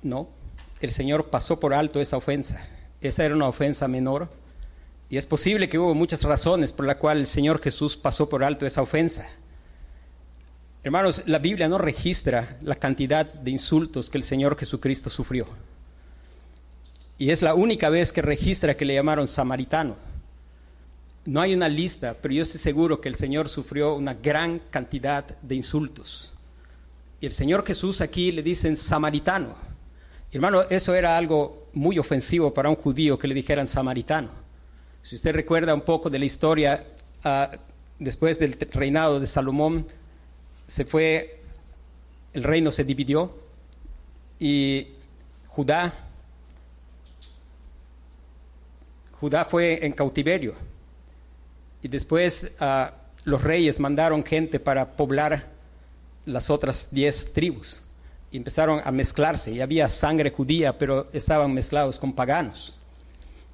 No 0.03 0.29
el 0.81 0.93
Señor 0.93 1.27
pasó 1.27 1.59
por 1.59 1.75
alto 1.75 2.01
esa 2.01 2.17
ofensa. 2.17 2.67
Esa 3.01 3.25
era 3.25 3.35
una 3.35 3.49
ofensa 3.49 3.89
menor. 3.89 4.29
Y 5.09 5.17
es 5.17 5.27
posible 5.27 5.69
que 5.69 5.79
hubo 5.79 5.95
muchas 5.95 6.23
razones 6.23 6.73
por 6.73 6.87
las 6.87 6.97
cuales 6.97 7.29
el 7.29 7.33
Señor 7.33 7.61
Jesús 7.63 7.97
pasó 7.97 8.29
por 8.29 8.43
alto 8.43 8.67
esa 8.67 8.83
ofensa. 8.83 9.29
Hermanos, 10.83 11.23
la 11.27 11.39
Biblia 11.39 11.69
no 11.69 11.79
registra 11.79 12.59
la 12.63 12.77
cantidad 12.77 13.27
de 13.27 13.51
insultos 13.51 14.11
que 14.11 14.19
el 14.19 14.25
Señor 14.25 14.57
Jesucristo 14.59 15.11
sufrió. 15.11 15.47
Y 17.19 17.31
es 17.31 17.43
la 17.43 17.55
única 17.55 17.89
vez 17.89 18.13
que 18.13 18.23
registra 18.23 18.77
que 18.77 18.85
le 18.85 18.95
llamaron 18.95 19.27
samaritano. 19.27 19.97
No 21.25 21.41
hay 21.41 21.55
una 21.55 21.69
lista, 21.69 22.15
pero 22.21 22.35
yo 22.35 22.43
estoy 22.43 22.61
seguro 22.61 23.01
que 23.01 23.09
el 23.09 23.17
Señor 23.17 23.49
sufrió 23.49 23.95
una 23.95 24.15
gran 24.15 24.61
cantidad 24.71 25.25
de 25.25 25.55
insultos. 25.55 26.33
Y 27.21 27.27
el 27.27 27.33
Señor 27.33 27.67
Jesús 27.67 28.01
aquí 28.01 28.31
le 28.31 28.43
dicen 28.43 28.77
samaritano. 28.77 29.55
Hermano, 30.31 30.63
eso 30.69 30.95
era 30.95 31.17
algo 31.17 31.69
muy 31.73 31.99
ofensivo 31.99 32.53
para 32.53 32.69
un 32.69 32.77
judío 32.77 33.19
que 33.19 33.27
le 33.27 33.35
dijeran 33.35 33.67
samaritano. 33.67 34.29
Si 35.03 35.17
usted 35.17 35.35
recuerda 35.35 35.73
un 35.73 35.81
poco 35.81 36.11
de 36.11 36.19
la 36.19 36.25
historia, 36.27 36.85
ah, 37.25 37.51
después 37.99 38.39
del 38.39 38.59
reinado 38.73 39.19
de 39.19 39.27
Salomón, 39.27 39.87
se 40.69 40.85
fue, 40.85 41.41
el 42.35 42.43
reino 42.43 42.71
se 42.71 42.85
dividió 42.85 43.33
y 44.39 44.89
Judá, 45.49 46.06
Judá 49.21 49.45
fue 49.45 49.85
en 49.85 49.93
cautiverio. 49.93 50.55
Y 51.83 51.89
después 51.89 52.51
ah, 52.61 52.93
los 53.25 53.43
reyes 53.43 53.81
mandaron 53.81 54.25
gente 54.25 54.61
para 54.61 54.97
poblar 54.97 55.47
las 56.25 56.51
otras 56.51 56.89
diez 56.91 57.33
tribus 57.33 57.83
y 58.31 58.37
empezaron 58.37 58.81
a 58.85 58.91
mezclarse. 58.91 59.53
Y 59.53 59.61
había 59.61 59.89
sangre 59.89 60.31
judía, 60.31 60.79
pero 60.79 61.09
estaban 61.13 61.55
mezclados 61.55 61.99
con 61.99 62.13
paganos. 62.13 62.79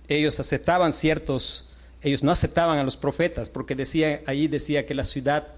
Ellos 0.08 0.40
aceptaban 0.40 0.92
ciertos, 0.92 1.70
ellos 2.00 2.22
no 2.22 2.32
aceptaban 2.32 2.78
a 2.78 2.84
los 2.84 2.96
profetas, 2.96 3.48
porque 3.48 3.74
decía, 3.74 4.22
ahí 4.26 4.48
decía 4.48 4.86
que 4.86 4.94
la 4.94 5.04
ciudad 5.04 5.48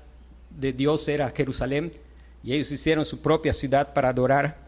de 0.50 0.72
Dios 0.72 1.08
era 1.08 1.30
Jerusalén, 1.30 1.92
y 2.42 2.52
ellos 2.52 2.70
hicieron 2.70 3.04
su 3.04 3.22
propia 3.22 3.52
ciudad 3.52 3.94
para 3.94 4.10
adorar. 4.10 4.58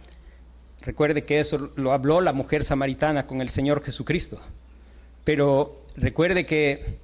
Recuerde 0.80 1.24
que 1.24 1.40
eso 1.40 1.72
lo 1.76 1.92
habló 1.92 2.20
la 2.20 2.32
mujer 2.32 2.64
samaritana 2.64 3.26
con 3.26 3.42
el 3.42 3.50
Señor 3.50 3.84
Jesucristo. 3.84 4.40
Pero 5.26 5.82
recuerde 5.96 6.46
que 6.46 6.98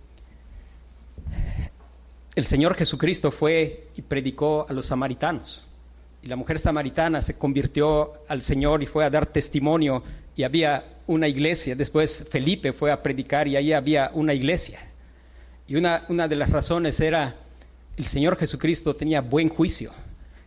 el 2.34 2.46
Señor 2.46 2.76
Jesucristo 2.76 3.30
fue 3.30 3.88
y 3.96 4.00
predicó 4.00 4.64
a 4.66 4.72
los 4.72 4.86
samaritanos 4.86 5.68
y 6.22 6.28
la 6.28 6.36
mujer 6.36 6.58
samaritana 6.60 7.20
se 7.20 7.36
convirtió 7.36 8.12
al 8.28 8.42
Señor 8.42 8.82
y 8.82 8.86
fue 8.86 9.04
a 9.04 9.10
dar 9.10 9.26
testimonio 9.26 10.04
y 10.36 10.44
había 10.44 10.84
una 11.08 11.26
iglesia. 11.26 11.74
Después 11.74 12.26
Felipe 12.30 12.72
fue 12.72 12.92
a 12.92 13.02
predicar 13.02 13.48
y 13.48 13.56
ahí 13.56 13.72
había 13.72 14.12
una 14.14 14.32
iglesia. 14.32 14.78
Y 15.66 15.74
una, 15.74 16.04
una 16.08 16.28
de 16.28 16.36
las 16.36 16.48
razones 16.48 17.00
era 17.00 17.34
el 17.96 18.06
Señor 18.06 18.36
Jesucristo 18.36 18.94
tenía 18.94 19.20
buen 19.20 19.48
juicio. 19.48 19.90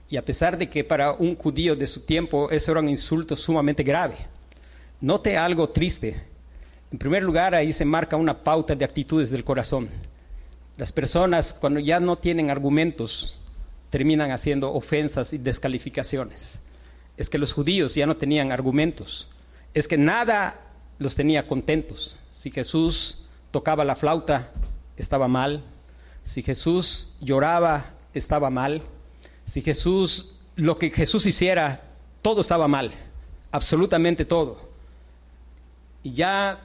Y 0.09 0.15
a 0.15 0.23
pesar 0.23 0.57
de 0.57 0.69
que 0.69 0.85
para 0.85 1.11
un 1.11 1.35
judío 1.35 1.75
de 1.75 1.87
su 1.87 2.05
tiempo 2.05 2.49
eso 2.51 2.71
era 2.71 2.79
un 2.79 2.87
insulto 2.87 3.35
sumamente 3.35 3.83
grave. 3.83 4.15
Note 5.01 5.35
algo 5.35 5.69
triste. 5.69 6.34
En 6.91 6.97
primer 6.97 7.23
lugar, 7.23 7.55
ahí 7.55 7.73
se 7.73 7.85
marca 7.85 8.15
una 8.15 8.43
pauta 8.43 8.75
de 8.75 8.85
actitudes 8.85 9.31
del 9.31 9.43
corazón. 9.43 9.89
Las 10.77 10.91
personas 10.91 11.53
cuando 11.53 11.79
ya 11.79 11.99
no 11.99 12.17
tienen 12.17 12.49
argumentos 12.49 13.39
terminan 13.89 14.31
haciendo 14.31 14.73
ofensas 14.73 15.33
y 15.33 15.37
descalificaciones. 15.37 16.59
Es 17.17 17.29
que 17.29 17.37
los 17.37 17.53
judíos 17.53 17.95
ya 17.95 18.05
no 18.05 18.17
tenían 18.17 18.51
argumentos. 18.51 19.29
Es 19.73 19.87
que 19.87 19.97
nada 19.97 20.59
los 20.99 21.15
tenía 21.15 21.47
contentos. 21.47 22.17
Si 22.29 22.51
Jesús 22.51 23.25
tocaba 23.51 23.85
la 23.85 23.95
flauta, 23.95 24.51
estaba 24.97 25.27
mal. 25.27 25.63
Si 26.23 26.43
Jesús 26.43 27.15
lloraba, 27.21 27.91
estaba 28.13 28.49
mal. 28.49 28.81
Si 29.45 29.61
Jesús, 29.61 30.35
lo 30.55 30.77
que 30.77 30.89
Jesús 30.89 31.25
hiciera, 31.25 31.83
todo 32.21 32.41
estaba 32.41 32.67
mal. 32.67 32.91
Absolutamente 33.51 34.25
todo. 34.25 34.69
Y 36.03 36.13
ya 36.13 36.59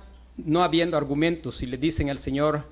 no 0.47 0.63
habiendo 0.63 0.97
argumentos, 0.97 1.57
si 1.57 1.67
le 1.67 1.77
dicen 1.77 2.11
al 2.11 2.19
Señor, 2.19 2.65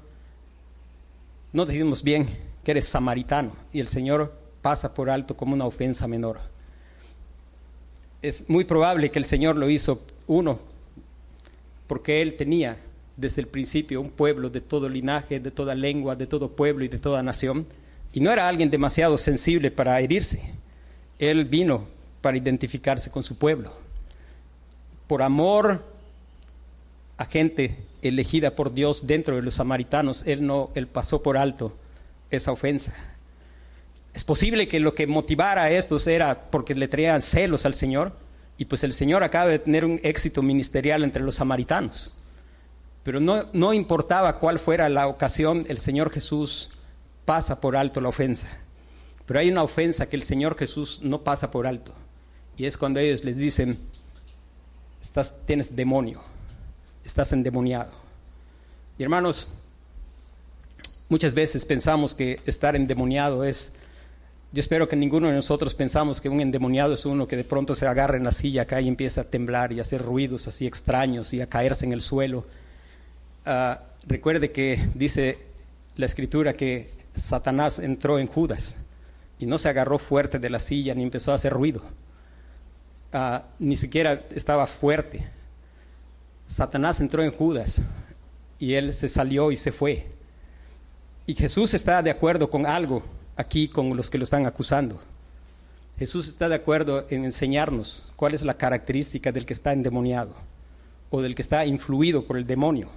no 1.52 1.66
decimos 1.66 2.02
bien 2.02 2.28
que 2.64 2.72
eres 2.72 2.86
samaritano. 2.86 3.52
Y 3.72 3.80
el 3.80 3.88
Señor 3.88 4.32
pasa 4.62 4.92
por 4.94 5.10
alto 5.10 5.36
como 5.36 5.54
una 5.54 5.64
ofensa 5.64 6.06
menor. 6.06 6.38
Es 8.20 8.48
muy 8.48 8.64
probable 8.64 9.10
que 9.10 9.18
el 9.18 9.24
Señor 9.24 9.56
lo 9.56 9.70
hizo, 9.70 10.04
uno, 10.26 10.58
porque 11.86 12.20
Él 12.20 12.36
tenía 12.36 12.78
desde 13.16 13.40
el 13.40 13.48
principio 13.48 14.00
un 14.00 14.10
pueblo 14.10 14.50
de 14.50 14.60
todo 14.60 14.88
linaje, 14.88 15.40
de 15.40 15.50
toda 15.50 15.74
lengua, 15.74 16.16
de 16.16 16.26
todo 16.26 16.50
pueblo 16.50 16.84
y 16.84 16.88
de 16.88 16.98
toda 16.98 17.22
nación, 17.22 17.66
y 18.12 18.20
no 18.20 18.32
era 18.32 18.48
alguien 18.48 18.70
demasiado 18.70 19.18
sensible 19.18 19.70
para 19.70 20.00
herirse. 20.00 20.54
Él 21.18 21.44
vino 21.44 21.84
para 22.20 22.36
identificarse 22.36 23.10
con 23.10 23.22
su 23.22 23.36
pueblo. 23.36 23.72
Por 25.06 25.22
amor 25.22 25.82
a 27.18 27.26
gente 27.26 27.76
elegida 28.00 28.52
por 28.52 28.72
Dios 28.72 29.06
dentro 29.06 29.36
de 29.36 29.42
los 29.42 29.54
samaritanos, 29.54 30.26
él 30.26 30.46
no 30.46 30.70
él 30.74 30.86
pasó 30.86 31.22
por 31.22 31.36
alto 31.36 31.76
esa 32.30 32.52
ofensa. 32.52 32.94
Es 34.14 34.24
posible 34.24 34.68
que 34.68 34.80
lo 34.80 34.94
que 34.94 35.06
motivara 35.06 35.64
a 35.64 35.70
estos 35.70 36.06
era 36.06 36.50
porque 36.50 36.74
le 36.74 36.88
traían 36.88 37.22
celos 37.22 37.66
al 37.66 37.74
Señor 37.74 38.12
y 38.56 38.64
pues 38.64 38.82
el 38.84 38.92
Señor 38.92 39.22
acaba 39.22 39.50
de 39.50 39.58
tener 39.58 39.84
un 39.84 40.00
éxito 40.02 40.42
ministerial 40.42 41.04
entre 41.04 41.22
los 41.22 41.36
samaritanos. 41.36 42.14
Pero 43.04 43.20
no, 43.20 43.46
no 43.52 43.72
importaba 43.72 44.38
cuál 44.38 44.58
fuera 44.58 44.88
la 44.88 45.06
ocasión, 45.06 45.64
el 45.68 45.78
Señor 45.78 46.10
Jesús 46.10 46.70
pasa 47.24 47.60
por 47.60 47.76
alto 47.76 48.00
la 48.00 48.08
ofensa. 48.08 48.48
Pero 49.26 49.40
hay 49.40 49.50
una 49.50 49.62
ofensa 49.62 50.08
que 50.08 50.16
el 50.16 50.22
Señor 50.22 50.56
Jesús 50.56 51.00
no 51.02 51.22
pasa 51.22 51.50
por 51.50 51.66
alto. 51.66 51.92
Y 52.56 52.64
es 52.64 52.76
cuando 52.76 52.98
ellos 52.98 53.24
les 53.24 53.36
dicen, 53.36 53.78
tienes 55.46 55.76
demonio, 55.76 56.20
estás 57.08 57.32
endemoniado. 57.32 57.90
Y 58.98 59.02
hermanos, 59.02 59.48
muchas 61.08 61.34
veces 61.34 61.64
pensamos 61.64 62.14
que 62.14 62.38
estar 62.44 62.76
endemoniado 62.76 63.44
es, 63.44 63.72
yo 64.52 64.60
espero 64.60 64.88
que 64.88 64.96
ninguno 64.96 65.28
de 65.28 65.34
nosotros 65.34 65.74
pensamos 65.74 66.20
que 66.20 66.28
un 66.28 66.40
endemoniado 66.40 66.92
es 66.92 67.06
uno 67.06 67.26
que 67.26 67.36
de 67.36 67.44
pronto 67.44 67.74
se 67.74 67.86
agarra 67.86 68.16
en 68.16 68.24
la 68.24 68.32
silla 68.32 68.62
acá 68.62 68.80
y 68.80 68.88
empieza 68.88 69.22
a 69.22 69.24
temblar 69.24 69.72
y 69.72 69.78
a 69.78 69.82
hacer 69.82 70.02
ruidos 70.02 70.46
así 70.48 70.66
extraños 70.66 71.32
y 71.32 71.40
a 71.40 71.48
caerse 71.48 71.86
en 71.86 71.92
el 71.92 72.02
suelo. 72.02 72.44
Ah, 73.46 73.80
recuerde 74.06 74.52
que 74.52 74.88
dice 74.94 75.38
la 75.96 76.06
escritura 76.06 76.52
que 76.54 76.90
Satanás 77.14 77.78
entró 77.78 78.18
en 78.18 78.26
Judas 78.26 78.76
y 79.38 79.46
no 79.46 79.56
se 79.56 79.70
agarró 79.70 79.98
fuerte 79.98 80.38
de 80.38 80.50
la 80.50 80.58
silla 80.58 80.94
ni 80.94 81.04
empezó 81.04 81.32
a 81.32 81.36
hacer 81.36 81.54
ruido. 81.54 81.80
Ah, 83.14 83.44
ni 83.58 83.78
siquiera 83.78 84.24
estaba 84.34 84.66
fuerte. 84.66 85.37
Satanás 86.48 86.98
entró 86.98 87.22
en 87.22 87.30
Judas 87.30 87.80
y 88.58 88.74
él 88.74 88.92
se 88.94 89.08
salió 89.08 89.52
y 89.52 89.56
se 89.56 89.70
fue. 89.70 90.06
Y 91.26 91.34
Jesús 91.34 91.74
está 91.74 92.02
de 92.02 92.10
acuerdo 92.10 92.50
con 92.50 92.66
algo 92.66 93.02
aquí 93.36 93.68
con 93.68 93.96
los 93.96 94.10
que 94.10 94.18
lo 94.18 94.24
están 94.24 94.46
acusando. 94.46 94.98
Jesús 95.98 96.26
está 96.26 96.48
de 96.48 96.54
acuerdo 96.54 97.06
en 97.10 97.24
enseñarnos 97.24 98.10
cuál 98.16 98.34
es 98.34 98.42
la 98.42 98.54
característica 98.54 99.30
del 99.30 99.44
que 99.44 99.52
está 99.52 99.72
endemoniado 99.72 100.34
o 101.10 101.20
del 101.20 101.34
que 101.34 101.42
está 101.42 101.66
influido 101.66 102.24
por 102.24 102.38
el 102.38 102.46
demonio. 102.46 102.88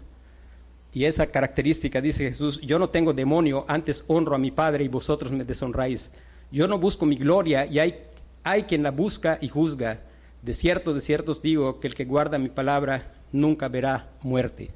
Y 0.94 1.06
esa 1.06 1.28
característica 1.28 2.02
dice 2.02 2.30
Jesús, 2.30 2.62
yo 2.62 2.80
no 2.80 2.90
tengo 2.90 3.14
demonio, 3.14 3.66
antes 3.68 4.04
honro 4.08 4.36
a 4.36 4.40
mi 4.40 4.52
Padre 4.52 4.86
y 4.86 4.88
vosotros 4.88 5.32
me 5.32 5.44
deshonráis. 5.44 6.10
Yo 6.52 6.68
no 6.68 6.80
busco 6.80 7.06
mi 7.06 7.16
gloria 7.16 7.66
y 7.66 7.80
hay, 7.80 7.96
hay 8.44 8.64
quien 8.64 8.84
la 8.84 8.92
busca 8.92 9.38
y 9.42 9.50
juzga. 9.50 10.00
De 10.42 10.54
cierto, 10.54 10.94
de 10.94 11.02
cierto 11.02 11.32
os 11.32 11.42
digo 11.42 11.80
que 11.80 11.88
el 11.88 11.96
que 11.96 12.06
guarda 12.06 12.38
mi 12.38 12.50
palabra 12.50 13.21
nunca 13.32 13.68
verá 13.68 14.10
muerte. 14.22 14.70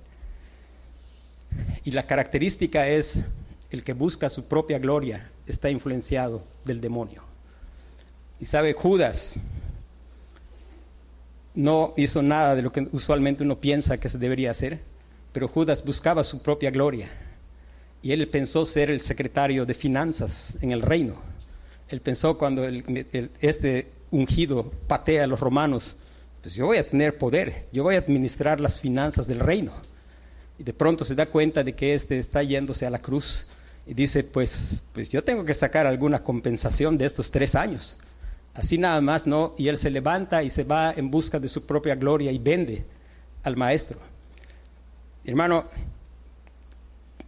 Y 1.84 1.91
la 1.91 2.06
característica 2.06 2.88
es 2.88 3.20
el 3.70 3.84
que 3.84 3.93
busca 3.93 4.30
su 4.30 4.45
propia 4.45 4.80
gloria 4.80 5.30
está 5.47 5.70
influenciado 5.70 6.43
del 6.64 6.82
demonio. 6.82 7.24
Y 8.39 8.45
sabe, 8.45 8.74
Judas 8.74 9.36
no 11.53 11.93
hizo 11.95 12.22
nada 12.22 12.56
de 12.56 12.62
lo 12.62 12.72
que 12.72 12.88
usualmente 12.91 13.43
uno 13.43 13.60
piensa 13.60 13.99
que 13.99 14.10
se 14.10 14.18
debería 14.18 14.51
hacer, 14.51 14.80
pero 15.32 15.47
Judas 15.47 15.84
buscaba 15.84 16.24
su 16.24 16.41
propia 16.41 16.72
gloria. 16.72 17.10
Y 18.01 18.12
él 18.12 18.28
pensó 18.28 18.66
ser 18.66 18.91
el 18.91 19.01
secretario 19.01 19.66
de 19.66 19.74
finanzas 19.74 20.58
en 20.62 20.72
el 20.72 20.82
reino. 20.82 21.16
Él 21.89 22.01
pensó 22.01 22.38
cuando 22.38 22.64
este 23.41 23.91
ungido 24.12 24.72
patea 24.88 25.24
a 25.24 25.28
los 25.28 25.39
romanos, 25.39 25.95
pues 26.46 26.54
yo 26.54 26.68
voy 26.68 26.78
a 26.78 26.88
tener 26.88 27.18
poder, 27.18 27.66
yo 27.72 27.82
voy 27.82 27.96
a 27.96 27.98
administrar 27.98 28.60
las 28.60 28.80
finanzas 28.80 29.26
del 29.26 29.39
reino. 29.39 29.72
Y 30.60 30.64
de 30.64 30.74
pronto 30.74 31.04
se 31.04 31.16
da 31.16 31.26
cuenta 31.26 31.64
de 31.64 31.74
que 31.74 31.96
este 31.96 32.20
está 32.20 32.43
yéndose 32.43 32.86
a 32.86 32.91
la 32.91 33.02
cruz 33.02 33.48
y 33.88 33.96
dice, 33.96 34.24
pues, 34.24 34.84
pues 34.93 35.10
yo 35.10 35.24
tengo 35.24 35.43
que 35.43 35.56
sacar 35.56 35.88
alguna 35.88 36.22
compensación 36.22 37.00
de 37.00 37.08
estos 37.08 37.32
tres 37.32 37.56
años. 37.56 37.98
Así 38.54 38.78
nada 38.78 39.02
más, 39.02 39.26
¿no? 39.26 39.56
Y 39.58 39.70
él 39.70 39.78
se 39.78 39.89
levanta 39.89 40.43
y 40.43 40.52
se 40.52 40.64
va 40.64 40.93
en 40.96 41.10
busca 41.10 41.39
de 41.39 41.48
su 41.48 41.66
propia 41.66 41.96
gloria 41.96 42.32
y 42.32 42.38
vende 42.38 42.86
al 43.41 43.58
maestro. 43.58 43.98
Hermano, 45.24 45.66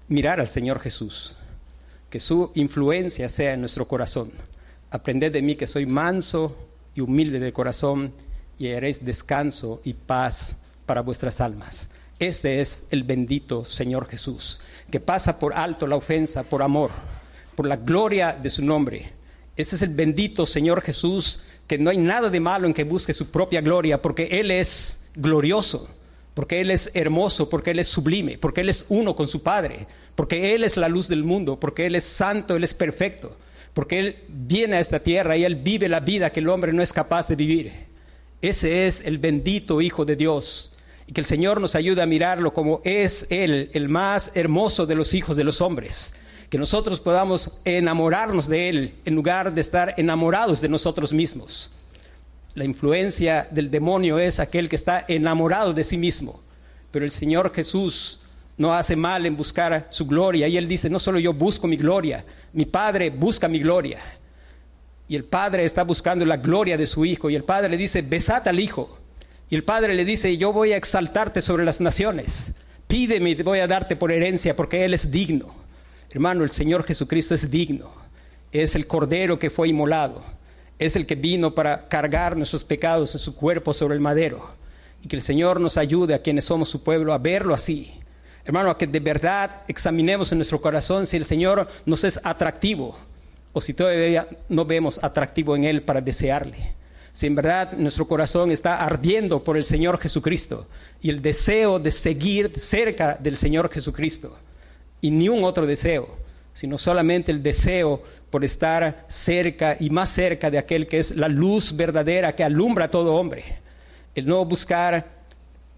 mirar 0.09 0.39
al 0.39 0.47
Señor 0.47 0.80
Jesús, 0.80 1.36
que 2.11 2.20
su 2.20 2.51
influencia 2.53 3.30
sea 3.30 3.55
en 3.55 3.61
nuestro 3.61 3.88
corazón. 3.88 4.30
Aprended 4.91 5.32
de 5.32 5.41
mí 5.41 5.55
que 5.55 5.65
soy 5.65 5.88
manso 5.88 6.55
y 6.93 7.01
humilde 7.01 7.39
de 7.39 7.51
corazón 7.51 8.13
y 8.60 8.72
haréis 8.72 9.05
descanso 9.05 9.82
y 9.84 9.93
paz 9.93 10.55
para 10.86 11.01
vuestras 11.01 11.41
almas. 11.41 11.88
Este 12.20 12.62
es 12.62 12.84
el 12.89 13.03
bendito 13.03 13.66
Señor 13.66 14.08
Jesús 14.08 14.62
que 14.91 14.99
pasa 14.99 15.39
por 15.39 15.53
alto 15.53 15.88
la 15.88 15.95
ofensa 15.95 16.43
por 16.43 16.62
amor, 16.62 16.91
por 17.55 17.68
la 17.68 17.76
gloria 17.76 18.34
de 18.34 18.49
su 18.49 18.64
nombre. 18.64 19.12
Este 19.55 19.76
es 19.76 19.82
el 19.82 19.89
bendito 19.89 20.45
Señor 20.45 20.82
Jesús, 20.82 21.43
que 21.68 21.78
no 21.78 21.89
hay 21.89 21.97
nada 21.97 22.30
de 22.30 22.39
malo 22.39 22.68
en 22.68 22.74
que 22.74 22.84
busque 22.84 23.14
su 23.14 23.30
propia 23.32 23.62
gloria, 23.62 24.01
porque 24.01 24.28
Él 24.39 24.51
es 24.51 25.03
glorioso, 25.16 25.89
porque 26.34 26.62
Él 26.62 26.72
es 26.72 26.91
hermoso, 26.93 27.49
porque 27.49 27.72
Él 27.72 27.80
es 27.80 27.88
sublime, 27.88 28.38
porque 28.38 28.62
Él 28.62 28.70
es 28.70 28.86
uno 28.89 29.16
con 29.16 29.28
su 29.28 29.43
Padre, 29.43 29.88
porque 30.16 30.53
Él 30.55 30.64
es 30.64 30.78
la 30.78 30.88
luz 30.88 31.08
del 31.08 31.24
mundo, 31.24 31.60
porque 31.60 31.86
Él 31.86 31.95
es 31.95 32.05
santo, 32.05 32.55
Él 32.55 32.64
es 32.64 32.74
perfecto, 32.74 33.36
porque 33.74 33.99
Él 33.99 34.16
viene 34.30 34.78
a 34.78 34.80
esta 34.80 34.99
tierra 34.99 35.36
y 35.36 35.43
Él 35.43 35.55
vive 35.55 35.89
la 35.89 35.99
vida 35.99 36.30
que 36.30 36.39
el 36.39 36.49
hombre 36.49 36.72
no 36.72 36.84
es 36.84 36.93
capaz 36.93 37.28
de 37.28 37.36
vivir. 37.36 37.88
Ese 38.41 38.88
es 38.88 39.01
el 39.03 39.17
bendito 39.17 39.81
Hijo 39.81 40.05
de 40.05 40.15
Dios 40.15 40.73
y 41.07 41.13
que 41.13 41.21
el 41.21 41.25
Señor 41.25 41.61
nos 41.61 41.73
ayude 41.73 42.01
a 42.01 42.05
mirarlo 42.05 42.53
como 42.53 42.81
es 42.83 43.25
Él, 43.29 43.71
el 43.73 43.89
más 43.89 44.31
hermoso 44.35 44.85
de 44.85 44.95
los 44.95 45.13
hijos 45.13 45.38
de 45.38 45.45
los 45.45 45.61
hombres. 45.61 46.13
Que 46.49 46.57
nosotros 46.57 46.99
podamos 46.99 47.59
enamorarnos 47.65 48.47
de 48.47 48.69
Él 48.69 48.93
en 49.05 49.15
lugar 49.15 49.53
de 49.53 49.61
estar 49.61 49.95
enamorados 49.97 50.61
de 50.61 50.69
nosotros 50.69 51.13
mismos. 51.13 51.73
La 52.53 52.65
influencia 52.65 53.47
del 53.51 53.71
demonio 53.71 54.19
es 54.19 54.39
aquel 54.39 54.67
que 54.67 54.75
está 54.75 55.05
enamorado 55.07 55.73
de 55.73 55.83
sí 55.83 55.97
mismo. 55.97 56.41
Pero 56.91 57.05
el 57.05 57.11
Señor 57.11 57.53
Jesús 57.53 58.21
no 58.57 58.73
hace 58.73 58.95
mal 58.95 59.25
en 59.25 59.38
buscar 59.38 59.88
su 59.89 60.05
gloria. 60.05 60.47
Y 60.47 60.57
Él 60.57 60.67
dice, 60.67 60.89
no 60.89 60.99
solo 60.99 61.19
yo 61.19 61.33
busco 61.33 61.67
mi 61.67 61.77
gloria, 61.77 62.25
mi 62.53 62.65
Padre 62.65 63.09
busca 63.09 63.47
mi 63.47 63.59
gloria. 63.59 63.99
Y 65.08 65.16
el 65.16 65.24
Padre 65.24 65.66
está 65.66 65.84
buscando 65.84 66.26
la 66.26 66.38
gloria 66.38 66.78
de 66.78 66.88
su 66.88 67.05
Hijo. 67.05 67.30
Y 67.30 67.36
el 67.36 67.43
Padre 67.43 67.70
le 67.70 67.78
dice, 67.78 68.01
besad 68.01 68.47
al 68.47 68.60
Hijo. 68.60 68.97
Y 69.49 69.55
el 69.55 69.64
padre 69.64 69.93
le 69.93 70.03
dice, 70.03 70.36
yo 70.38 70.51
voy 70.51 70.74
a 70.74 70.78
exaltarte 70.78 71.41
sobre 71.41 71.64
las 71.64 71.80
naciones. 71.80 72.51
Pídeme 72.88 73.36
voy 73.43 73.60
a 73.60 73.68
darte 73.68 73.95
por 73.95 74.12
herencia 74.12 74.55
porque 74.55 74.84
Él 74.84 74.93
es 74.93 75.10
digno. 75.10 75.53
Hermano, 76.10 76.43
el 76.43 76.51
Señor 76.51 76.84
Jesucristo 76.84 77.34
es 77.34 77.49
digno. 77.49 77.91
Es 78.51 78.76
el 78.76 78.88
Cordero 78.88 79.39
que 79.39 79.49
fue 79.49 79.70
inmolado. 79.70 80.22
Es 80.80 80.95
el 80.95 81.05
que 81.05 81.16
vino 81.16 81.55
para 81.55 81.88
cargar 81.88 82.36
nuestros 82.36 82.64
pecados 82.64 83.14
en 83.14 83.20
su 83.20 83.36
cuerpo 83.36 83.74
sobre 83.74 83.95
el 83.95 84.01
madero. 84.01 84.51
Y 85.03 85.08
que 85.08 85.16
el 85.16 85.22
Señor 85.22 85.62
nos 85.62 85.78
ayude 85.78 86.14
a 86.14 86.22
quienes 86.22 86.45
somos 86.45 86.70
su 86.70 86.84
pueblo 86.84 87.14
a 87.14 87.18
verlo 87.18 87.53
así. 87.53 87.99
Hermano, 88.43 88.70
a 88.70 88.78
que 88.78 88.88
de 88.88 88.99
verdad 88.99 89.64
examinemos 89.68 90.32
en 90.32 90.39
nuestro 90.39 90.62
corazón 90.62 91.08
si 91.08 91.18
el 91.18 91.26
Señor 91.26 91.68
nos 91.86 92.03
es 92.03 92.20
atractivo 92.24 92.97
o 93.53 93.61
si 93.61 93.73
todavía 93.73 94.27
no 94.49 94.65
vemos 94.65 95.03
atractivo 95.03 95.55
en 95.55 95.63
Él 95.63 95.81
para 95.83 96.01
desearle 96.01 96.77
si 97.17 97.25
en 97.25 97.33
verdad 97.33 97.73
nuestro 97.75 98.07
corazón 98.07 98.51
está 98.51 98.75
ardiendo 98.75 99.43
por 99.43 99.57
el 99.57 99.63
Señor 99.63 99.99
Jesucristo 99.99 100.67
y 101.01 101.09
el 101.09 101.19
deseo 101.23 101.79
de 101.79 101.89
seguir 101.89 102.53
cerca 102.59 103.17
del 103.19 103.35
Señor 103.35 103.71
Jesucristo 103.73 104.37
y 105.01 105.09
ni 105.09 105.27
un 105.27 105.43
otro 105.43 105.65
deseo, 105.65 106.15
sino 106.53 106.77
solamente 106.77 107.31
el 107.31 107.41
deseo 107.41 108.03
por 108.29 108.45
estar 108.45 109.03
cerca 109.07 109.77
y 109.79 109.89
más 109.89 110.09
cerca 110.09 110.51
de 110.51 110.59
aquel 110.59 110.85
que 110.85 110.99
es 110.99 111.15
la 111.15 111.27
luz 111.27 111.75
verdadera 111.75 112.35
que 112.35 112.43
alumbra 112.43 112.85
a 112.85 112.91
todo 112.91 113.15
hombre. 113.15 113.45
El 114.13 114.27
no 114.27 114.45
buscar 114.45 115.07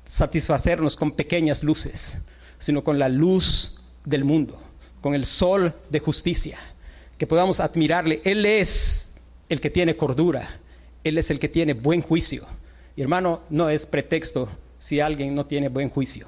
satisfacernos 0.09 0.97
con 0.97 1.13
pequeñas 1.13 1.63
luces, 1.63 2.17
sino 2.57 2.83
con 2.83 2.99
la 2.99 3.07
luz 3.07 3.79
del 4.03 4.25
mundo, 4.25 4.61
con 4.99 5.15
el 5.15 5.25
sol 5.25 5.73
de 5.89 5.99
justicia, 5.99 6.59
que 7.19 7.27
podamos 7.27 7.59
admirarle. 7.59 8.21
Él 8.23 8.45
es 8.45 9.11
el 9.49 9.61
que 9.61 9.69
tiene 9.69 9.95
cordura, 9.95 10.57
él 11.03 11.17
es 11.19 11.29
el 11.29 11.37
que 11.37 11.49
tiene 11.49 11.73
buen 11.73 12.01
juicio. 12.01 12.45
Y 12.95 13.01
hermano, 13.01 13.41
no 13.49 13.69
es 13.69 13.85
pretexto 13.85 14.49
si 14.79 14.99
alguien 14.99 15.35
no 15.35 15.45
tiene 15.45 15.67
buen 15.67 15.89
juicio. 15.89 16.27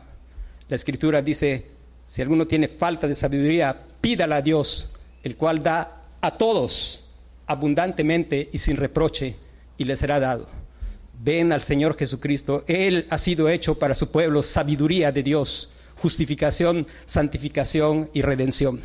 La 0.68 0.76
escritura 0.76 1.22
dice, 1.22 1.66
si 2.06 2.22
alguno 2.22 2.46
tiene 2.46 2.68
falta 2.68 3.08
de 3.08 3.16
sabiduría, 3.16 3.76
pídala 4.02 4.38
a 4.38 4.42
Dios, 4.42 4.94
el 5.24 5.38
cual 5.38 5.64
da 5.64 6.04
a 6.20 6.38
todos 6.38 7.10
abundantemente 7.48 8.50
y 8.52 8.58
sin 8.58 8.78
reproche, 8.78 9.36
y 9.78 9.86
le 9.86 9.96
será 9.96 10.20
dado. 10.20 10.48
Ven 11.24 11.52
al 11.54 11.62
Señor 11.62 11.98
Jesucristo, 11.98 12.64
Él 12.68 13.08
ha 13.10 13.18
sido 13.18 13.48
hecho 13.50 13.80
para 13.80 13.94
su 13.94 14.12
pueblo 14.12 14.44
sabiduría 14.44 15.12
de 15.12 15.24
Dios, 15.24 15.72
justificación, 15.96 16.86
santificación 17.06 18.10
y 18.14 18.22
redención. 18.22 18.82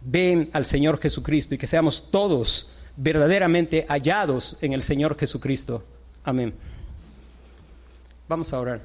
Ven 0.00 0.50
al 0.52 0.64
Señor 0.64 1.00
Jesucristo 1.00 1.54
y 1.54 1.58
que 1.58 1.66
seamos 1.66 2.10
todos 2.10 2.72
verdaderamente 2.96 3.86
hallados 3.88 4.56
en 4.60 4.72
el 4.72 4.82
Señor 4.82 5.18
Jesucristo. 5.18 5.84
Amén. 6.24 6.54
Vamos 8.28 8.52
a 8.52 8.60
orar. 8.60 8.80